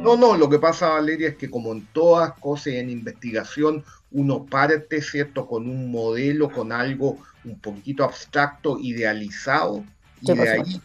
No, 0.01 0.17
no, 0.17 0.37
lo 0.37 0.49
que 0.49 0.59
pasa, 0.59 0.89
Valeria, 0.91 1.29
es 1.29 1.37
que 1.37 1.51
como 1.51 1.73
en 1.73 1.87
todas 1.93 2.33
cosas 2.39 2.75
en 2.75 2.91
investigación, 2.91 3.85
uno 4.11 4.45
parte, 4.45 5.01
¿cierto?, 5.03 5.47
con 5.47 5.69
un 5.69 5.91
modelo, 5.91 6.51
con 6.51 6.73
algo 6.73 7.19
un 7.45 7.59
poquito 7.59 8.05
abstracto, 8.05 8.79
idealizado, 8.79 9.85
y 10.21 10.33
de 10.33 10.49
ahí, 10.49 10.81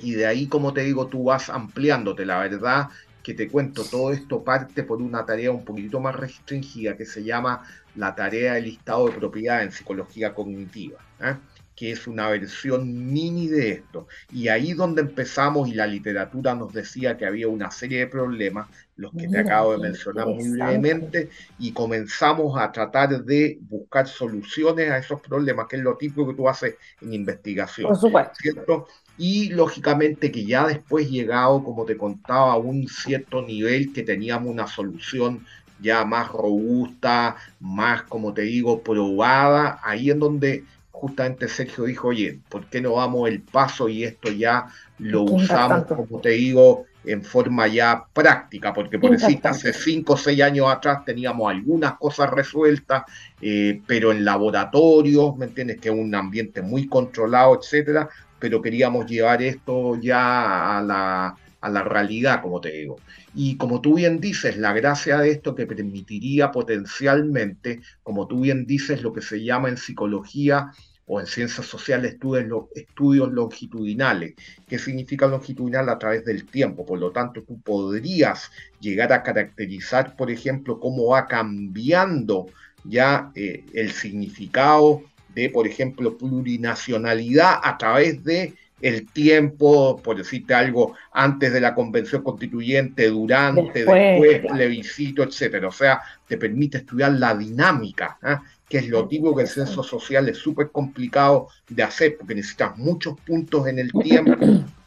y 0.00 0.12
de 0.12 0.26
ahí, 0.26 0.46
como 0.46 0.72
te 0.72 0.82
digo, 0.82 1.06
tú 1.06 1.24
vas 1.24 1.48
ampliándote. 1.48 2.26
La 2.26 2.38
verdad 2.38 2.88
que 3.22 3.34
te 3.34 3.48
cuento, 3.48 3.82
todo 3.84 4.12
esto 4.12 4.44
parte 4.44 4.84
por 4.84 5.02
una 5.02 5.26
tarea 5.26 5.50
un 5.50 5.64
poquito 5.64 5.98
más 5.98 6.14
restringida 6.14 6.96
que 6.96 7.06
se 7.06 7.24
llama 7.24 7.62
la 7.96 8.14
tarea 8.14 8.54
del 8.54 8.64
listado 8.64 9.06
de 9.06 9.12
propiedad 9.12 9.62
en 9.62 9.72
psicología 9.72 10.34
cognitiva. 10.34 10.98
¿eh? 11.20 11.34
Que 11.76 11.92
es 11.92 12.06
una 12.06 12.30
versión 12.30 13.12
mini 13.12 13.48
de 13.48 13.70
esto. 13.72 14.08
Y 14.32 14.48
ahí 14.48 14.72
donde 14.72 15.02
empezamos 15.02 15.68
y 15.68 15.74
la 15.74 15.86
literatura 15.86 16.54
nos 16.54 16.72
decía 16.72 17.18
que 17.18 17.26
había 17.26 17.48
una 17.48 17.70
serie 17.70 17.98
de 17.98 18.06
problemas, 18.06 18.68
los 18.96 19.12
que 19.12 19.28
te 19.28 19.38
acabo 19.38 19.72
de 19.72 19.78
mencionar 19.78 20.26
muy 20.26 20.48
brevemente, 20.48 21.28
y 21.58 21.72
comenzamos 21.72 22.58
a 22.58 22.72
tratar 22.72 23.22
de 23.22 23.58
buscar 23.68 24.08
soluciones 24.08 24.90
a 24.90 24.96
esos 24.96 25.20
problemas, 25.20 25.66
que 25.68 25.76
es 25.76 25.82
lo 25.82 25.98
típico 25.98 26.26
que 26.26 26.34
tú 26.34 26.48
haces 26.48 26.76
en 27.02 27.12
investigación. 27.12 27.88
Por 27.88 27.98
supuesto. 27.98 28.34
¿cierto? 28.40 28.88
Y 29.18 29.50
lógicamente 29.50 30.32
que 30.32 30.46
ya 30.46 30.66
después 30.66 31.10
llegado, 31.10 31.62
como 31.62 31.84
te 31.84 31.98
contaba, 31.98 32.54
a 32.54 32.56
un 32.56 32.88
cierto 32.88 33.42
nivel 33.42 33.92
que 33.92 34.02
teníamos 34.02 34.50
una 34.50 34.66
solución 34.66 35.44
ya 35.78 36.06
más 36.06 36.28
robusta, 36.30 37.36
más, 37.60 38.02
como 38.04 38.32
te 38.32 38.42
digo, 38.42 38.82
probada, 38.82 39.78
ahí 39.82 40.10
en 40.10 40.18
donde 40.18 40.64
justamente 41.00 41.46
Sergio 41.46 41.84
dijo, 41.84 42.08
oye, 42.08 42.40
¿por 42.48 42.66
qué 42.66 42.80
no 42.80 42.94
vamos 42.94 43.28
el 43.28 43.42
paso 43.42 43.88
y 43.88 44.04
esto 44.04 44.30
ya 44.30 44.66
lo 44.98 45.24
usamos, 45.24 45.84
como 45.84 46.20
te 46.20 46.30
digo, 46.30 46.86
en 47.04 47.22
forma 47.22 47.66
ya 47.66 48.04
práctica, 48.12 48.72
porque 48.72 48.98
por 48.98 49.10
decir, 49.10 49.38
hace 49.44 49.74
cinco 49.74 50.14
o 50.14 50.16
seis 50.16 50.40
años 50.40 50.68
atrás 50.68 51.04
teníamos 51.04 51.50
algunas 51.50 51.98
cosas 51.98 52.30
resueltas, 52.30 53.04
eh, 53.42 53.80
pero 53.86 54.10
en 54.10 54.24
laboratorios, 54.24 55.36
¿me 55.36 55.46
entiendes? 55.46 55.80
Que 55.80 55.90
es 55.90 55.94
un 55.94 56.14
ambiente 56.14 56.62
muy 56.62 56.88
controlado, 56.88 57.60
etcétera, 57.60 58.08
pero 58.38 58.62
queríamos 58.62 59.06
llevar 59.06 59.42
esto 59.42 59.96
ya 60.00 60.78
a 60.78 60.82
la, 60.82 61.36
a 61.66 61.68
la 61.68 61.82
realidad, 61.82 62.42
como 62.42 62.60
te 62.60 62.70
digo. 62.70 62.96
Y 63.34 63.56
como 63.56 63.80
tú 63.80 63.94
bien 63.94 64.20
dices, 64.20 64.56
la 64.56 64.72
gracia 64.72 65.18
de 65.18 65.30
esto 65.30 65.54
que 65.54 65.66
permitiría 65.66 66.52
potencialmente, 66.52 67.80
como 68.02 68.26
tú 68.26 68.40
bien 68.40 68.66
dices, 68.66 69.02
lo 69.02 69.12
que 69.12 69.20
se 69.20 69.42
llama 69.42 69.68
en 69.68 69.76
psicología 69.76 70.70
o 71.06 71.20
en 71.20 71.26
ciencias 71.26 71.66
sociales 71.66 72.14
estudios, 72.14 72.66
estudios 72.74 73.32
longitudinales. 73.32 74.34
¿Qué 74.66 74.78
significa 74.78 75.26
longitudinal? 75.26 75.88
A 75.88 75.98
través 75.98 76.24
del 76.24 76.46
tiempo. 76.46 76.86
Por 76.86 76.98
lo 76.98 77.10
tanto, 77.10 77.42
tú 77.42 77.60
podrías 77.60 78.50
llegar 78.80 79.12
a 79.12 79.22
caracterizar, 79.22 80.16
por 80.16 80.30
ejemplo, 80.30 80.78
cómo 80.78 81.08
va 81.08 81.26
cambiando 81.26 82.46
ya 82.84 83.32
eh, 83.34 83.64
el 83.72 83.90
significado 83.90 85.02
de, 85.34 85.50
por 85.50 85.66
ejemplo, 85.66 86.16
plurinacionalidad 86.16 87.60
a 87.62 87.76
través 87.76 88.22
de 88.24 88.54
el 88.80 89.06
tiempo, 89.06 90.00
por 90.02 90.16
decirte 90.16 90.54
algo, 90.54 90.94
antes 91.12 91.52
de 91.52 91.60
la 91.60 91.74
convención 91.74 92.22
constituyente, 92.22 93.08
durante, 93.08 93.84
después, 93.84 94.40
plebiscito, 94.52 95.22
etcétera. 95.22 95.68
O 95.68 95.72
sea, 95.72 96.02
te 96.26 96.36
permite 96.36 96.78
estudiar 96.78 97.12
la 97.12 97.34
dinámica, 97.34 98.18
¿ah? 98.22 98.42
que 98.68 98.78
es 98.78 98.88
lo 98.88 99.06
típico 99.06 99.34
que 99.34 99.42
el 99.42 99.48
censo 99.48 99.82
social 99.82 100.28
es 100.28 100.38
súper 100.38 100.70
complicado 100.70 101.48
de 101.68 101.82
hacer, 101.82 102.16
porque 102.18 102.34
necesitas 102.34 102.76
muchos 102.76 103.18
puntos 103.20 103.66
en 103.68 103.78
el 103.78 103.92
tiempo 103.92 104.36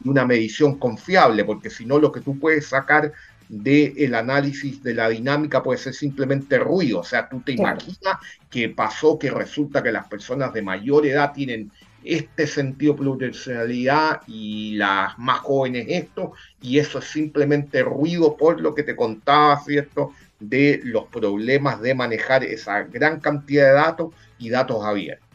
y 0.04 0.08
una 0.08 0.24
medición 0.24 0.78
confiable, 0.78 1.44
porque 1.44 1.70
si 1.70 1.86
no, 1.86 1.98
lo 1.98 2.12
que 2.12 2.20
tú 2.20 2.38
puedes 2.38 2.66
sacar 2.66 3.12
del 3.50 4.14
análisis 4.14 4.80
de 4.80 4.94
la 4.94 5.08
dinámica 5.08 5.60
puede 5.60 5.78
ser 5.78 5.92
simplemente 5.92 6.56
ruido. 6.58 7.00
O 7.00 7.04
sea, 7.04 7.28
tú 7.28 7.40
te 7.40 7.52
imaginas 7.52 8.18
que 8.48 8.68
pasó 8.68 9.18
que 9.18 9.30
resulta 9.30 9.82
que 9.82 9.90
las 9.90 10.06
personas 10.06 10.52
de 10.52 10.62
mayor 10.62 11.04
edad 11.04 11.32
tienen 11.32 11.72
este 12.04 12.46
sentido 12.46 12.96
plurinacionalidad 12.96 14.22
y 14.26 14.76
las 14.76 15.18
más 15.18 15.40
jóvenes 15.40 15.86
esto, 15.88 16.32
y 16.60 16.78
eso 16.78 16.98
es 16.98 17.04
simplemente 17.06 17.82
ruido 17.82 18.36
por 18.36 18.60
lo 18.60 18.74
que 18.74 18.82
te 18.82 18.96
contaba, 18.96 19.58
¿cierto? 19.60 20.12
De 20.38 20.80
los 20.84 21.04
problemas 21.06 21.80
de 21.80 21.94
manejar 21.94 22.44
esa 22.44 22.82
gran 22.82 23.20
cantidad 23.20 23.66
de 23.66 23.72
datos 23.72 24.14
y 24.38 24.50
datos 24.50 24.84
abiertos. 24.84 25.28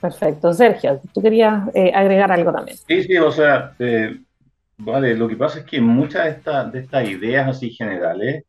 Perfecto. 0.00 0.52
Sergio, 0.52 1.00
tú 1.12 1.22
querías 1.22 1.64
eh, 1.74 1.92
agregar 1.94 2.30
algo 2.30 2.52
también. 2.52 2.76
Sí, 2.76 3.02
sí, 3.02 3.16
o 3.16 3.32
sea, 3.32 3.74
eh, 3.78 4.20
vale, 4.76 5.16
lo 5.16 5.26
que 5.26 5.36
pasa 5.36 5.60
es 5.60 5.64
que 5.64 5.80
muchas 5.80 6.24
de, 6.24 6.30
estas 6.30 6.72
de 6.72 6.80
estas 6.80 7.08
ideas 7.08 7.48
así 7.48 7.70
generales 7.70 8.44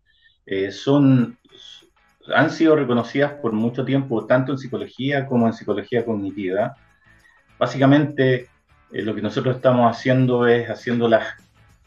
eh, 0.45 0.71
son 0.71 1.37
han 2.33 2.51
sido 2.51 2.75
reconocidas 2.75 3.33
por 3.33 3.53
mucho 3.53 3.85
tiempo, 3.85 4.25
tanto 4.25 4.51
en 4.51 4.57
psicología 4.57 5.25
como 5.25 5.47
en 5.47 5.53
psicología 5.53 6.05
cognitiva, 6.05 6.75
Básicamente, 7.59 8.47
eh, 8.91 9.01
lo 9.01 9.13
que 9.13 9.21
nosotros 9.21 9.57
estamos 9.57 9.95
haciendo 9.95 10.47
es 10.47 10.69
haciéndolas, 10.69 11.27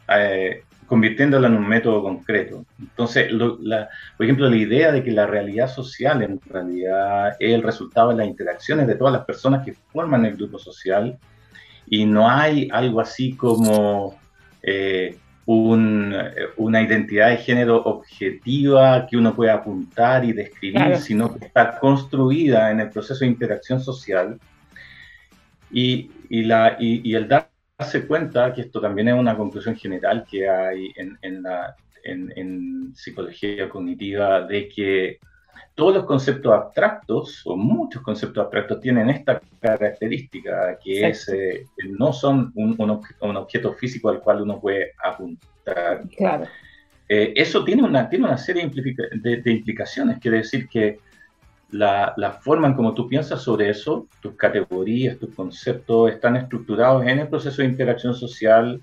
eh, 0.09 0.65
convirtiéndolas 0.87 1.51
en 1.51 1.57
un 1.57 1.67
método 1.67 2.03
concreto. 2.03 2.67
Entonces, 2.79 3.33
por 3.33 4.27
ejemplo, 4.27 4.51
la 4.51 4.57
idea 4.57 4.93
de 4.93 5.03
que 5.03 5.11
la 5.11 5.27
realidad 5.27 5.69
social 5.69 6.23
en 6.23 6.39
realidad 6.43 7.37
es 7.41 7.55
el 7.55 7.63
resultado 7.63 8.11
de 8.11 8.17
las 8.17 8.27
interacciones 8.27 8.87
de 8.87 8.97
todas 8.97 9.15
las 9.15 9.25
personas 9.25 9.65
que 9.65 9.73
forman 9.73 10.27
el 10.27 10.37
grupo 10.37 10.59
social 10.59 11.19
y 11.87 12.05
no 12.05 12.29
hay 12.29 12.69
algo 12.71 13.01
así 13.01 13.35
como 13.35 14.19
eh, 14.63 15.17
una 15.47 16.83
identidad 16.83 17.31
de 17.31 17.39
género 17.39 17.83
objetiva 17.83 19.07
que 19.07 19.17
uno 19.17 19.35
pueda 19.35 19.55
apuntar 19.55 20.25
y 20.25 20.33
describir, 20.33 20.97
sino 20.99 21.35
que 21.35 21.47
está 21.47 21.79
construida 21.81 22.71
en 22.71 22.81
el 22.81 22.91
proceso 22.91 23.21
de 23.25 23.31
interacción 23.31 23.81
social 23.81 24.39
y, 25.73 26.11
y, 26.29 26.45
la, 26.45 26.77
y, 26.79 27.15
el 27.15 27.29
darse 27.29 28.07
cuenta, 28.07 28.53
que 28.53 28.63
esto 28.63 28.81
también 28.81 29.09
es 29.09 29.15
una 29.15 29.37
conclusión 29.37 29.75
general 29.75 30.25
que 30.31 30.49
hay 30.49 30.93
en, 30.97 31.19
en, 31.23 31.43
la, 31.43 31.75
en, 32.05 32.95
psicología 32.95 33.69
cognitiva, 33.69 34.43
de 34.43 34.69
que 34.69 35.19
todos 35.75 35.95
los 35.95 36.05
conceptos 36.05 36.53
abstractos, 36.53 37.43
o 37.47 37.57
muchos 37.57 38.03
conceptos 38.03 38.43
abstractos, 38.43 38.81
tienen 38.81 39.09
esta 39.09 39.41
característica, 39.61 40.79
que 40.83 41.09
es 41.09 41.29
eh, 41.31 41.65
no 41.89 42.13
son 42.13 42.53
un, 42.55 42.77
un, 42.79 43.37
objeto 43.37 43.73
físico 43.73 44.11
al 44.11 44.21
cual 44.21 44.43
uno 44.43 44.61
puede 44.61 44.93
apuntar. 45.03 46.03
Claro. 46.17 46.47
Eh, 47.09 47.33
eso 47.35 47.65
tiene 47.65 47.83
una, 47.83 48.09
tiene 48.09 48.27
una 48.27 48.39
serie 48.39 48.71
de, 48.71 49.37
de 49.39 49.51
implicaciones, 49.51 50.19
quiere 50.19 50.39
decir 50.39 50.69
que 50.69 50.99
la, 51.73 52.13
la, 52.17 52.33
forma 52.33 52.69
en 52.69 52.75
cómo 52.75 52.95
tú 52.95 53.09
piensas 53.09 53.43
sobre 53.43 53.71
eso, 53.71 54.07
tus 54.21 54.37
categorías, 54.37 55.19
tus 55.19 55.35
conceptos 55.35 56.11
están 56.11 56.37
estructurados 56.37 57.05
en 57.07 57.19
el 57.19 57.29
proceso 57.29 57.63
de 57.63 57.69
interacción 57.69 58.15
social, 58.15 58.81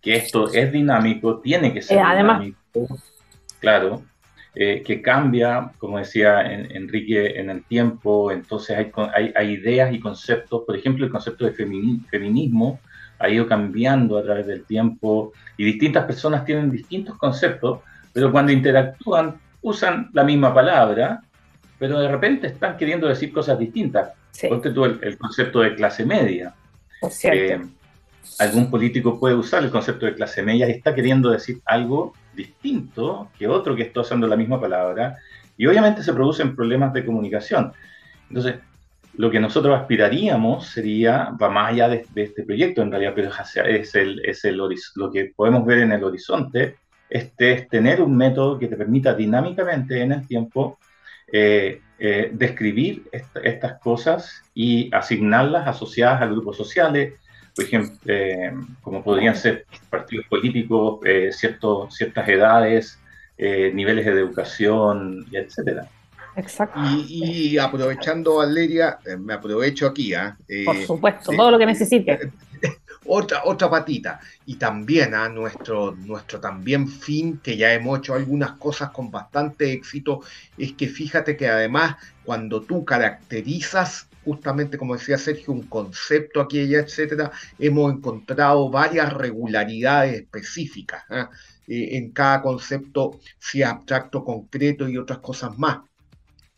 que 0.00 0.16
esto 0.16 0.52
es 0.52 0.72
dinámico, 0.72 1.40
tiene 1.40 1.72
que 1.72 1.82
ser 1.82 1.98
eh, 1.98 2.16
dinámico, 2.16 2.88
claro, 3.60 4.02
eh, 4.54 4.82
que 4.84 5.02
cambia, 5.02 5.70
como 5.78 5.98
decía 5.98 6.42
Enrique, 6.42 7.38
en 7.38 7.50
el 7.50 7.64
tiempo, 7.64 8.32
entonces 8.32 8.78
hay, 8.78 8.90
hay, 9.14 9.32
hay, 9.36 9.50
ideas 9.52 9.92
y 9.92 10.00
conceptos, 10.00 10.62
por 10.66 10.76
ejemplo, 10.76 11.04
el 11.04 11.12
concepto 11.12 11.44
de 11.44 11.52
feminismo 11.52 12.80
ha 13.18 13.28
ido 13.28 13.46
cambiando 13.46 14.16
a 14.16 14.22
través 14.22 14.46
del 14.46 14.64
tiempo 14.64 15.32
y 15.56 15.64
distintas 15.64 16.04
personas 16.04 16.44
tienen 16.44 16.70
distintos 16.70 17.18
conceptos, 17.18 17.80
pero 18.12 18.32
cuando 18.32 18.52
interactúan 18.52 19.36
usan 19.60 20.10
la 20.12 20.24
misma 20.24 20.54
palabra 20.54 21.22
pero 21.78 21.98
de 21.98 22.08
repente 22.08 22.46
están 22.46 22.76
queriendo 22.76 23.08
decir 23.08 23.32
cosas 23.32 23.58
distintas. 23.58 24.12
Sí. 24.30 24.48
Ponte 24.48 24.70
tú 24.70 24.84
el, 24.84 25.18
concepto 25.18 25.60
de 25.60 25.74
clase 25.74 26.04
media. 26.04 26.54
Eh, 27.22 27.60
algún 28.38 28.70
político 28.70 29.18
puede 29.18 29.34
usar 29.34 29.62
el 29.62 29.70
concepto 29.70 30.06
de 30.06 30.14
clase 30.14 30.42
media 30.42 30.68
y 30.68 30.72
está 30.72 30.94
queriendo 30.94 31.30
decir 31.30 31.60
algo 31.64 32.14
distinto 32.34 33.30
que 33.38 33.46
otro 33.46 33.76
que 33.76 33.82
está 33.82 34.00
usando 34.00 34.26
la 34.26 34.36
misma 34.36 34.60
palabra, 34.60 35.18
y 35.56 35.66
obviamente 35.66 36.02
se 36.02 36.12
producen 36.12 36.56
problemas 36.56 36.92
de 36.92 37.04
comunicación. 37.04 37.72
Entonces, 38.28 38.56
lo 39.16 39.30
que 39.30 39.38
nosotros 39.38 39.78
aspiraríamos 39.78 40.66
sería, 40.66 41.30
va 41.40 41.48
más 41.48 41.72
allá 41.72 41.88
de, 41.88 42.06
este 42.16 42.42
proyecto 42.42 42.82
en 42.82 42.90
realidad, 42.90 43.12
pero 43.14 43.30
es, 43.66 43.94
el, 43.94 44.20
es 44.24 44.44
el, 44.44 44.56
lo 44.56 45.10
que 45.12 45.32
podemos 45.36 45.64
ver 45.64 45.78
en 45.80 45.92
el 45.92 46.02
horizonte, 46.02 46.76
este 47.08 47.52
es 47.52 47.68
tener 47.68 48.02
un 48.02 48.16
método 48.16 48.58
que 48.58 48.66
te 48.66 48.76
permita 48.76 49.14
dinámicamente 49.14 50.00
en 50.00 50.12
el 50.12 50.26
tiempo 50.26 50.78
eh, 51.32 51.80
eh, 51.98 52.30
describir 52.32 53.08
estas 53.12 53.80
cosas 53.80 54.42
y 54.54 54.94
asignarlas 54.94 55.66
asociadas 55.66 56.22
a 56.22 56.26
grupos 56.26 56.56
sociales, 56.56 57.14
por 57.54 57.64
ejemplo, 57.64 57.96
eh, 58.06 58.52
como 58.82 59.02
podrían 59.02 59.36
ser 59.36 59.66
partidos 59.88 60.26
políticos, 60.26 61.00
ciertos, 61.30 61.94
ciertas 61.94 62.28
edades, 62.28 62.98
niveles 63.38 64.06
de 64.06 64.12
educación, 64.12 65.26
etcétera. 65.32 65.88
Exacto. 66.36 66.80
Y, 67.08 67.58
aprovechando, 67.58 68.36
Valeria, 68.36 68.98
me 69.18 69.34
aprovecho 69.34 69.86
aquí. 69.86 70.14
¿ah? 70.14 70.36
Por 70.64 70.76
supuesto, 70.78 71.30
todo 71.36 71.52
lo 71.52 71.58
que 71.58 71.66
necesite 71.66 72.18
otra, 73.06 73.42
otra 73.44 73.70
patita. 73.70 74.20
Y 74.46 74.56
también 74.56 75.14
a 75.14 75.28
nuestro, 75.28 75.92
nuestro 75.92 76.40
también 76.40 76.88
fin, 76.88 77.38
que 77.42 77.56
ya 77.56 77.72
hemos 77.72 77.98
hecho 77.98 78.14
algunas 78.14 78.52
cosas 78.52 78.90
con 78.90 79.10
bastante 79.10 79.72
éxito, 79.72 80.20
es 80.58 80.72
que 80.72 80.88
fíjate 80.88 81.36
que 81.36 81.48
además 81.48 81.96
cuando 82.24 82.62
tú 82.62 82.84
caracterizas 82.84 84.08
justamente 84.24 84.78
como 84.78 84.96
decía 84.96 85.18
Sergio, 85.18 85.52
un 85.52 85.64
concepto 85.64 86.40
aquí 86.40 86.60
y 86.60 86.74
etcétera, 86.74 87.30
hemos 87.58 87.92
encontrado 87.92 88.70
varias 88.70 89.12
regularidades 89.12 90.14
específicas 90.14 91.04
¿ah? 91.10 91.30
eh, 91.68 91.96
en 91.96 92.10
cada 92.12 92.42
concepto, 92.42 93.20
si 93.38 93.62
abstracto, 93.62 94.24
concreto 94.24 94.88
y 94.88 94.96
otras 94.96 95.18
cosas 95.18 95.56
más. 95.58 95.80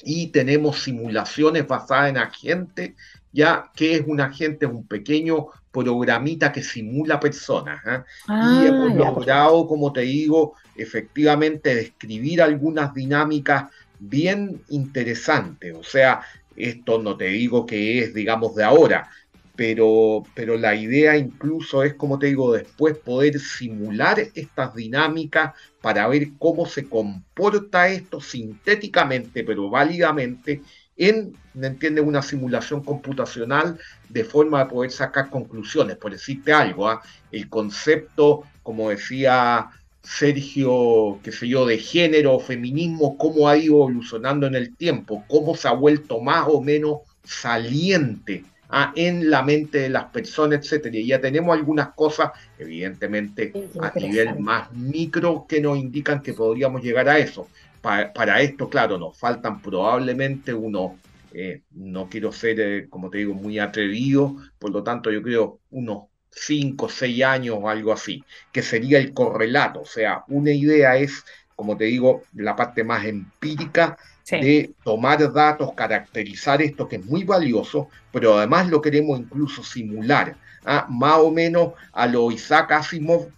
Y 0.03 0.29
tenemos 0.29 0.83
simulaciones 0.83 1.67
basadas 1.67 2.11
en 2.11 2.19
agentes, 2.19 2.93
ya 3.33 3.71
que 3.75 3.97
es 3.97 4.05
un 4.07 4.21
agente, 4.21 4.67
un 4.67 4.87
pequeño 4.87 5.49
programita 5.73 6.53
que 6.53 6.63
simula 6.63 7.21
personas. 7.21 7.81
¿ah? 7.85 8.05
y 8.29 8.31
ah, 8.31 8.65
hemos 8.67 8.95
logrado, 8.95 9.67
como 9.67 9.93
te 9.93 10.03
digo, 10.03 10.55
efectivamente 10.75 11.75
describir 11.75 12.41
algunas 12.41 12.95
dinámicas 12.95 13.71
bien 13.99 14.63
interesantes. 14.69 15.75
O 15.75 15.83
sea, 15.83 16.23
esto 16.57 17.03
no 17.03 17.17
te 17.17 17.27
digo 17.27 17.67
que 17.67 17.99
es, 18.01 18.15
digamos, 18.15 18.55
de 18.55 18.65
ahora, 18.65 19.11
pero, 19.57 20.23
pero 20.35 20.57
la 20.57 20.75
idea 20.75 21.17
incluso 21.17 21.83
es, 21.83 21.95
como 21.95 22.19
te 22.19 22.27
digo, 22.27 22.53
después 22.53 22.99
poder 22.99 23.39
simular 23.39 24.19
estas 24.35 24.75
dinámicas 24.75 25.55
para 25.81 26.07
ver 26.09 26.29
cómo 26.39 26.67
se 26.67 26.89
comporta 26.89 27.89
esto 27.89 28.21
sintéticamente, 28.21 29.45
pero 29.45 29.71
válidamente 29.71 30.63
en, 30.97 31.37
¿me 31.55 31.69
entiendes?, 31.69 32.05
una 32.05 32.23
simulación 32.23 32.83
computacional 32.83 33.79
de 34.09 34.25
forma 34.25 34.65
de 34.65 34.71
poder 34.71 34.91
sacar 34.91 35.31
conclusiones. 35.31 35.97
Por 35.97 36.13
decirte 36.13 36.53
algo, 36.53 36.89
¿ah? 36.89 37.03
el 37.31 37.49
concepto, 37.49 38.45
como 38.63 38.91
decía 38.91 39.69
Sergio, 40.03 41.19
qué 41.23 41.33
sé 41.33 41.49
yo, 41.49 41.67
de 41.67 41.79
género, 41.79 42.39
feminismo, 42.39 43.19
cómo 43.19 43.49
ha 43.49 43.57
ido 43.57 43.75
evolucionando 43.75 44.47
en 44.47 44.55
el 44.55 44.77
tiempo, 44.77 45.25
cómo 45.29 45.57
se 45.57 45.69
ha 45.69 45.73
vuelto 45.73 46.21
más 46.21 46.47
o 46.49 46.61
menos 46.61 47.01
saliente 47.25 48.45
¿ah? 48.69 48.93
en 48.97 49.31
la 49.31 49.43
mente 49.43 49.79
de 49.79 49.89
las 49.89 50.05
personas, 50.07 50.61
etcétera. 50.61 50.97
Y 50.97 51.07
ya 51.07 51.21
tenemos 51.21 51.57
algunas 51.57 51.89
cosas, 51.95 52.33
evidentemente, 52.59 53.53
a 53.81 53.93
nivel 53.99 54.39
más 54.39 54.73
micro, 54.73 55.47
que 55.49 55.61
nos 55.61 55.79
indican 55.79 56.23
que 56.23 56.33
podríamos 56.33 56.83
llegar 56.83 57.09
a 57.09 57.19
eso. 57.19 57.49
Para, 57.81 58.41
esto, 58.41 58.69
claro, 58.69 58.99
nos 58.99 59.17
faltan 59.17 59.63
probablemente 59.63 60.53
unos, 60.53 60.93
eh, 61.33 61.63
no 61.71 62.09
quiero 62.09 62.33
ser, 62.33 62.61
eh, 62.61 62.89
como 62.89 63.11
te 63.11 63.19
digo, 63.19 63.33
muy 63.33 63.61
atrevido, 63.61 64.37
por 64.59 64.73
lo 64.73 64.83
tanto, 64.83 65.13
yo 65.13 65.23
creo 65.23 65.61
unos 65.71 66.05
cinco, 66.31 66.89
seis 66.89 67.23
años 67.23 67.59
o 67.61 67.69
algo 67.69 67.93
así, 67.93 68.25
que 68.51 68.63
sería 68.63 68.99
el 68.99 69.15
correlato. 69.15 69.83
O 69.83 69.87
sea, 69.87 70.25
una 70.27 70.51
idea 70.51 70.97
es, 70.97 71.25
como 71.55 71.77
te 71.77 71.85
digo, 71.85 72.25
la 72.35 72.57
parte 72.57 72.83
más 72.83 73.05
empírica 73.05 73.97
de 74.31 74.75
tomar 74.83 75.33
datos, 75.33 75.73
caracterizar 75.75 76.61
esto 76.61 76.89
que 76.89 76.97
es 76.97 77.05
muy 77.05 77.25
valioso, 77.25 77.89
pero 78.13 78.39
además 78.39 78.69
lo 78.69 78.81
queremos 78.81 79.21
incluso 79.21 79.63
simular, 79.63 80.37
¿ah? 80.65 80.87
más 80.91 81.19
o 81.19 81.31
menos 81.31 81.73
a 81.93 82.07
lo 82.07 82.31
Isaac 82.31 82.73
Asimov. 82.73 83.29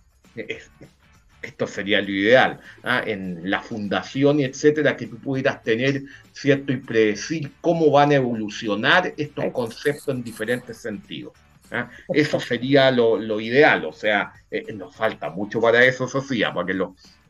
Esto 1.40 1.66
sería 1.66 2.00
lo 2.00 2.10
ideal, 2.10 2.60
¿ah? 2.82 3.02
en 3.06 3.48
la 3.48 3.60
fundación 3.60 4.40
etcétera, 4.40 4.96
que 4.96 5.06
tú 5.06 5.18
pudieras 5.18 5.62
tener, 5.62 6.02
¿cierto? 6.32 6.72
Y 6.72 6.78
predecir 6.78 7.52
cómo 7.60 7.90
van 7.90 8.10
a 8.10 8.16
evolucionar 8.16 9.12
estos 9.16 9.44
conceptos 9.52 10.08
en 10.08 10.24
diferentes 10.24 10.78
sentidos. 10.78 11.32
¿ah? 11.70 11.90
Eso 12.12 12.40
sería 12.40 12.90
lo, 12.90 13.40
ideal, 13.40 13.84
o 13.84 13.92
sea, 13.92 14.32
eh, 14.50 14.72
nos 14.72 14.96
falta 14.96 15.30
mucho 15.30 15.60
para 15.60 15.84
eso, 15.84 16.08
Sofía, 16.08 16.52
para 16.52 16.66
que 16.66 16.74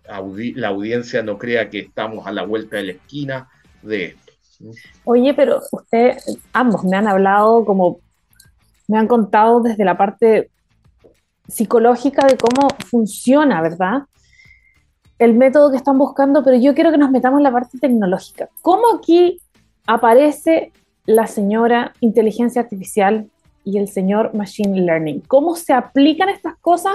la 0.09 0.69
audiencia 0.69 1.23
no 1.23 1.39
crea 1.39 1.69
que 1.71 1.81
estamos 1.81 2.27
a 2.27 2.33
la 2.33 2.45
vuelta 2.45 2.77
de 2.77 2.85
la 2.85 2.93
esquina 2.93 3.49
de 3.83 4.05
esto. 4.07 4.33
Oye, 5.05 5.35
pero 5.35 5.61
usted, 5.71 6.17
ambos 6.53 6.85
me 6.85 6.97
han 6.97 7.07
hablado 7.07 7.65
como, 7.65 8.01
me 8.89 8.99
han 8.99 9.07
contado 9.07 9.61
desde 9.61 9.85
la 9.85 9.97
parte 9.97 10.51
psicológica 11.47 12.27
de 12.27 12.37
cómo 12.37 12.69
funciona, 12.87 13.63
¿verdad? 13.63 14.03
El 15.19 15.35
método 15.35 15.71
que 15.71 15.77
están 15.77 15.99
buscando, 15.99 16.43
pero 16.43 16.57
yo 16.57 16.75
quiero 16.75 16.91
que 16.91 16.99
nos 16.99 17.11
metamos 17.11 17.39
en 17.39 17.45
la 17.45 17.53
parte 17.53 17.79
tecnológica. 17.79 18.49
¿Cómo 18.63 18.97
aquí 18.97 19.41
aparece 19.87 20.73
la 21.07 21.27
señora 21.27 21.95
inteligencia 22.01 22.61
artificial 22.61 23.31
y 23.65 23.79
el 23.79 23.89
señor 23.89 24.35
Machine 24.35 24.81
Learning. 24.81 25.21
¿Cómo 25.21 25.57
se 25.57 25.73
aplican 25.73 26.29
estas 26.29 26.57
cosas 26.59 26.95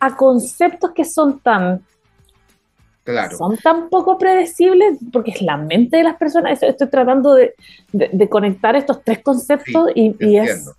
a 0.00 0.16
conceptos 0.16 0.90
que 0.92 1.04
son 1.04 1.38
tan... 1.40 1.84
Claro. 3.04 3.36
Son 3.36 3.56
tan 3.56 3.88
poco 3.88 4.16
predecibles 4.16 4.98
porque 5.12 5.32
es 5.32 5.42
la 5.42 5.56
mente 5.56 5.96
de 5.96 6.04
las 6.04 6.16
personas. 6.16 6.62
Estoy 6.62 6.88
tratando 6.88 7.34
de, 7.34 7.54
conectar 8.28 8.76
estos 8.76 9.02
tres 9.02 9.20
conceptos 9.20 9.90
y, 9.94 10.36
es, 10.36 10.70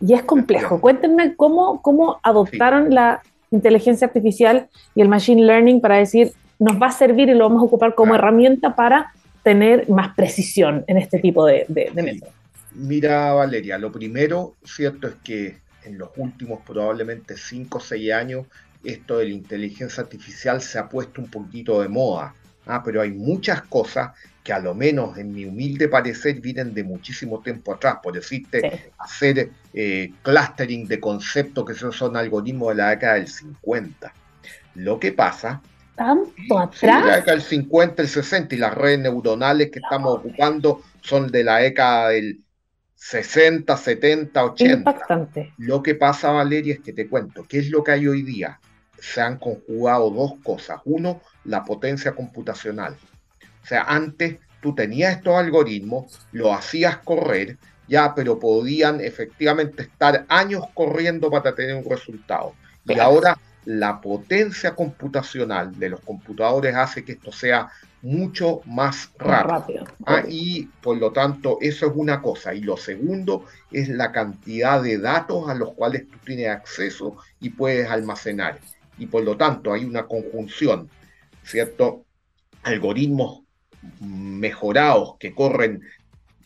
y 0.00 0.14
es 0.14 0.22
complejo. 0.22 0.80
Cuéntenme 0.80 1.36
cómo, 1.36 1.80
cómo 1.80 2.18
adoptaron 2.22 2.92
la 2.92 3.22
inteligencia 3.50 4.08
artificial 4.08 4.68
y 4.94 5.02
el 5.02 5.08
machine 5.08 5.42
learning 5.42 5.80
para 5.80 5.96
decir, 5.96 6.32
nos 6.58 6.82
va 6.82 6.88
a 6.88 6.92
servir 6.92 7.28
y 7.28 7.34
lo 7.34 7.48
vamos 7.48 7.62
a 7.62 7.66
ocupar 7.66 7.94
como 7.94 8.14
herramienta 8.16 8.74
para 8.74 9.12
tener 9.44 9.88
más 9.88 10.14
precisión 10.16 10.84
en 10.88 10.98
este 10.98 11.20
tipo 11.20 11.46
de, 11.46 11.64
de 11.68 12.02
métodos. 12.02 12.34
Mira, 12.72 13.32
Valeria, 13.32 13.78
lo 13.78 13.90
primero, 13.90 14.56
cierto, 14.64 15.08
es 15.08 15.14
que 15.24 15.58
en 15.84 15.98
los 15.98 16.10
últimos 16.16 16.60
probablemente 16.66 17.36
5 17.36 17.78
o 17.78 17.80
6 17.80 18.12
años, 18.12 18.46
esto 18.88 19.18
de 19.18 19.26
la 19.26 19.34
inteligencia 19.34 20.02
artificial 20.02 20.60
se 20.62 20.78
ha 20.78 20.88
puesto 20.88 21.20
un 21.20 21.30
poquito 21.30 21.82
de 21.82 21.88
moda. 21.88 22.34
Ah, 22.66 22.82
pero 22.84 23.00
hay 23.00 23.10
muchas 23.12 23.62
cosas 23.62 24.10
que 24.44 24.52
a 24.52 24.58
lo 24.58 24.74
menos 24.74 25.16
en 25.18 25.32
mi 25.32 25.44
humilde 25.44 25.88
parecer 25.88 26.40
vienen 26.40 26.74
de 26.74 26.84
muchísimo 26.84 27.40
tiempo 27.40 27.74
atrás. 27.74 27.98
Por 28.02 28.14
decirte, 28.14 28.92
hacer 28.98 29.50
eh, 29.72 30.12
clustering 30.22 30.86
de 30.86 31.00
conceptos 31.00 31.64
que 31.64 31.74
son 31.74 32.16
algoritmos 32.16 32.70
de 32.70 32.74
la 32.74 32.90
década 32.90 33.14
del 33.14 33.28
50. 33.28 34.12
Lo 34.74 34.98
que 34.98 35.12
pasa 35.12 35.60
tanto 35.96 36.58
atrás. 36.58 37.04
la 37.04 37.16
década 37.16 37.32
del 37.32 37.42
50, 37.42 38.02
el 38.02 38.08
60 38.08 38.54
y 38.54 38.58
las 38.58 38.74
redes 38.74 39.00
neuronales 39.00 39.70
que 39.70 39.80
estamos 39.80 40.18
ocupando 40.18 40.82
son 41.00 41.30
de 41.30 41.44
la 41.44 41.58
década 41.58 42.10
del 42.10 42.40
60, 42.94 43.76
70, 43.76 44.44
80. 44.44 44.74
Impactante. 44.74 45.52
Lo 45.58 45.82
que 45.82 45.94
pasa, 45.94 46.30
Valeria, 46.30 46.74
es 46.74 46.80
que 46.80 46.92
te 46.92 47.08
cuento, 47.08 47.44
¿qué 47.48 47.58
es 47.58 47.70
lo 47.70 47.84
que 47.84 47.92
hay 47.92 48.06
hoy 48.06 48.22
día? 48.22 48.58
Se 49.00 49.20
han 49.20 49.38
conjugado 49.38 50.10
dos 50.10 50.34
cosas. 50.42 50.80
Uno, 50.84 51.20
la 51.44 51.64
potencia 51.64 52.14
computacional. 52.14 52.96
O 53.62 53.66
sea, 53.66 53.82
antes 53.82 54.38
tú 54.60 54.74
tenías 54.74 55.16
estos 55.16 55.34
algoritmos, 55.34 56.26
lo 56.32 56.52
hacías 56.52 56.98
correr, 56.98 57.58
ya, 57.86 58.14
pero 58.14 58.38
podían 58.38 59.00
efectivamente 59.00 59.82
estar 59.82 60.26
años 60.28 60.64
corriendo 60.74 61.30
para 61.30 61.54
tener 61.54 61.76
un 61.76 61.88
resultado. 61.88 62.54
Y 62.84 62.98
ahora 62.98 63.38
la 63.64 64.00
potencia 64.00 64.74
computacional 64.74 65.78
de 65.78 65.90
los 65.90 66.00
computadores 66.00 66.74
hace 66.74 67.04
que 67.04 67.12
esto 67.12 67.32
sea 67.32 67.68
mucho 68.02 68.62
más 68.64 69.10
rápido. 69.18 69.84
Ah, 70.06 70.22
y 70.26 70.66
por 70.82 70.96
lo 70.98 71.12
tanto, 71.12 71.58
eso 71.60 71.86
es 71.86 71.92
una 71.94 72.22
cosa. 72.22 72.54
Y 72.54 72.60
lo 72.60 72.76
segundo 72.76 73.44
es 73.70 73.88
la 73.88 74.12
cantidad 74.12 74.82
de 74.82 74.98
datos 74.98 75.48
a 75.48 75.54
los 75.54 75.72
cuales 75.74 76.08
tú 76.08 76.16
tienes 76.24 76.48
acceso 76.48 77.16
y 77.40 77.50
puedes 77.50 77.90
almacenar. 77.90 78.58
Y 78.98 79.06
por 79.06 79.22
lo 79.24 79.36
tanto, 79.36 79.72
hay 79.72 79.84
una 79.84 80.06
conjunción, 80.06 80.88
¿cierto? 81.42 82.04
Algoritmos 82.62 83.42
mejorados 84.00 85.16
que 85.18 85.34
corren 85.34 85.82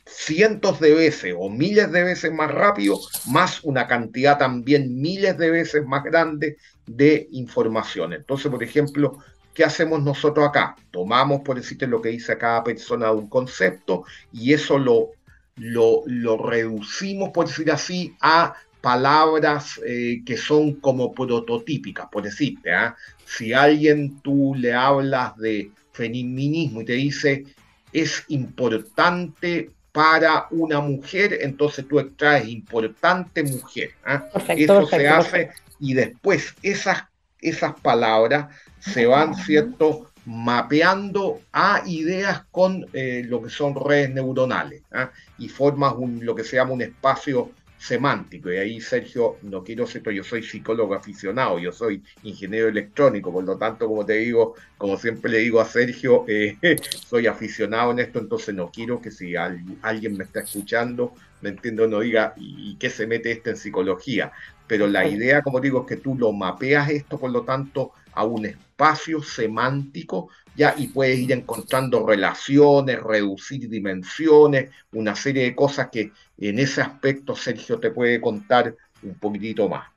cientos 0.05 0.81
de 0.81 0.95
veces 0.95 1.35
o 1.39 1.49
miles 1.49 1.91
de 1.93 2.05
veces 2.05 2.33
más 2.33 2.51
rápido, 2.51 2.99
más 3.29 3.65
una 3.65 3.87
cantidad 3.87 4.37
también 4.39 5.01
miles 5.01 5.39
de 5.39 5.51
veces 5.51 5.87
más 5.87 6.05
grande 6.05 6.59
de 6.87 7.29
información. 7.33 8.13
Entonces, 8.13 8.51
por 8.51 8.63
ejemplo, 8.63 9.19
¿Qué 9.55 9.65
hacemos 9.65 10.03
nosotros 10.03 10.49
acá? 10.49 10.77
Tomamos, 10.91 11.43
por 11.43 11.57
decirte, 11.57 11.87
lo 11.87 12.01
que 12.01 12.09
dice 12.09 12.39
cada 12.39 12.65
persona 12.65 13.07
de 13.07 13.13
un 13.13 13.29
concepto 13.29 14.05
y 14.33 14.55
eso 14.55 14.79
lo, 14.79 15.11
lo, 15.57 16.37
reducimos, 16.39 17.31
por 17.31 17.47
decir 17.47 17.71
así, 17.71 18.17
a 18.23 18.55
palabras 18.83 19.81
eh, 19.87 20.23
que 20.27 20.37
son 20.37 20.75
como 20.75 21.13
prototípicas, 21.13 22.09
por 22.11 22.25
decirte. 22.25 22.75
¿ah? 22.75 22.95
Si 23.25 23.53
a 23.53 23.63
alguien 23.63 24.21
tú 24.21 24.55
le 24.55 24.75
hablas 24.75 25.37
de 25.39 25.71
feminismo 25.93 26.83
y 26.83 26.85
te 26.85 26.93
dice 26.95 27.45
es 27.93 28.25
importante 28.29 29.71
para 29.93 30.47
una 30.51 30.81
mujer, 30.81 31.39
entonces 31.43 31.87
tú 31.87 32.01
extraes 32.01 32.49
importante 32.49 33.43
mujer. 33.43 33.93
¿ah? 34.05 34.25
Eso 34.49 34.87
se 34.87 35.09
hace 35.09 35.51
y 35.79 35.95
después 35.95 36.55
esas, 36.63 37.05
esas 37.41 37.79
palabras 37.81 38.55
se 38.81 39.07
van, 39.07 39.35
¿cierto?, 39.35 40.09
mapeando 40.25 41.41
a 41.53 41.83
ideas 41.87 42.45
con 42.51 42.87
eh, 42.93 43.25
lo 43.27 43.43
que 43.43 43.51
son 43.51 43.75
redes 43.75 44.11
neuronales 44.11 44.83
¿ah? 44.93 45.11
y 45.37 45.49
formas 45.49 45.95
un, 45.97 46.25
lo 46.25 46.35
que 46.35 46.45
se 46.45 46.57
llama 46.57 46.73
un 46.73 46.83
espacio 46.83 47.51
semántico. 47.83 48.53
Y 48.53 48.59
ahí, 48.59 48.81
Sergio, 48.81 49.39
no 49.43 49.65
quiero 49.65 49.87
ser, 49.87 50.03
yo 50.13 50.23
soy 50.23 50.43
psicólogo 50.45 50.95
aficionado, 50.95 51.59
yo 51.59 51.73
soy 51.73 52.01
ingeniero 52.23 52.69
electrónico, 52.69 53.33
por 53.33 53.43
lo 53.43 53.59
tanto, 53.59 53.89
como 53.89 54.07
te 54.07 54.15
digo, 54.15 54.55
como 54.79 54.97
siempre 54.97 55.33
le 55.33 55.39
digo 55.39 55.61
a 55.61 55.65
Sergio, 55.65 56.25
eh, 56.29 56.57
soy 57.07 57.27
aficionado 57.27 57.91
en 57.91 57.99
esto, 57.99 58.21
entonces 58.21 58.55
no 58.55 58.71
quiero 58.71 59.01
que 59.01 59.11
si 59.11 59.35
alguien 59.35 60.17
me 60.17 60.25
está 60.25 60.41
escuchando, 60.41 61.13
me 61.41 61.49
entiendo, 61.49 61.89
no 61.89 62.01
diga, 62.01 62.35
¿y, 62.37 62.77
qué 62.77 62.89
se 62.89 63.09
mete 63.09 63.33
esto 63.33 63.51
en 63.51 63.57
psicología? 63.57 64.31
Pero 64.69 64.87
la 64.87 65.07
idea, 65.09 65.43
como 65.43 65.61
digo, 65.61 65.81
es 65.81 65.87
que 65.89 65.97
tú 66.01 66.15
lo 66.15 66.33
mapeas 66.33 66.89
esto, 66.89 67.19
por 67.19 67.33
lo 67.33 67.43
tanto, 67.43 67.93
a 68.13 68.25
un 68.25 68.47
espacio 68.47 69.23
semántico, 69.23 70.29
ya, 70.55 70.75
y 70.77 70.89
puedes 70.89 71.19
ir 71.19 71.33
encontrando 71.33 72.07
relaciones, 72.07 73.01
reducir 73.03 73.69
dimensiones, 73.69 74.71
una 74.93 75.15
serie 75.15 75.45
de 75.45 75.55
cosas 75.55 75.89
que 75.91 76.13
en 76.39 76.59
ese 76.59 76.83
aspecto 76.83 77.35
Sergio 77.35 77.79
te 77.79 77.91
puede 77.91 78.21
contar 78.21 78.75
un 79.03 79.15
poquitito 79.15 79.69
más. 79.69 79.89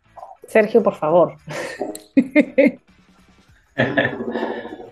Sergio, 0.47 0.81
por 0.81 0.95
favor. 0.95 1.35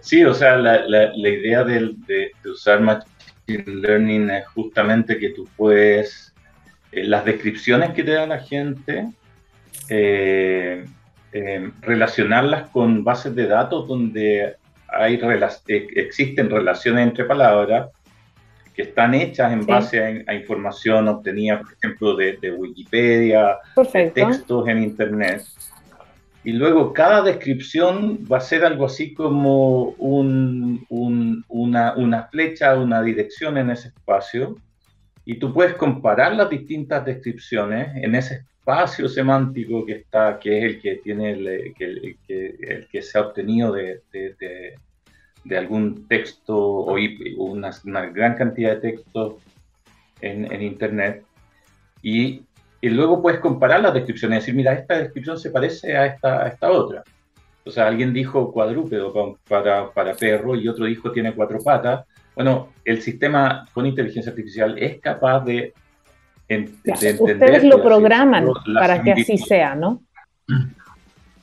Sí, 0.04 0.22
o 0.26 0.34
sea, 0.34 0.58
la, 0.58 1.16
idea 1.16 1.64
de, 1.64 2.32
usar 2.44 2.82
Machine 2.82 3.64
Learning 3.66 4.30
es 4.32 4.48
justamente 4.50 5.18
que 5.18 5.30
tú 5.30 5.48
puedes, 5.56 6.34
eh, 6.92 7.06
las 7.06 7.24
descripciones 7.24 7.92
que 7.92 8.04
te 8.04 8.12
da 8.12 8.28
la 8.28 8.40
gente, 8.40 9.08
eh, 9.88 10.86
eh, 11.32 11.72
relacionarlas 11.80 12.70
con 12.72 13.06
bases 13.06 13.34
de 13.34 13.48
datos 13.48 13.88
donde 13.88 14.58
hay 14.94 15.16
eh, 15.16 15.88
existen 15.96 16.50
relaciones 16.50 17.08
entre 17.08 17.26
palabras 17.26 17.90
que 18.74 18.84
están 18.84 19.14
hechas 19.14 19.54
en 19.54 19.66
base 19.66 20.26
a, 20.28 20.34
información 20.34 21.08
obtenida, 21.08 21.60
por 21.62 21.74
ejemplo, 21.74 22.16
de, 22.16 22.52
Wikipedia, 22.52 23.60
de 23.76 24.12
textos 24.12 24.68
en 24.68 24.82
Internet. 24.82 25.44
Y 26.44 26.54
luego 26.54 26.92
cada 26.92 27.22
descripción 27.22 28.20
va 28.30 28.38
a 28.38 28.42
ser 28.42 28.66
algo 28.66 28.86
así 28.86 29.14
como 29.14 29.90
un, 30.00 30.86
una, 31.48 31.94
una, 31.96 32.24
flecha, 32.24 32.76
una 32.76 33.02
dirección 33.02 33.58
en 33.58 33.70
ese 33.70 33.90
espacio. 33.90 34.58
Y 35.24 35.36
tú 35.36 35.54
puedes 35.54 35.76
comparar 35.76 36.36
las 36.36 36.50
distintas 36.50 37.06
descripciones 37.06 37.96
en 37.96 38.16
ese 38.16 38.46
espacio 38.64 39.10
semántico 39.10 39.86
que 39.86 39.94
está, 39.94 40.40
que 40.40 40.58
es 40.58 40.64
el 40.64 40.82
que 40.82 40.96
tiene 40.98 41.32
el, 41.32 41.74
que, 41.76 41.86
el, 41.86 42.88
que, 42.90 43.02
se 43.02 43.18
ha 43.18 43.22
obtenido 43.22 43.74
de, 43.74 44.02
de, 44.12 44.76
de, 45.44 45.58
algún 45.58 46.08
texto 46.08 46.58
o 46.58 46.96
una, 47.38 47.72
una, 47.86 48.06
gran 48.06 48.36
cantidad 48.36 48.76
de 48.76 48.92
textos 48.92 49.36
en, 50.22 50.52
en 50.52 50.62
Internet. 50.62 51.26
Y 52.02 52.44
y 52.84 52.90
luego 52.90 53.22
puedes 53.22 53.40
comparar 53.40 53.80
las 53.80 53.94
descripciones, 53.94 54.40
decir, 54.40 54.56
mira, 54.56 54.74
esta 54.74 54.98
descripción 54.98 55.40
se 55.40 55.52
parece 55.52 55.96
a 55.96 56.06
esta, 56.06 56.46
esta 56.50 56.70
otra. 56.70 57.02
O 57.64 57.72
sea, 57.72 57.88
alguien 57.88 58.12
dijo 58.12 58.52
cuadrúpedo 58.52 59.38
para, 59.48 59.90
para 59.94 60.14
perro 60.14 60.54
y 60.58 60.68
otro 60.68 60.84
dijo 60.84 61.10
tiene 61.14 61.34
cuatro 61.34 61.60
patas. 61.64 62.06
Bueno, 62.36 62.74
el 62.84 63.02
sistema 63.02 63.66
con 63.72 63.86
inteligencia 63.86 64.32
artificial 64.32 64.78
es 64.78 65.00
capaz 65.00 65.46
de, 65.46 65.74
Ustedes 66.86 67.64
lo 67.64 67.82
programan 67.82 68.48
para 68.74 69.02
que 69.02 69.12
así 69.12 69.38
sea, 69.38 69.76
¿no? 69.76 70.02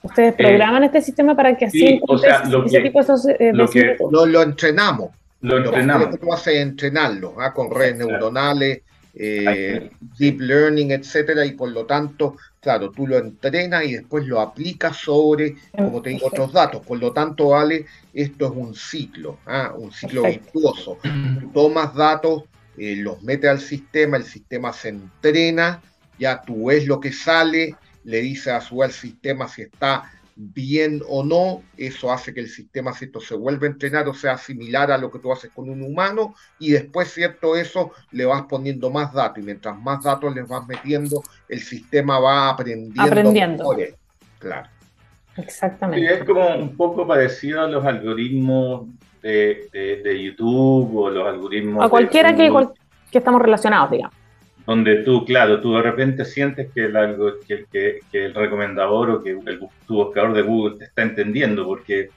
Ustedes 0.03 0.35
programan 0.35 0.85
este 0.85 1.03
sistema 1.03 1.37
para 1.37 1.57
que 1.57 1.67
así 1.67 1.79
sí, 1.79 2.01
o 2.07 2.17
sea, 2.17 2.45
lo 2.47 2.65
ese 2.65 2.81
tipo 2.81 3.03
de, 3.03 3.37
eh, 3.39 3.53
lo, 3.53 3.69
que, 3.69 3.97
lo, 4.11 4.43
entrenamos. 4.43 5.11
Lo 5.43 5.59
entrenamos. 5.59 6.11
Lo 6.13 6.19
que 6.19 6.33
hace 6.33 6.61
entrenarlo 6.61 7.35
¿ah? 7.39 7.53
con 7.53 7.71
redes 7.71 7.97
neuronales 7.97 8.83
eh, 9.15 9.91
deep 10.19 10.41
learning, 10.41 10.93
etcétera, 10.93 11.45
y 11.45 11.53
por 11.53 11.71
lo 11.71 11.85
tanto, 11.85 12.37
claro, 12.61 12.91
tú 12.91 13.07
lo 13.07 13.19
entrenas 13.19 13.85
y 13.85 13.95
después 13.95 14.27
lo 14.27 14.41
aplicas 14.41 14.97
sobre, 14.97 15.57
como 15.77 16.01
te 16.01 16.11
digo, 16.11 16.29
otros 16.29 16.53
datos. 16.53 16.85
Por 16.87 16.99
lo 16.99 17.13
tanto, 17.13 17.49
vale, 17.49 17.87
esto 18.15 18.47
es 18.47 18.53
un 18.55 18.75
ciclo, 18.75 19.39
¿ah? 19.47 19.73
un 19.77 19.91
ciclo 19.93 20.23
virtuoso. 20.23 20.99
tomas 21.53 21.95
datos, 21.95 22.45
eh, 22.83 22.97
los 22.97 23.23
metes 23.23 23.51
al 23.51 23.61
sistema, 23.61 24.17
el 24.17 24.25
sistema 24.25 24.73
se 24.73 24.89
entrena, 24.89 25.83
ya 26.19 26.41
tú 26.41 26.69
ves 26.69 26.87
lo 26.87 26.99
que 26.99 27.13
sale, 27.13 27.77
le 28.05 28.23
dices 28.23 28.55
a 28.55 28.63
su 28.63 28.83
al 28.83 28.91
sistema 28.91 29.47
si 29.49 29.61
está 29.61 30.11
bien 30.35 31.03
o 31.07 31.23
no, 31.23 31.63
eso 31.77 32.11
hace 32.11 32.33
que 32.33 32.41
el 32.41 32.49
sistema 32.49 32.95
¿cierto? 32.95 33.21
se 33.21 33.35
vuelva 33.35 33.67
a 33.67 33.71
entrenar 33.73 34.09
o 34.09 34.15
sea 34.15 34.39
similar 34.39 34.91
a 34.91 34.97
lo 34.97 35.11
que 35.11 35.19
tú 35.19 35.31
haces 35.31 35.51
con 35.51 35.69
un 35.69 35.83
humano 35.83 36.35
y 36.59 36.71
después, 36.71 37.13
¿cierto? 37.13 37.55
Eso 37.55 37.93
le 38.13 38.25
vas 38.25 38.45
poniendo 38.49 38.89
más 38.89 39.13
datos 39.13 39.43
y 39.43 39.47
mientras 39.47 39.79
más 39.79 40.03
datos 40.03 40.35
le 40.35 40.41
vas 40.45 40.67
metiendo, 40.67 41.23
el 41.51 41.61
sistema 41.61 42.19
va 42.19 42.49
aprendiendo. 42.49 43.03
Aprendiendo. 43.03 43.77
Claro. 44.39 44.71
Exactamente. 45.37 46.15
es 46.15 46.25
como 46.25 46.57
un 46.57 46.75
poco 46.79 47.07
parecido 47.07 47.61
a 47.61 47.69
los 47.69 47.85
algoritmos 47.85 48.87
de, 49.23 50.01
de, 50.03 50.23
YouTube 50.23 50.97
o 50.97 51.11
los 51.11 51.27
algoritmos... 51.27 51.85
A 51.85 51.89
cualquiera 51.89 52.35
que, 52.35 52.51
que 53.11 53.19
estamos 53.19 53.41
relacionados, 53.41 53.91
digamos 53.91 54.21
donde 54.71 55.03
tú, 55.03 55.25
claro, 55.25 55.61
tú 55.61 55.75
de 55.75 55.83
repente 55.83 56.25
sientes 56.25 56.71
que 56.73 56.85
el, 56.85 56.97
algo, 56.97 57.33
que, 57.47 57.67
que, 57.73 58.01
el 58.13 58.33
recomendador 58.33 59.11
o 59.11 59.23
que 59.23 59.31
el, 59.31 59.59
tu 59.85 59.95
buscador 59.95 60.33
de 60.33 60.43
Google 60.43 60.79
te 60.79 60.85
está 60.85 61.03
entendiendo, 61.03 61.67
porque 61.67 62.11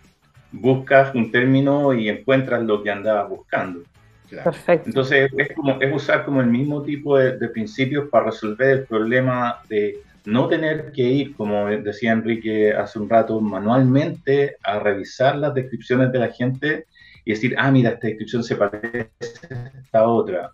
buscas 0.52 1.16
un 1.16 1.32
término 1.32 1.94
y 1.94 2.10
encuentras 2.10 2.62
lo 2.62 2.84
que 2.84 2.92
andabas 2.92 3.28
buscando. 3.30 3.82
Perfecto. 4.30 4.90
Entonces, 4.90 5.32
es, 5.36 5.54
como, 5.56 5.82
es 5.82 5.96
usar 5.96 6.26
como 6.26 6.42
el 6.42 6.48
mismo 6.48 6.84
tipo 6.84 7.18
de, 7.18 7.38
de, 7.38 7.50
principios 7.50 8.10
para 8.10 8.26
resolver 8.26 8.70
el 8.70 8.84
problema 8.86 9.60
de 9.68 10.00
no 10.26 10.48
tener 10.48 10.92
que 10.92 11.02
ir, 11.02 11.36
como 11.36 11.66
decía 11.68 12.12
Enrique 12.12 12.72
hace 12.72 13.00
un 13.00 13.10
rato, 13.10 13.42
manualmente 13.42 14.58
a 14.64 14.78
revisar 14.78 15.38
las 15.38 15.56
descripciones 15.56 16.12
de 16.12 16.20
la 16.20 16.30
gente 16.30 16.86
y 17.26 17.32
decir, 17.32 17.56
ah, 17.58 17.72
mira, 17.72 17.92
esta 17.92 18.08
descripción 18.08 18.44
se 18.44 18.56
parece 18.56 19.12
a 19.50 19.80
esta 19.80 20.08
otra 20.08 20.52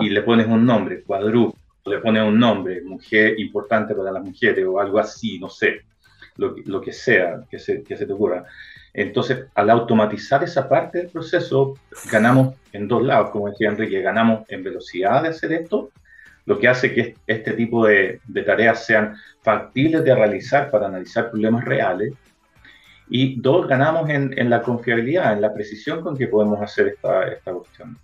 y, 0.00 0.10
le 0.10 0.22
pones 0.22 0.46
un 0.46 0.64
nombre, 0.64 1.02
cuadrúpedo, 1.02 1.58
le 1.86 1.98
pones 1.98 2.22
un 2.22 2.38
nombre, 2.38 2.80
mujer 2.82 3.38
importante 3.38 3.94
para 3.94 4.12
las 4.12 4.24
mujeres 4.24 4.64
o 4.66 4.80
algo 4.80 4.98
así, 4.98 5.38
no 5.38 5.48
sé, 5.48 5.82
lo, 6.36 6.54
lo 6.64 6.80
que 6.80 6.92
sea 6.92 7.44
que 7.50 7.58
se, 7.58 7.82
que 7.82 7.96
se 7.96 8.06
te 8.06 8.12
ocurra. 8.12 8.44
Entonces, 8.92 9.46
al 9.54 9.70
automatizar 9.70 10.44
esa 10.44 10.68
parte 10.68 10.98
del 10.98 11.08
proceso, 11.08 11.74
ganamos 12.10 12.54
en 12.72 12.86
dos 12.86 13.02
lados, 13.02 13.30
como 13.30 13.48
decía 13.48 13.68
Enrique, 13.68 14.00
ganamos 14.00 14.48
en 14.48 14.62
velocidad 14.62 15.22
de 15.22 15.30
hacer 15.30 15.52
esto, 15.52 15.90
lo 16.46 16.58
que 16.58 16.68
hace 16.68 16.94
que 16.94 17.16
este 17.26 17.52
tipo 17.52 17.86
de, 17.86 18.20
de 18.26 18.42
tareas 18.42 18.86
sean 18.86 19.16
factibles 19.42 20.04
de 20.04 20.14
realizar 20.14 20.70
para 20.70 20.86
analizar 20.86 21.30
problemas 21.30 21.64
reales. 21.64 22.12
Y 23.08 23.40
dos, 23.40 23.66
ganamos 23.68 24.08
en, 24.08 24.36
en, 24.38 24.48
la 24.48 24.62
confiabilidad, 24.62 25.32
en 25.34 25.42
la 25.42 25.52
precisión 25.52 26.00
con 26.00 26.16
que 26.16 26.26
podemos 26.26 26.60
hacer 26.60 26.88
esta, 26.88 27.28
esta 27.28 27.52
cuestión. 27.52 27.98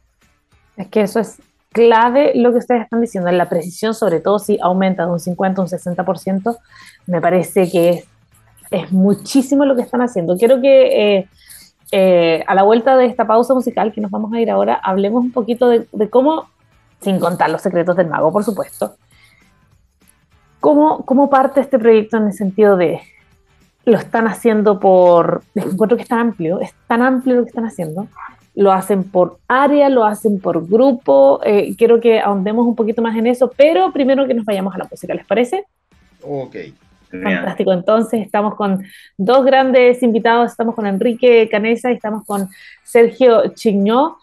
Es 0.77 0.89
que 0.89 1.03
eso 1.03 1.21
es 1.21 1.41
clave 1.73 2.33
lo 2.35 2.53
que 2.53 2.59
ustedes 2.59 2.83
están 2.83 3.01
diciendo, 3.01 3.31
en 3.31 3.39
la 3.39 3.49
precisión, 3.49 3.95
sobre 3.95 4.21
todo 4.21 4.39
si 4.39 4.59
aumenta 4.61 5.07
de 5.07 5.13
un 5.13 5.21
50 5.21 5.61
a 5.61 5.65
un 5.65 5.71
60%, 5.71 6.57
me 7.07 7.21
parece 7.21 7.71
que 7.71 8.05
es, 8.71 8.93
muchísimo 8.93 9.65
lo 9.65 9.77
que 9.77 9.83
están 9.83 10.03
haciendo. 10.03 10.37
Quiero 10.37 10.61
que 10.61 11.17
eh, 11.17 11.29
eh, 11.93 12.45
a 12.47 12.55
la 12.55 12.63
vuelta 12.63 12.97
de 12.97 13.07
esta 13.07 13.27
pausa 13.27 13.55
musical 13.55 13.93
que 13.93 14.01
nos 14.01 14.11
vamos 14.11 14.33
a 14.33 14.41
ir 14.41 14.51
ahora, 14.51 14.75
hablemos 14.75 15.25
un 15.25 15.33
poquito 15.33 15.69
de, 15.69 16.11
cómo, 16.11 16.49
sin 17.01 17.19
contar 17.19 17.51
los 17.51 17.63
secretos 17.63 17.97
del 17.97 18.09
mago, 18.09 18.33
por 18.33 18.45
supuesto, 18.45 18.97
cómo, 20.61 21.05
cómo 21.05 21.31
parte 21.31 21.61
este 21.61 21.79
proyecto 21.79 22.17
en 22.17 22.27
el 22.27 22.33
sentido 22.33 22.77
de 22.77 23.01
lo 23.85 23.97
están 23.97 24.27
haciendo 24.27 24.79
por, 24.79 25.43
encuentro 25.55 25.97
que 25.97 26.03
es 26.03 26.09
tan 26.09 26.21
amplio, 26.21 26.61
es 26.61 26.73
tan 26.87 27.03
amplio 27.03 27.37
lo 27.37 27.43
que 27.43 27.49
están 27.49 27.65
haciendo, 27.65 28.09
lo 28.55 28.73
hacen 28.73 29.05
por 29.05 29.39
área, 29.49 29.89
lo 29.89 30.05
hacen 30.05 30.41
por 30.41 30.67
grupo. 30.67 31.41
Eh, 31.45 31.75
quiero 31.77 32.01
que 32.01 32.21
ahondemos 32.21 32.67
un 32.67 32.75
poquito 32.75 33.03
más 33.03 33.17
en 33.17 33.27
eso, 33.27 33.51
pero 33.57 33.93
primero 33.93 34.27
que 34.27 34.35
nos 34.35 34.45
vayamos 34.45 34.75
a 34.75 34.79
la 34.79 34.89
música, 34.91 35.15
¿les 35.15 35.27
parece? 35.27 35.65
Ok. 36.23 36.57
Fantástico, 37.11 37.73
entonces 37.73 38.23
estamos 38.25 38.55
con 38.55 38.85
dos 39.19 39.45
grandes 39.45 40.01
invitados, 40.03 40.53
estamos 40.53 40.77
con 40.77 40.87
Enrique 40.87 41.49
Canesa 41.51 41.91
y 41.91 41.95
estamos 41.95 42.25
con 42.25 42.49
Sergio 42.85 43.49
Chignó. 43.55 44.19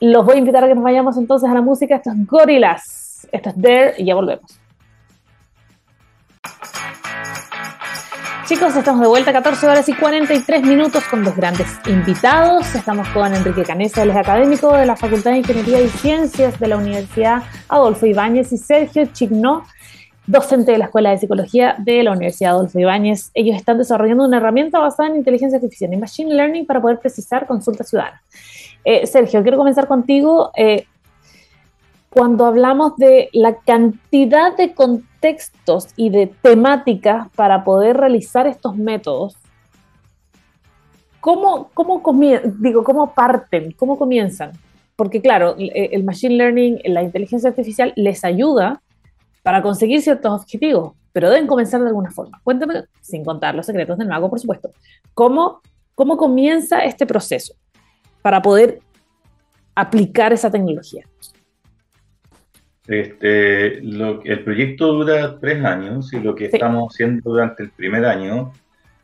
Los 0.00 0.24
voy 0.24 0.36
a 0.36 0.38
invitar 0.38 0.64
a 0.64 0.68
que 0.68 0.74
nos 0.74 0.84
vayamos 0.84 1.18
entonces 1.18 1.50
a 1.50 1.52
la 1.52 1.60
música, 1.60 1.96
esto 1.96 2.10
es 2.10 2.26
Gorillaz, 2.26 3.28
esto 3.30 3.50
es 3.50 3.60
Dare 3.60 3.94
y 3.98 4.06
ya 4.06 4.14
volvemos. 4.14 4.58
Chicos, 8.50 8.74
estamos 8.74 9.02
de 9.02 9.06
vuelta, 9.06 9.32
14 9.32 9.68
horas 9.68 9.88
y 9.88 9.94
43 9.94 10.64
minutos 10.64 11.04
con 11.04 11.22
dos 11.22 11.36
grandes 11.36 11.68
invitados. 11.86 12.74
Estamos 12.74 13.08
con 13.10 13.32
Enrique 13.32 13.62
Canesa, 13.62 14.02
él 14.02 14.10
es 14.10 14.16
académico 14.16 14.76
de 14.76 14.86
la 14.86 14.96
Facultad 14.96 15.30
de 15.30 15.38
Ingeniería 15.38 15.80
y 15.80 15.88
Ciencias 15.88 16.58
de 16.58 16.66
la 16.66 16.76
Universidad 16.76 17.44
Adolfo 17.68 18.06
Ibáñez 18.06 18.52
y 18.52 18.58
Sergio 18.58 19.06
Chignó, 19.12 19.62
docente 20.26 20.72
de 20.72 20.78
la 20.78 20.86
Escuela 20.86 21.10
de 21.10 21.18
Psicología 21.18 21.76
de 21.78 22.02
la 22.02 22.10
Universidad 22.10 22.54
Adolfo 22.54 22.80
Ibáñez. 22.80 23.30
Ellos 23.34 23.54
están 23.54 23.78
desarrollando 23.78 24.24
una 24.24 24.38
herramienta 24.38 24.80
basada 24.80 25.10
en 25.10 25.14
inteligencia 25.18 25.58
artificial 25.58 25.94
y 25.94 25.96
machine 25.98 26.34
learning 26.34 26.66
para 26.66 26.82
poder 26.82 26.98
precisar 26.98 27.46
consultas 27.46 27.88
ciudadanas. 27.88 28.20
Eh, 28.84 29.06
Sergio, 29.06 29.42
quiero 29.42 29.58
comenzar 29.58 29.86
contigo. 29.86 30.50
Eh, 30.56 30.86
cuando 32.10 32.44
hablamos 32.44 32.96
de 32.96 33.30
la 33.32 33.54
cantidad 33.54 34.56
de 34.56 34.74
contextos 34.74 35.88
y 35.96 36.10
de 36.10 36.26
temáticas 36.26 37.28
para 37.36 37.62
poder 37.62 37.96
realizar 37.96 38.48
estos 38.48 38.76
métodos, 38.76 39.36
¿cómo, 41.20 41.70
cómo, 41.72 42.02
digo, 42.58 42.82
¿cómo 42.82 43.14
parten? 43.14 43.72
¿Cómo 43.72 43.96
comienzan? 43.96 44.52
Porque 44.96 45.22
claro, 45.22 45.54
el 45.56 46.04
machine 46.04 46.34
learning, 46.34 46.80
la 46.84 47.02
inteligencia 47.02 47.48
artificial 47.48 47.92
les 47.96 48.24
ayuda 48.24 48.82
para 49.42 49.62
conseguir 49.62 50.02
ciertos 50.02 50.42
objetivos, 50.42 50.94
pero 51.12 51.30
deben 51.30 51.46
comenzar 51.46 51.80
de 51.80 51.86
alguna 51.86 52.10
forma. 52.10 52.40
Cuéntame, 52.42 52.84
sin 53.00 53.24
contar 53.24 53.54
los 53.54 53.66
secretos 53.66 53.96
del 53.98 54.08
mago, 54.08 54.28
por 54.28 54.40
supuesto, 54.40 54.72
¿cómo, 55.14 55.60
cómo 55.94 56.16
comienza 56.16 56.84
este 56.84 57.06
proceso 57.06 57.54
para 58.20 58.42
poder 58.42 58.80
aplicar 59.76 60.32
esa 60.32 60.50
tecnología? 60.50 61.04
Este, 62.86 63.78
el 63.78 64.42
proyecto 64.44 64.92
dura 64.92 65.38
tres 65.38 65.64
años 65.64 66.12
y 66.12 66.20
lo 66.20 66.34
que 66.34 66.46
estamos 66.46 66.92
haciendo 66.92 67.30
durante 67.30 67.62
el 67.62 67.70
primer 67.70 68.04
año 68.04 68.52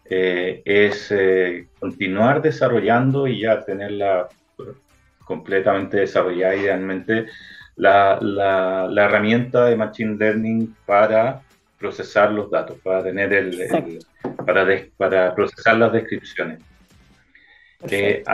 eh, 0.09 0.62
es 0.65 1.11
eh, 1.11 1.69
continuar 1.79 2.41
desarrollando 2.41 3.27
y 3.27 3.41
ya 3.41 3.65
tenerla 3.65 4.29
completamente 5.25 5.99
desarrollada 5.99 6.57
idealmente 6.57 7.27
la, 7.77 8.19
la, 8.21 9.05
herramienta 9.05 9.67
de 9.67 9.77
Machine 9.77 10.17
Learning 10.17 10.75
para 10.87 11.42
procesar 11.79 12.33
los 12.33 12.50
datos, 12.50 12.79
para 12.83 13.03
tener 13.03 13.33
el, 13.33 13.59
para, 14.46 14.67
para 14.96 15.35
procesar 15.35 15.77
las 15.77 15.92
descripciones. 15.92 16.61
Eh, 17.90 18.25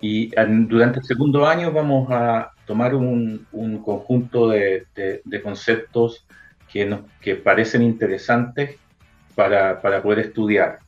Y 0.00 0.30
durante 0.68 0.98
el 0.98 1.04
segundo 1.04 1.46
año 1.46 1.72
vamos 1.72 2.08
a 2.10 2.50
tomar 2.66 2.94
un, 2.94 3.46
conjunto 3.84 4.48
de, 4.48 4.86
conceptos 5.42 6.26
que, 6.70 6.84
nos, 6.84 7.00
que 7.20 7.36
parecen 7.36 7.82
interesantes 7.82 8.76
para, 9.34 9.80
poder 10.02 10.18
estudiar. 10.20 10.80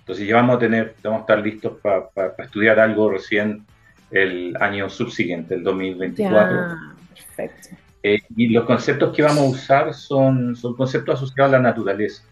Entonces 0.00 0.26
ya 0.26 0.36
vamos 0.36 0.56
a 0.56 0.58
tener, 0.58 0.94
vamos 1.02 1.18
a 1.18 1.22
estar 1.22 1.38
listos 1.40 1.78
para 1.80 2.34
estudiar 2.38 2.78
algo 2.78 3.10
recién 3.10 3.64
el 4.10 4.56
año 4.60 4.88
subsiguiente, 4.88 5.54
el 5.54 5.64
2024. 5.64 6.78
perfecto. 7.14 7.76
Eh, 8.06 8.20
y 8.36 8.48
los 8.48 8.64
conceptos 8.64 9.16
que 9.16 9.22
vamos 9.22 9.38
a 9.38 9.48
usar 9.48 9.94
son, 9.94 10.54
son 10.54 10.76
conceptos 10.76 11.16
asociados 11.16 11.54
a 11.54 11.56
la 11.56 11.62
naturaleza. 11.62 12.22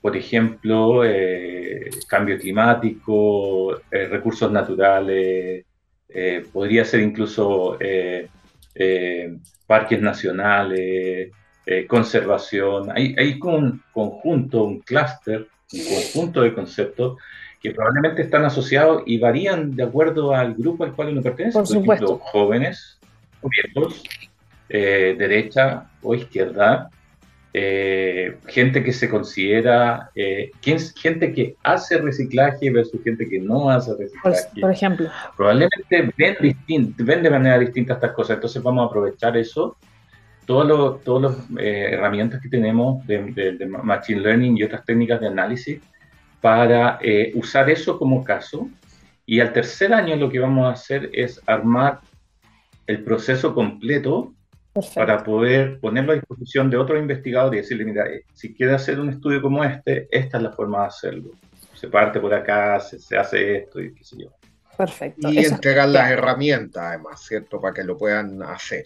Por 0.00 0.16
ejemplo, 0.16 1.04
eh, 1.04 1.90
cambio 2.08 2.36
climático, 2.36 3.76
eh, 3.90 4.08
recursos 4.08 4.50
naturales, 4.50 5.64
podría 6.52 6.84
ser 6.84 7.00
incluso 7.00 7.78
parques 9.66 10.00
nacionales, 10.00 11.30
conservación. 11.88 12.90
Hay, 12.94 13.14
hay 13.18 13.38
un 13.42 13.82
conjunto, 13.92 14.64
un 14.64 14.80
clúster, 14.80 15.46
un 15.72 15.84
conjunto 15.84 16.42
de 16.42 16.54
conceptos 16.54 17.16
que 17.60 17.72
probablemente 17.72 18.22
están 18.22 18.44
asociados 18.44 19.02
y 19.06 19.18
varían 19.18 19.76
de 19.76 19.82
acuerdo 19.82 20.34
al 20.34 20.54
grupo 20.54 20.84
al 20.84 20.94
cual 20.94 21.08
uno 21.08 21.22
pertenece. 21.22 21.58
Por, 21.58 21.66
supuesto. 21.66 22.18
jóvenes, 22.18 22.98
viejos, 23.42 24.02
eh, 24.68 25.14
derecha 25.18 25.90
o 26.02 26.14
izquierda, 26.14 26.90
eh, 27.52 28.38
gente 28.46 28.84
que 28.84 28.92
se 28.92 29.08
considera, 29.08 30.10
eh, 30.14 30.52
gente 30.60 31.32
que 31.32 31.56
hace 31.64 31.98
reciclaje 31.98 32.70
versus 32.70 33.02
gente 33.02 33.28
que 33.28 33.40
no 33.40 33.68
hace 33.70 33.92
reciclaje. 33.96 34.60
Por, 34.60 34.70
ejemplo. 34.70 35.10
Probablemente 35.36 36.12
ven, 36.16 36.94
ven 36.96 37.22
de 37.22 37.30
manera 37.30 37.58
distinta 37.58 37.94
estas 37.94 38.12
cosas, 38.12 38.36
entonces 38.36 38.62
vamos 38.62 38.84
a 38.84 38.86
aprovechar 38.86 39.36
eso. 39.36 39.76
Todas 40.46 40.98
las 41.22 41.36
herramientas 41.58 42.40
que 42.40 42.48
tenemos 42.48 43.06
de, 43.06 43.54
de, 43.56 43.66
Machine 43.66 44.20
Learning 44.20 44.56
y 44.56 44.64
otras 44.64 44.84
técnicas 44.84 45.20
de 45.20 45.28
análisis 45.28 45.80
para 46.40 46.98
usar 47.34 47.70
eso 47.70 47.98
como 47.98 48.24
caso. 48.24 48.68
Y 49.26 49.38
al 49.38 49.52
tercer 49.52 49.94
año 49.94 50.16
lo 50.16 50.28
que 50.28 50.40
vamos 50.40 50.66
a 50.66 50.72
hacer 50.72 51.08
es 51.12 51.40
armar 51.46 52.00
el 52.88 53.04
proceso 53.04 53.54
completo 53.54 54.34
para 54.94 55.22
poder 55.24 55.80
ponerlo 55.80 56.12
a 56.12 56.14
disposición 56.14 56.70
de 56.70 56.76
otro 56.76 56.98
investigador 56.98 57.54
y 57.54 57.58
decirle, 57.58 57.84
mira, 57.84 58.06
eh, 58.06 58.24
si 58.32 58.54
quiere 58.54 58.74
hacer 58.74 59.00
un 59.00 59.10
estudio 59.10 59.42
como 59.42 59.64
este, 59.64 60.08
esta 60.10 60.36
es 60.36 60.42
la 60.42 60.52
forma 60.52 60.82
de 60.82 60.86
hacerlo. 60.86 61.30
Se 61.74 61.88
parte 61.88 62.20
por 62.20 62.32
acá, 62.32 62.78
se, 62.80 63.16
hace 63.16 63.56
esto 63.56 63.80
y 63.80 63.94
qué 63.94 64.04
sé 64.04 64.16
yo. 64.18 64.28
Perfecto. 64.76 65.30
Y 65.30 65.38
entregar 65.38 65.88
las 65.88 66.10
herramientas, 66.10 66.82
además, 66.82 67.22
¿cierto? 67.22 67.60
Para 67.60 67.74
que 67.74 67.84
lo 67.84 67.96
puedan 67.96 68.42
hacer. 68.42 68.84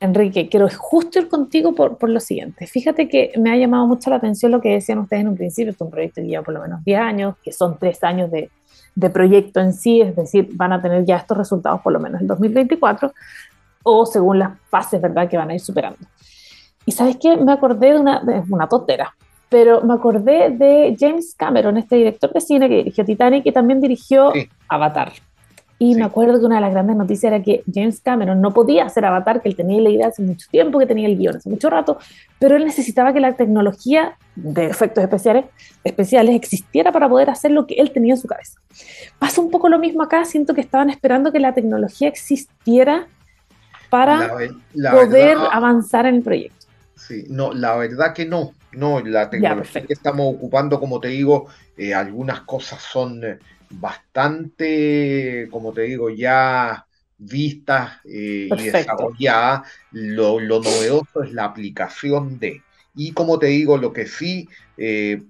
Enrique, 0.00 0.48
quiero 0.48 0.68
justo 0.68 1.18
ir 1.18 1.28
contigo 1.28 1.74
por, 1.74 1.98
por, 1.98 2.08
lo 2.08 2.20
siguiente. 2.20 2.66
Fíjate 2.66 3.08
que 3.08 3.32
me 3.36 3.50
ha 3.50 3.56
llamado 3.56 3.86
mucho 3.86 4.10
la 4.10 4.16
atención 4.16 4.52
lo 4.52 4.60
que 4.60 4.74
decían 4.74 4.98
ustedes 4.98 5.22
en 5.22 5.28
un 5.28 5.36
principio, 5.36 5.72
es 5.72 5.80
un 5.80 5.90
proyecto 5.90 6.20
que 6.20 6.28
lleva 6.28 6.44
por 6.44 6.54
lo 6.54 6.62
menos 6.62 6.84
10 6.84 7.00
años, 7.00 7.34
que 7.42 7.52
son 7.52 7.76
3 7.78 8.04
años 8.04 8.30
de, 8.30 8.48
de 8.98 9.10
proyecto 9.10 9.60
en 9.60 9.72
sí, 9.72 10.00
es 10.00 10.16
decir, 10.16 10.48
van 10.54 10.72
a 10.72 10.82
tener 10.82 11.04
ya 11.04 11.18
estos 11.18 11.38
resultados 11.38 11.80
por 11.82 11.92
lo 11.92 12.00
menos 12.00 12.20
en 12.20 12.26
2024, 12.26 13.12
o 13.82 14.06
según 14.06 14.38
las 14.38 14.58
fases, 14.68 15.00
¿verdad?, 15.00 15.28
que 15.28 15.36
van 15.36 15.50
a 15.50 15.54
ir 15.54 15.60
superando. 15.60 15.98
Y 16.86 16.92
sabes 16.92 17.16
qué, 17.16 17.36
me 17.36 17.52
acordé 17.52 17.92
de 17.92 17.98
una, 17.98 18.20
de 18.20 18.42
una 18.50 18.66
tontera, 18.66 19.14
pero 19.48 19.82
me 19.82 19.94
acordé 19.94 20.50
de 20.50 20.96
James 20.98 21.34
Cameron, 21.36 21.76
este 21.76 21.96
director 21.96 22.32
de 22.32 22.40
cine 22.40 22.68
que 22.68 22.76
dirigió 22.76 23.04
Titanic 23.04 23.46
y 23.46 23.52
también 23.52 23.80
dirigió 23.80 24.32
Avatar. 24.68 25.12
Y 25.80 25.94
me 25.94 26.02
acuerdo 26.02 26.40
que 26.40 26.46
una 26.46 26.56
de 26.56 26.60
las 26.62 26.72
grandes 26.72 26.96
noticias 26.96 27.32
era 27.32 27.42
que 27.42 27.62
James 27.72 28.00
Cameron 28.00 28.40
no 28.40 28.52
podía 28.52 28.84
hacer 28.84 29.04
Avatar, 29.04 29.40
que 29.40 29.48
él 29.48 29.54
tenía 29.54 29.80
la 29.80 29.90
idea 29.90 30.08
hace 30.08 30.22
mucho 30.22 30.48
tiempo, 30.50 30.80
que 30.80 30.86
tenía 30.86 31.06
el 31.06 31.16
guion 31.16 31.36
hace 31.36 31.48
mucho 31.48 31.70
rato, 31.70 31.98
pero 32.40 32.56
él 32.56 32.64
necesitaba 32.64 33.12
que 33.12 33.20
la 33.20 33.34
tecnología 33.34 34.16
de 34.34 34.66
efectos 34.66 35.04
especiales, 35.04 35.44
especiales 35.84 36.34
existiera 36.34 36.90
para 36.90 37.08
poder 37.08 37.30
hacer 37.30 37.52
lo 37.52 37.66
que 37.66 37.74
él 37.74 37.92
tenía 37.92 38.14
en 38.14 38.20
su 38.20 38.26
cabeza. 38.26 38.58
Pasa 39.20 39.40
un 39.40 39.50
poco 39.50 39.68
lo 39.68 39.78
mismo 39.78 40.02
acá, 40.02 40.24
siento 40.24 40.52
que 40.52 40.62
estaban 40.62 40.90
esperando 40.90 41.30
que 41.30 41.38
la 41.38 41.54
tecnología 41.54 42.08
existiera 42.08 43.06
para 43.90 44.36
poder 44.92 45.36
avanzar 45.50 46.06
en 46.06 46.16
el 46.16 46.22
proyecto. 46.22 46.66
Sí, 46.94 47.24
no, 47.28 47.52
la 47.52 47.76
verdad 47.76 48.12
que 48.12 48.26
no. 48.26 48.52
No, 48.72 49.00
la 49.00 49.30
tecnología 49.30 49.86
que 49.86 49.94
estamos 49.94 50.34
ocupando, 50.34 50.78
como 50.78 51.00
te 51.00 51.08
digo, 51.08 51.48
eh, 51.76 51.94
algunas 51.94 52.42
cosas 52.42 52.82
son 52.82 53.24
eh, 53.24 53.38
bastante, 53.70 55.48
como 55.50 55.72
te 55.72 55.82
digo, 55.82 56.10
ya 56.10 56.84
vistas 57.16 57.92
eh, 58.04 58.48
y 58.56 58.64
desarrolladas. 58.64 59.62
Lo, 59.92 60.38
lo, 60.38 60.60
novedoso 60.60 61.22
es 61.22 61.32
la 61.32 61.44
aplicación 61.44 62.38
de. 62.38 62.62
Y 62.94 63.12
como 63.12 63.38
te 63.38 63.46
digo, 63.46 63.78
lo 63.78 63.92
que 63.92 64.06
sí, 64.06 64.48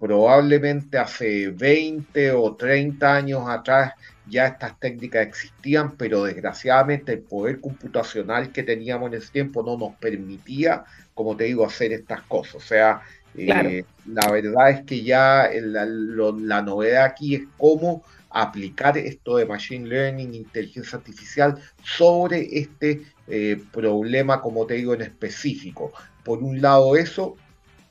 probablemente 0.01 0.99
hace 0.99 1.49
20 1.49 2.33
o 2.33 2.57
30 2.57 3.15
años 3.15 3.43
atrás 3.47 3.93
ya 4.29 4.47
estas 4.47 4.79
técnicas 4.79 5.27
existían, 5.27 5.97
pero 5.97 6.25
desgraciadamente 6.25 7.13
el 7.13 7.21
poder 7.21 7.61
computacional 7.61 8.53
que 8.53 8.63
teníamos 8.63 9.09
en 9.09 9.19
ese 9.19 9.33
tiempo 9.33 9.63
no 9.63 9.77
nos 9.77 9.97
permitía, 9.97 10.85
como 11.15 11.37
te 11.37 11.45
digo, 11.45 11.65
hacer 11.65 11.93
estas 11.93 12.23
cosas. 12.23 12.57
O 12.57 12.61
sea, 12.61 13.03
eh, 13.37 13.85
la 14.07 14.31
verdad 14.31 14.71
es 14.71 14.83
que 14.85 15.03
ya 15.03 15.49
la, 15.63 15.87
la, 15.87 16.63
novedad 16.63 17.05
aquí 17.05 17.35
es 17.35 17.43
cómo 17.57 18.03
aplicar 18.31 18.99
esto 18.99 19.37
de 19.37 19.47
Machine 19.47 19.89
Learning, 19.89 20.35
inteligencia 20.35 20.99
artificial, 20.99 21.59
sobre 21.83 22.59
este 22.59 23.03
eh, 23.27 23.61
problema, 23.73 24.41
como 24.41 24.67
te 24.67 24.75
digo, 24.75 24.95
en 24.95 25.03
específico. 25.03 25.93
Por 26.25 26.43
un 26.43 26.61
lado 26.61 26.97
eso, 26.97 27.37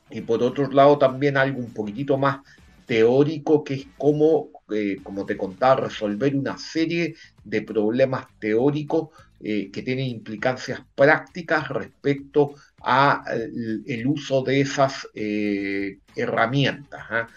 y 0.10 0.22
por 0.22 0.42
otro 0.44 0.70
lado 0.72 0.98
también 0.98 1.38
algo 1.38 1.60
un 1.60 1.74
poquitito 1.74 2.18
más 2.18 2.40
teórico, 2.86 3.64
que 3.64 3.74
es 3.74 3.88
cómo 3.98 4.50
eh, 4.70 4.98
como 5.02 5.26
te 5.26 5.38
contaba, 5.38 5.88
resolver 5.88 6.36
una 6.36 6.58
serie 6.58 7.16
de 7.44 7.62
problemas 7.62 8.28
teóricos 8.40 9.10
eh, 9.40 9.70
que 9.72 9.82
tienen 9.82 10.08
implicancias 10.08 10.82
prácticas 10.96 11.70
respecto 11.70 12.56
a 12.82 13.24
el, 13.32 14.06
uso 14.08 14.44
de 14.44 14.62
esas 14.62 15.08
eh, 15.14 16.00
herramientas. 16.16 17.02
¿ah? 17.10 17.28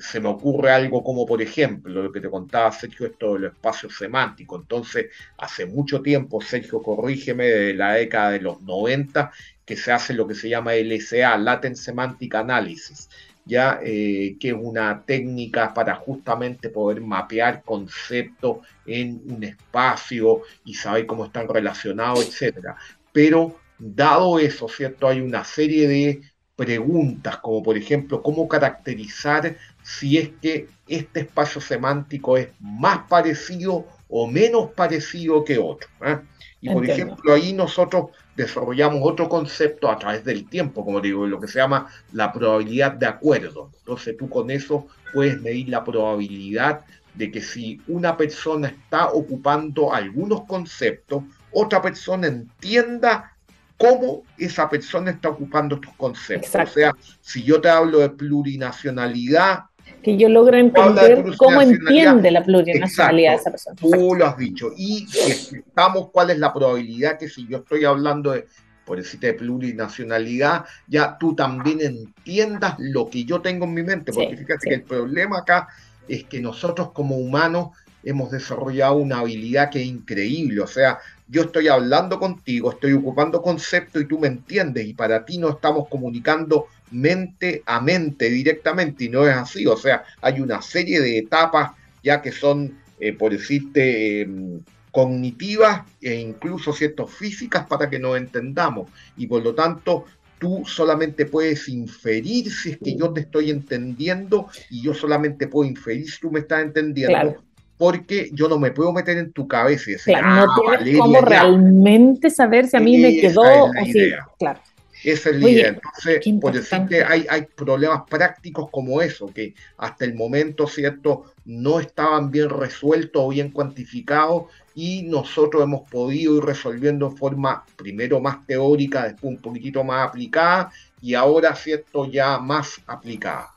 se 0.00 0.20
me 0.20 0.28
ocurre 0.28 0.70
algo 0.70 1.02
como, 1.02 1.26
por 1.26 1.42
ejemplo, 1.42 2.02
lo 2.02 2.12
que 2.12 2.20
te 2.20 2.30
contaba 2.30 2.72
Sergio, 2.72 3.06
esto 3.06 3.34
del 3.34 3.46
espacio 3.46 3.90
semántico. 3.90 4.56
Entonces, 4.56 5.06
hace 5.38 5.66
mucho 5.66 6.02
tiempo, 6.02 6.40
Sergio, 6.40 6.82
corrígeme, 6.82 7.46
de 7.46 7.74
la 7.74 7.94
década 7.94 8.30
de 8.30 8.40
los 8.40 8.60
90, 8.62 9.30
que 9.64 9.76
se 9.76 9.92
hace 9.92 10.14
lo 10.14 10.26
que 10.26 10.34
se 10.34 10.48
llama 10.48 10.74
LSA, 10.74 11.36
Latent 11.38 11.76
Semantic 11.76 12.34
Analysis 12.34 13.08
ya 13.48 13.80
eh, 13.82 14.36
que 14.38 14.48
es 14.48 14.54
una 14.54 15.02
técnica 15.04 15.72
para 15.72 15.94
justamente 15.94 16.68
poder 16.68 17.00
mapear 17.00 17.62
conceptos 17.64 18.58
en 18.86 19.22
un 19.26 19.42
espacio 19.42 20.42
y 20.64 20.74
saber 20.74 21.06
cómo 21.06 21.24
están 21.24 21.48
relacionados, 21.48 22.26
etcétera. 22.26 22.76
Pero 23.10 23.56
dado 23.78 24.38
eso, 24.38 24.68
¿cierto? 24.68 25.08
Hay 25.08 25.20
una 25.20 25.44
serie 25.44 25.88
de 25.88 26.20
preguntas, 26.54 27.38
como 27.38 27.62
por 27.62 27.78
ejemplo, 27.78 28.22
cómo 28.22 28.46
caracterizar 28.48 29.56
si 29.82 30.18
es 30.18 30.30
que 30.42 30.68
este 30.86 31.20
espacio 31.20 31.60
semántico 31.60 32.36
es 32.36 32.48
más 32.60 33.08
parecido 33.08 33.86
o 34.08 34.26
menos 34.26 34.72
parecido 34.72 35.44
que 35.44 35.56
otro. 35.58 35.88
¿eh? 36.04 36.18
Y 36.60 36.70
por 36.70 36.84
ejemplo, 36.84 37.34
ahí 37.34 37.52
nosotros 37.52 38.06
desarrollamos 38.34 39.00
otro 39.04 39.28
concepto 39.28 39.88
a 39.90 39.98
través 39.98 40.24
del 40.24 40.48
tiempo, 40.48 40.84
como 40.84 41.00
digo, 41.00 41.26
lo 41.26 41.40
que 41.40 41.46
se 41.46 41.58
llama 41.58 41.86
la 42.12 42.32
probabilidad 42.32 42.92
de 42.92 43.06
acuerdo. 43.06 43.70
Entonces 43.78 44.16
tú 44.16 44.28
con 44.28 44.50
eso 44.50 44.86
puedes 45.12 45.40
medir 45.40 45.68
la 45.68 45.84
probabilidad 45.84 46.84
de 47.14 47.30
que 47.30 47.40
si 47.40 47.80
una 47.86 48.16
persona 48.16 48.68
está 48.68 49.08
ocupando 49.08 49.92
algunos 49.92 50.44
conceptos, 50.46 51.22
otra 51.52 51.80
persona 51.80 52.26
entienda 52.26 53.32
cómo 53.76 54.24
esa 54.36 54.68
persona 54.68 55.12
está 55.12 55.28
ocupando 55.30 55.76
estos 55.76 55.94
conceptos. 55.94 56.54
O 56.54 56.66
sea, 56.66 56.92
si 57.20 57.42
yo 57.44 57.60
te 57.60 57.68
hablo 57.68 58.00
de 58.00 58.10
plurinacionalidad, 58.10 59.64
que 60.02 60.16
yo 60.16 60.28
logro 60.28 60.56
entender 60.56 61.24
cómo 61.36 61.60
entiende 61.60 62.30
la 62.30 62.44
plurinacionalidad 62.44 63.32
de 63.32 63.36
esa 63.36 63.50
persona. 63.50 63.76
Tú 63.76 64.14
lo 64.14 64.26
has 64.26 64.36
dicho. 64.36 64.72
Y 64.76 65.06
estamos 65.52 66.10
cuál 66.10 66.30
es 66.30 66.38
la 66.38 66.52
probabilidad 66.52 67.18
que 67.18 67.28
si 67.28 67.46
yo 67.46 67.58
estoy 67.58 67.84
hablando 67.84 68.32
de, 68.32 68.46
por 68.84 68.98
decirte, 68.98 69.28
de 69.28 69.34
plurinacionalidad, 69.34 70.64
ya 70.86 71.18
tú 71.18 71.34
también 71.34 71.80
entiendas 71.80 72.74
lo 72.78 73.08
que 73.10 73.24
yo 73.24 73.40
tengo 73.40 73.64
en 73.64 73.74
mi 73.74 73.82
mente. 73.82 74.12
Porque 74.12 74.36
fíjate 74.36 74.68
que 74.68 74.74
el 74.74 74.82
problema 74.82 75.38
acá 75.38 75.68
es 76.06 76.24
que 76.24 76.40
nosotros 76.40 76.92
como 76.92 77.16
humanos 77.16 77.68
hemos 78.04 78.30
desarrollado 78.30 78.96
una 78.96 79.18
habilidad 79.18 79.70
que 79.70 79.80
es 79.80 79.86
increíble. 79.86 80.60
O 80.60 80.66
sea, 80.66 80.98
yo 81.28 81.42
estoy 81.42 81.68
hablando 81.68 82.18
contigo, 82.18 82.70
estoy 82.70 82.92
ocupando 82.92 83.42
conceptos 83.42 84.02
y 84.02 84.06
tú 84.06 84.18
me 84.18 84.28
entiendes 84.28 84.86
y 84.86 84.94
para 84.94 85.24
ti 85.24 85.38
no 85.38 85.50
estamos 85.50 85.88
comunicando 85.88 86.66
mente 86.90 87.62
a 87.66 87.80
mente 87.80 88.30
directamente 88.30 89.04
y 89.04 89.08
no 89.08 89.26
es 89.26 89.34
así. 89.34 89.66
O 89.66 89.76
sea, 89.76 90.04
hay 90.20 90.40
una 90.40 90.62
serie 90.62 91.00
de 91.00 91.18
etapas 91.18 91.72
ya 92.02 92.22
que 92.22 92.32
son 92.32 92.78
eh, 93.00 93.12
por 93.12 93.32
decirte, 93.32 94.22
em, 94.22 94.60
cognitivas 94.90 95.82
e 96.00 96.14
incluso 96.14 96.72
ciertas 96.72 97.10
físicas 97.10 97.66
para 97.66 97.88
que 97.88 97.98
nos 97.98 98.16
entendamos. 98.16 98.90
Y 99.16 99.26
por 99.26 99.42
lo 99.42 99.54
tanto, 99.54 100.06
tú 100.38 100.64
solamente 100.66 101.26
puedes 101.26 101.68
inferir 101.68 102.50
si 102.50 102.70
es 102.70 102.78
que 102.78 102.96
yo 102.96 103.12
te 103.12 103.20
estoy 103.20 103.50
entendiendo 103.50 104.48
y 104.70 104.82
yo 104.82 104.94
solamente 104.94 105.46
puedo 105.46 105.68
inferir 105.68 106.10
si 106.10 106.20
tú 106.20 106.30
me 106.30 106.40
estás 106.40 106.62
entendiendo. 106.62 107.36
Porque 107.76 108.30
yo 108.32 108.48
no 108.48 108.58
me 108.58 108.72
puedo 108.72 108.92
meter 108.92 109.18
en 109.18 109.32
tu 109.32 109.46
cabeza 109.46 109.90
y 109.90 109.92
decir, 109.92 110.14
no 110.14 110.20
ah, 110.22 110.78
tienes 110.82 111.00
cómo 111.00 111.20
realmente 111.20 112.28
saber 112.30 112.66
si 112.66 112.76
a 112.76 112.80
mí 112.80 112.98
me 112.98 113.20
quedó 113.20 113.66
o 113.66 113.72
si, 113.84 114.10
claro. 114.36 114.60
Es 115.04 115.26
la 115.26 115.48
idea. 115.48 115.68
Entonces, 115.68 116.40
por 116.40 116.52
decirte, 116.52 117.04
hay, 117.04 117.26
hay 117.30 117.42
problemas 117.42 118.02
prácticos 118.08 118.68
como 118.70 119.00
eso, 119.00 119.26
que 119.32 119.54
hasta 119.76 120.04
el 120.04 120.14
momento, 120.14 120.66
¿cierto?, 120.66 121.32
no 121.44 121.80
estaban 121.80 122.30
bien 122.30 122.50
resueltos 122.50 123.22
o 123.22 123.28
bien 123.28 123.50
cuantificados 123.50 124.44
y 124.74 125.02
nosotros 125.04 125.62
hemos 125.62 125.88
podido 125.90 126.36
ir 126.36 126.44
resolviendo 126.44 127.10
de 127.10 127.16
forma 127.16 127.64
primero 127.76 128.20
más 128.20 128.44
teórica, 128.46 129.04
después 129.04 129.34
un 129.34 129.38
poquitito 129.38 129.84
más 129.84 130.08
aplicada 130.08 130.70
y 131.00 131.14
ahora, 131.14 131.54
¿cierto?, 131.54 132.10
ya 132.10 132.38
más 132.38 132.80
aplicada. 132.86 133.50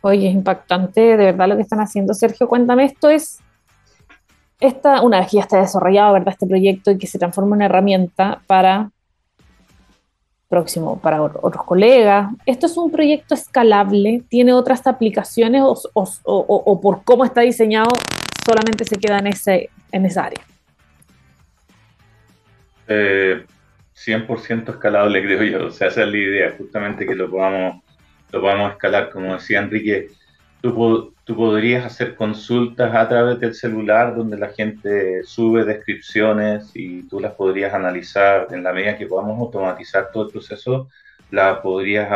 Oye, 0.00 0.28
es 0.28 0.34
impactante 0.34 1.00
de 1.00 1.16
verdad 1.16 1.48
lo 1.48 1.56
que 1.56 1.62
están 1.62 1.80
haciendo. 1.80 2.14
Sergio, 2.14 2.48
cuéntame, 2.48 2.84
esto 2.84 3.10
es, 3.10 3.40
esta, 4.58 5.02
una 5.02 5.20
vez 5.20 5.30
que 5.30 5.36
ya 5.36 5.42
está 5.42 5.60
desarrollado, 5.60 6.14
¿verdad?, 6.14 6.32
este 6.32 6.46
proyecto 6.46 6.90
y 6.90 6.98
que 6.98 7.06
se 7.06 7.18
transforma 7.18 7.50
en 7.50 7.56
una 7.56 7.66
herramienta 7.66 8.40
para 8.46 8.90
próximo 10.50 11.00
para 11.00 11.22
otros 11.22 11.64
colegas. 11.64 12.28
¿Esto 12.44 12.66
es 12.66 12.76
un 12.76 12.90
proyecto 12.90 13.34
escalable? 13.34 14.24
¿Tiene 14.28 14.52
otras 14.52 14.84
aplicaciones 14.86 15.62
o, 15.64 16.80
por 16.82 17.04
cómo 17.04 17.24
está 17.24 17.40
diseñado 17.42 17.90
solamente 18.44 18.84
se 18.84 18.96
queda 18.96 19.20
en, 19.20 19.28
ese, 19.28 19.70
en 19.92 20.06
esa 20.06 20.24
área? 20.24 20.40
100% 22.88 22.88
eh, 22.88 24.64
escalable, 24.68 25.22
creo 25.24 25.42
yo. 25.44 25.66
O 25.68 25.70
sea, 25.70 25.86
esa 25.86 26.02
es 26.02 26.08
la 26.08 26.18
idea, 26.18 26.54
justamente 26.58 27.06
que 27.06 27.14
lo 27.14 27.30
podamos, 27.30 27.82
lo 28.32 28.40
podamos 28.40 28.72
escalar. 28.72 29.10
Como 29.10 29.34
decía 29.34 29.60
Enrique, 29.60 30.08
tú, 30.60 31.14
tú 31.30 31.36
podrías 31.36 31.84
hacer 31.86 32.16
consultas 32.16 32.92
a 32.92 33.08
través 33.08 33.38
del 33.38 33.54
celular 33.54 34.16
donde 34.16 34.36
la 34.36 34.48
gente 34.48 35.22
sube 35.22 35.64
descripciones 35.64 36.72
y 36.74 37.04
tú 37.04 37.20
las 37.20 37.34
podrías 37.34 37.72
analizar. 37.72 38.48
En 38.50 38.64
la 38.64 38.72
medida 38.72 38.98
que 38.98 39.06
podamos 39.06 39.38
automatizar 39.38 40.10
todo 40.12 40.24
el 40.24 40.32
proceso, 40.32 40.88
la 41.30 41.62
podrías 41.62 42.10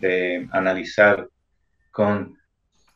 eh, 0.00 0.48
analizar 0.52 1.28
con, 1.90 2.38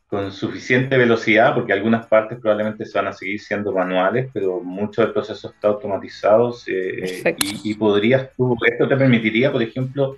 con 0.07 0.32
suficiente 0.32 0.97
velocidad, 0.97 1.55
porque 1.55 1.74
algunas 1.74 2.07
partes 2.07 2.38
probablemente 2.40 2.86
se 2.86 2.97
van 2.97 3.09
a 3.09 3.12
seguir 3.12 3.38
siendo 3.38 3.70
manuales, 3.70 4.30
pero 4.32 4.62
mucho 4.62 5.03
del 5.03 5.12
proceso 5.12 5.51
está 5.51 5.68
automatizado 5.68 6.57
eh, 6.68 7.34
y, 7.36 7.70
y, 7.70 7.74
podrías 7.74 8.30
tú, 8.34 8.57
esto 8.64 8.88
te 8.88 8.97
permitiría, 8.97 9.53
por 9.53 9.62
ejemplo, 9.62 10.16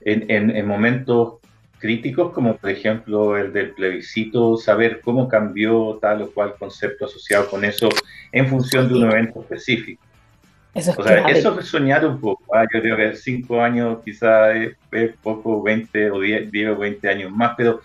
en, 0.00 0.28
en, 0.28 0.50
en 0.50 0.66
momentos 0.66 1.34
críticos, 1.78 2.32
como 2.32 2.56
por 2.56 2.70
ejemplo 2.70 3.36
el 3.36 3.52
del 3.52 3.70
plebiscito, 3.70 4.56
saber 4.56 5.00
cómo 5.00 5.28
cambió 5.28 5.98
tal 6.00 6.22
o 6.22 6.30
cual 6.30 6.54
concepto 6.58 7.06
asociado 7.06 7.48
con 7.48 7.64
eso 7.64 7.88
en 8.32 8.48
función 8.48 8.88
de 8.88 8.94
un 8.94 9.10
evento 9.10 9.40
específico. 9.40 10.02
Eso 10.74 10.90
es, 10.90 10.98
o 10.98 11.02
sea, 11.02 11.26
eso 11.28 11.58
es 11.58 11.66
soñar 11.66 12.04
un 12.04 12.20
poco. 12.20 12.54
¿ah? 12.54 12.66
Yo 12.72 12.82
creo 12.82 12.96
que 12.96 13.16
cinco 13.16 13.62
años 13.62 13.98
quizás 14.04 14.54
es, 14.90 15.16
poco, 15.22 15.62
20 15.62 16.10
o 16.10 16.20
10, 16.20 16.50
10, 16.50 16.70
o 16.70 16.76
20 16.76 17.08
años 17.08 17.32
más, 17.32 17.54
pero 17.56 17.80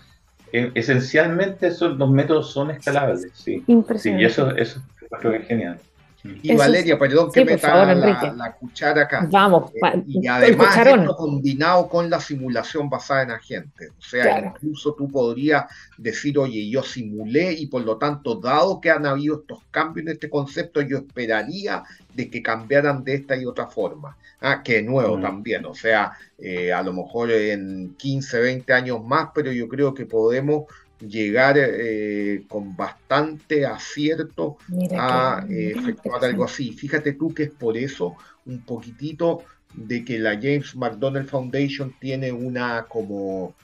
eh, 0.52 0.70
esencialmente 0.74 1.68
esos, 1.68 1.96
los 1.96 2.10
métodos 2.10 2.52
son 2.52 2.70
escalables. 2.70 3.30
Sí, 3.32 3.64
sí 3.96 4.10
y 4.10 4.24
eso, 4.24 4.54
eso 4.56 4.82
creo 5.20 5.32
que 5.32 5.38
es 5.38 5.46
genial. 5.46 5.78
Y 6.24 6.54
Valeria, 6.54 6.98
perdón 6.98 7.32
que 7.32 7.44
meta 7.44 7.94
la, 7.94 8.52
cuchara 8.54 9.02
acá. 9.02 9.26
Vamos, 9.30 9.72
eh, 9.74 10.02
y 10.06 10.26
además 10.26 10.76
esto 10.76 11.16
combinado 11.16 11.88
con 11.88 12.08
la 12.08 12.20
simulación 12.20 12.88
basada 12.88 13.22
en 13.22 13.30
agentes. 13.32 13.90
O 13.98 14.02
sea, 14.02 14.38
incluso 14.46 14.94
tú 14.94 15.10
podrías 15.10 15.64
decir, 15.98 16.38
oye, 16.38 16.68
yo 16.68 16.82
simulé 16.82 17.52
y 17.52 17.66
por 17.66 17.82
lo 17.82 17.98
tanto, 17.98 18.36
dado 18.36 18.80
que 18.80 18.90
han 18.90 19.04
habido 19.06 19.40
estos 19.40 19.60
cambios 19.70 20.06
en 20.06 20.12
este 20.12 20.30
concepto, 20.30 20.80
yo 20.80 20.98
esperaría 20.98 21.82
de 22.14 22.30
que 22.30 22.42
cambiaran 22.42 23.02
de 23.02 23.14
esta 23.14 23.36
y 23.36 23.44
otra 23.44 23.66
forma. 23.66 24.16
Ah, 24.44 24.62
que 24.62 24.82
nuevo 24.82 25.18
mm. 25.18 25.22
también, 25.22 25.64
o 25.66 25.74
sea, 25.74 26.12
eh, 26.36 26.72
a 26.72 26.82
lo 26.82 26.92
mejor 26.92 27.30
en 27.30 27.94
15, 27.96 28.40
20 28.40 28.72
años 28.72 29.04
más, 29.04 29.28
pero 29.32 29.52
yo 29.52 29.68
creo 29.68 29.94
que 29.94 30.04
podemos 30.04 30.64
llegar 31.08 31.56
eh, 31.58 32.44
con 32.48 32.76
bastante 32.76 33.66
acierto 33.66 34.56
a 34.98 35.44
eh, 35.48 35.74
efectuar 35.76 36.24
algo 36.24 36.44
así. 36.44 36.72
Fíjate 36.72 37.12
tú 37.12 37.34
que 37.34 37.44
es 37.44 37.50
por 37.50 37.76
eso 37.76 38.16
un 38.46 38.60
poquitito 38.62 39.42
de 39.74 40.04
que 40.04 40.18
la 40.18 40.34
James 40.34 40.76
McDonald 40.76 41.28
Foundation 41.28 41.94
tiene 41.98 42.30
una 42.32 42.86
como 42.88 43.54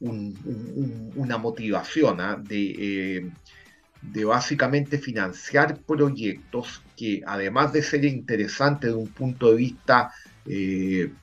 una 0.00 1.38
motivación 1.38 2.20
¿ah? 2.20 2.40
de, 2.40 3.16
eh, 3.16 3.30
de 4.00 4.24
básicamente 4.24 4.96
financiar 4.96 5.76
proyectos 5.78 6.82
que 6.96 7.20
además 7.26 7.72
de 7.72 7.82
ser 7.82 8.04
interesantes 8.04 8.90
de 8.90 8.96
un 8.96 9.08
punto 9.08 9.50
de 9.50 9.56
vista 9.56 10.12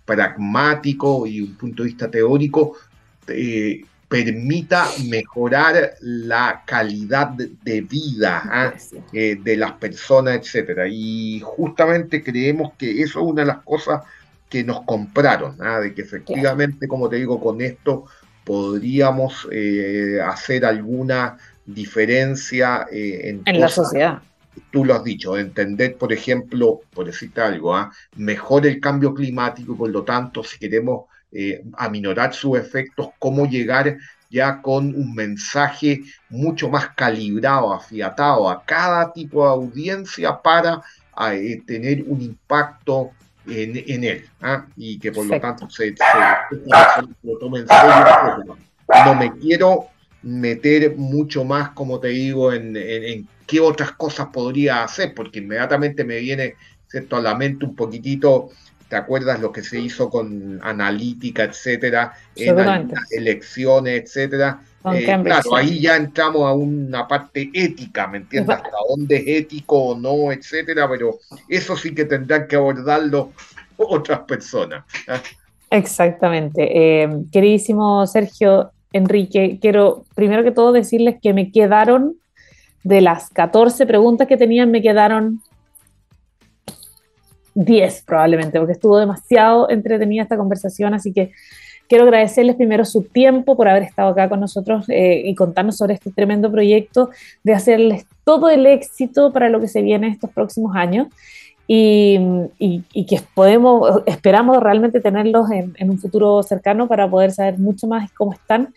pragmático 0.03 1.25
y 1.25 1.41
un 1.41 1.55
punto 1.55 1.81
de 1.81 1.89
vista 1.89 2.11
teórico, 2.11 2.77
permita 4.23 4.87
mejorar 5.09 5.95
la 5.99 6.63
calidad 6.65 7.31
de 7.31 7.81
vida 7.81 8.41
¿ah? 8.45 8.73
eh, 9.11 9.37
de 9.43 9.57
las 9.57 9.73
personas, 9.73 10.37
etcétera. 10.37 10.87
Y 10.87 11.41
justamente 11.43 12.23
creemos 12.23 12.73
que 12.77 13.01
eso 13.01 13.19
es 13.19 13.25
una 13.25 13.41
de 13.41 13.47
las 13.47 13.63
cosas 13.63 14.03
que 14.49 14.63
nos 14.63 14.83
compraron, 14.83 15.57
¿ah? 15.59 15.81
de 15.81 15.93
que 15.93 16.03
efectivamente, 16.03 16.87
como 16.87 17.09
te 17.09 17.17
digo, 17.17 17.41
con 17.41 17.59
esto 17.59 18.05
podríamos 18.45 19.49
eh, 19.51 20.19
hacer 20.25 20.65
alguna 20.65 21.37
diferencia 21.65 22.87
eh, 22.89 23.41
en, 23.45 23.59
la 23.59 23.67
sociedad. 23.67 24.21
Tú 24.71 24.85
lo 24.85 24.93
has 24.93 25.03
dicho, 25.03 25.37
entender, 25.37 25.97
por 25.97 26.13
ejemplo, 26.13 26.79
por 26.93 27.05
decirte 27.05 27.41
algo, 27.41 27.75
¿ah? 27.75 27.91
mejor 28.15 28.65
el 28.65 28.79
cambio 28.79 29.13
climático 29.13 29.73
y 29.73 29.75
por 29.75 29.89
lo 29.89 30.03
tanto, 30.03 30.41
si 30.41 30.57
queremos 30.57 31.05
eh, 31.37 31.61
aminorar 31.73 32.33
sus 32.33 32.57
efectos, 32.57 33.09
cómo 33.19 33.45
llegar 33.45 33.97
ya 34.29 34.61
con 34.61 34.95
un 34.95 35.13
mensaje 35.13 36.01
mucho 36.29 36.69
más 36.69 36.95
calibrado, 36.95 37.73
afiatado 37.73 38.49
a 38.49 38.63
cada 38.63 39.11
tipo 39.11 39.43
de 39.43 39.49
audiencia 39.49 40.41
para 40.41 40.81
eh, 41.33 41.61
tener 41.67 42.05
un 42.07 42.21
impacto 42.21 43.11
en, 43.47 44.03
él 44.05 44.25
¿ah? 44.41 44.65
y 44.77 44.97
que 44.97 45.11
por 45.11 45.25
lo 45.25 45.37
tanto 45.41 45.69
se, 45.69 45.93
lo 47.21 47.37
tome 47.37 47.59
en 47.59 47.67
serio. 47.67 48.57
No 49.05 49.15
me 49.15 49.37
quiero 49.37 49.87
meter 50.21 50.95
mucho 50.95 51.43
más, 51.43 51.71
como 51.71 51.99
te 51.99 52.07
digo, 52.07 52.53
en, 52.53 52.77
en, 52.77 53.27
qué 53.45 53.59
otras 53.59 53.91
cosas 53.91 54.27
podría 54.27 54.83
hacer, 54.85 55.13
porque 55.13 55.39
inmediatamente 55.39 56.05
me 56.05 56.17
viene 56.19 56.55
¿cierto? 56.87 57.17
a 57.17 57.21
la 57.21 57.35
mente 57.35 57.65
un 57.65 57.75
poquitito 57.75 58.51
¿Te 58.89 58.95
acuerdas 58.95 59.39
lo 59.39 59.51
que 59.51 59.63
se 59.63 59.79
hizo 59.79 60.09
con 60.09 60.59
analítica, 60.63 61.43
etcétera, 61.43 62.13
en 62.35 62.55
las 62.55 63.11
elecciones, 63.11 64.03
etcétera? 64.03 64.61
Eh, 64.93 65.05
claro, 65.23 65.55
ahí 65.55 65.81
ya 65.81 65.95
entramos 65.95 66.43
a 66.43 66.53
una 66.53 67.07
parte 67.07 67.49
ética, 67.51 68.07
¿me 68.07 68.17
entiendes? 68.17 68.57
Hasta 68.57 68.69
dónde 68.87 69.15
es 69.17 69.43
ético 69.45 69.77
o 69.77 69.97
no, 69.97 70.31
etcétera, 70.31 70.87
pero 70.87 71.17
eso 71.49 71.75
sí 71.75 71.95
que 71.95 72.05
tendrán 72.05 72.47
que 72.47 72.55
abordarlo 72.55 73.31
otras 73.77 74.19
personas. 74.19 74.85
Exactamente. 75.71 77.03
Eh, 77.03 77.09
queridísimo 77.31 78.05
Sergio 78.05 78.71
Enrique, 78.93 79.57
quiero 79.59 80.05
primero 80.13 80.43
que 80.43 80.51
todo 80.51 80.71
decirles 80.71 81.15
que 81.21 81.33
me 81.33 81.51
quedaron 81.51 82.15
de 82.83 83.01
las 83.01 83.29
14 83.31 83.87
preguntas 83.87 84.27
que 84.27 84.37
tenían, 84.37 84.69
me 84.69 84.83
quedaron 84.83 85.41
10 87.55 88.03
probablemente, 88.05 88.59
porque 88.59 88.73
estuvo 88.73 88.99
demasiado 88.99 89.69
entretenida 89.69 90.23
esta 90.23 90.37
conversación, 90.37 90.93
así 90.93 91.11
que 91.11 91.31
quiero 91.87 92.03
agradecerles 92.03 92.55
primero 92.55 92.85
su 92.85 93.03
tiempo 93.03 93.55
por 93.55 93.67
haber 93.67 93.83
estado 93.83 94.09
acá 94.09 94.29
con 94.29 94.39
nosotros 94.39 94.85
eh, 94.89 95.21
y 95.25 95.35
contarnos 95.35 95.77
sobre 95.77 95.95
este 95.95 96.11
tremendo 96.11 96.51
proyecto, 96.51 97.09
de 97.43 97.53
hacerles 97.53 98.05
todo 98.23 98.49
el 98.49 98.65
éxito 98.65 99.31
para 99.31 99.49
lo 99.49 99.59
que 99.59 99.67
se 99.67 99.81
viene 99.81 100.07
estos 100.07 100.29
próximos 100.31 100.75
años 100.75 101.07
y, 101.67 102.19
que 103.07 103.21
podemos, 103.33 104.03
esperamos 104.05 104.61
realmente 104.61 104.99
tenerlos 104.99 105.49
en, 105.51 105.73
en, 105.77 105.89
un 105.89 105.97
futuro 105.97 106.43
cercano 106.43 106.87
para 106.87 107.09
poder 107.09 107.31
saber 107.31 107.57
mucho 107.57 107.87
más 107.87 108.11
cómo 108.11 108.33
están 108.33 108.73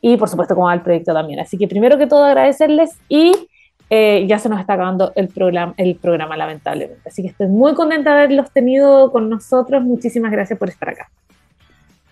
y 0.00 0.16
por 0.16 0.28
supuesto 0.28 0.54
cómo 0.54 0.66
va 0.66 0.74
el 0.74 0.82
proyecto 0.82 1.12
también. 1.12 1.40
Así 1.40 1.56
que 1.56 1.68
primero 1.68 1.96
que 1.96 2.06
todo 2.06 2.24
agradecerles 2.24 2.98
y 3.08 3.32
eh, 3.90 4.26
ya 4.26 4.38
se 4.38 4.48
nos 4.48 4.60
está 4.60 4.74
acabando 4.74 5.12
el 5.14 5.28
programa, 5.28 5.74
el 5.76 5.96
programa, 5.96 6.36
lamentablemente. 6.36 7.08
Así 7.08 7.22
que 7.22 7.28
estoy 7.28 7.48
muy 7.48 7.74
contenta 7.74 8.10
de 8.10 8.22
haberlos 8.22 8.50
tenido 8.50 9.12
con 9.12 9.28
nosotros. 9.28 9.82
Muchísimas 9.82 10.32
gracias 10.32 10.58
por 10.58 10.68
estar 10.68 10.88
acá. 10.90 11.10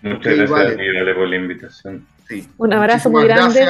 Muchas 0.01 0.35
gracias, 0.35 1.15
por 1.15 1.27
la 1.27 1.35
invitación. 1.35 2.05
Un 2.57 2.73
abrazo 2.73 3.09
muy 3.09 3.25
grande. 3.25 3.65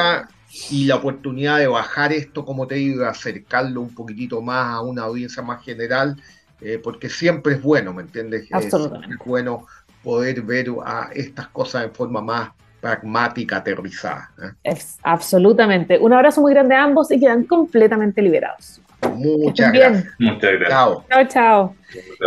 y 0.69 0.85
la 0.85 0.95
oportunidad 0.95 1.57
de 1.59 1.67
bajar 1.67 2.13
esto, 2.13 2.45
como 2.45 2.67
te 2.67 2.75
digo, 2.75 3.05
acercarlo 3.05 3.81
un 3.81 3.93
poquitito 3.93 4.41
más 4.41 4.75
a 4.75 4.81
una 4.81 5.03
audiencia 5.03 5.41
más 5.41 5.63
general, 5.63 6.15
eh, 6.61 6.79
porque 6.83 7.09
siempre 7.09 7.53
es 7.53 7.61
bueno, 7.61 7.93
¿me 7.93 8.03
entiendes? 8.03 8.47
Absolutamente. 8.51 9.15
Es 9.15 9.25
bueno 9.25 9.65
poder 10.03 10.41
ver 10.41 10.67
a 10.85 11.09
estas 11.13 11.47
cosas 11.47 11.85
en 11.85 11.93
forma 11.93 12.21
más 12.21 12.51
pragmática, 12.83 13.57
aterrizada. 13.57 14.29
¿eh? 14.37 14.51
Es, 14.61 14.97
absolutamente. 15.03 15.97
Un 15.97 16.11
abrazo 16.11 16.41
muy 16.41 16.53
grande 16.53 16.75
a 16.75 16.83
ambos 16.83 17.09
y 17.11 17.19
quedan 17.19 17.45
completamente 17.45 18.21
liberados. 18.21 18.81
Muchas 19.15 19.71
gracias. 19.71 20.05
Muchas 20.19 20.51
gracias. 20.51 20.69
Chao. 20.69 21.05
Chao, 21.09 21.27
chao. 21.29 21.75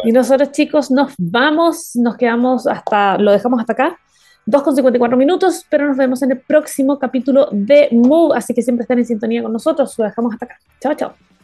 Y 0.05 0.13
nosotros, 0.13 0.53
chicos, 0.53 0.91
nos 0.91 1.13
vamos, 1.19 1.95
nos 1.97 2.17
quedamos 2.17 2.67
hasta, 2.67 3.19
lo 3.19 3.33
dejamos 3.33 3.61
hasta 3.61 3.75
acá. 3.75 3.99
2 4.47 4.63
con 4.63 4.75
54 4.75 5.19
minutos, 5.19 5.67
pero 5.69 5.89
nos 5.89 5.97
vemos 5.99 6.23
en 6.23 6.31
el 6.31 6.39
próximo 6.39 6.99
capítulo 6.99 7.49
de 7.53 7.89
Move, 7.93 8.39
así 8.39 8.55
que 8.55 8.63
siempre 8.63 8.83
están 8.83 8.99
en 8.99 9.05
sintonía 9.05 9.43
con 9.43 9.53
nosotros. 9.53 9.99
Lo 9.99 10.07
dejamos 10.07 10.33
hasta 10.33 10.47
acá. 10.47 10.59
Chao, 10.81 10.95
chao. 10.95 11.36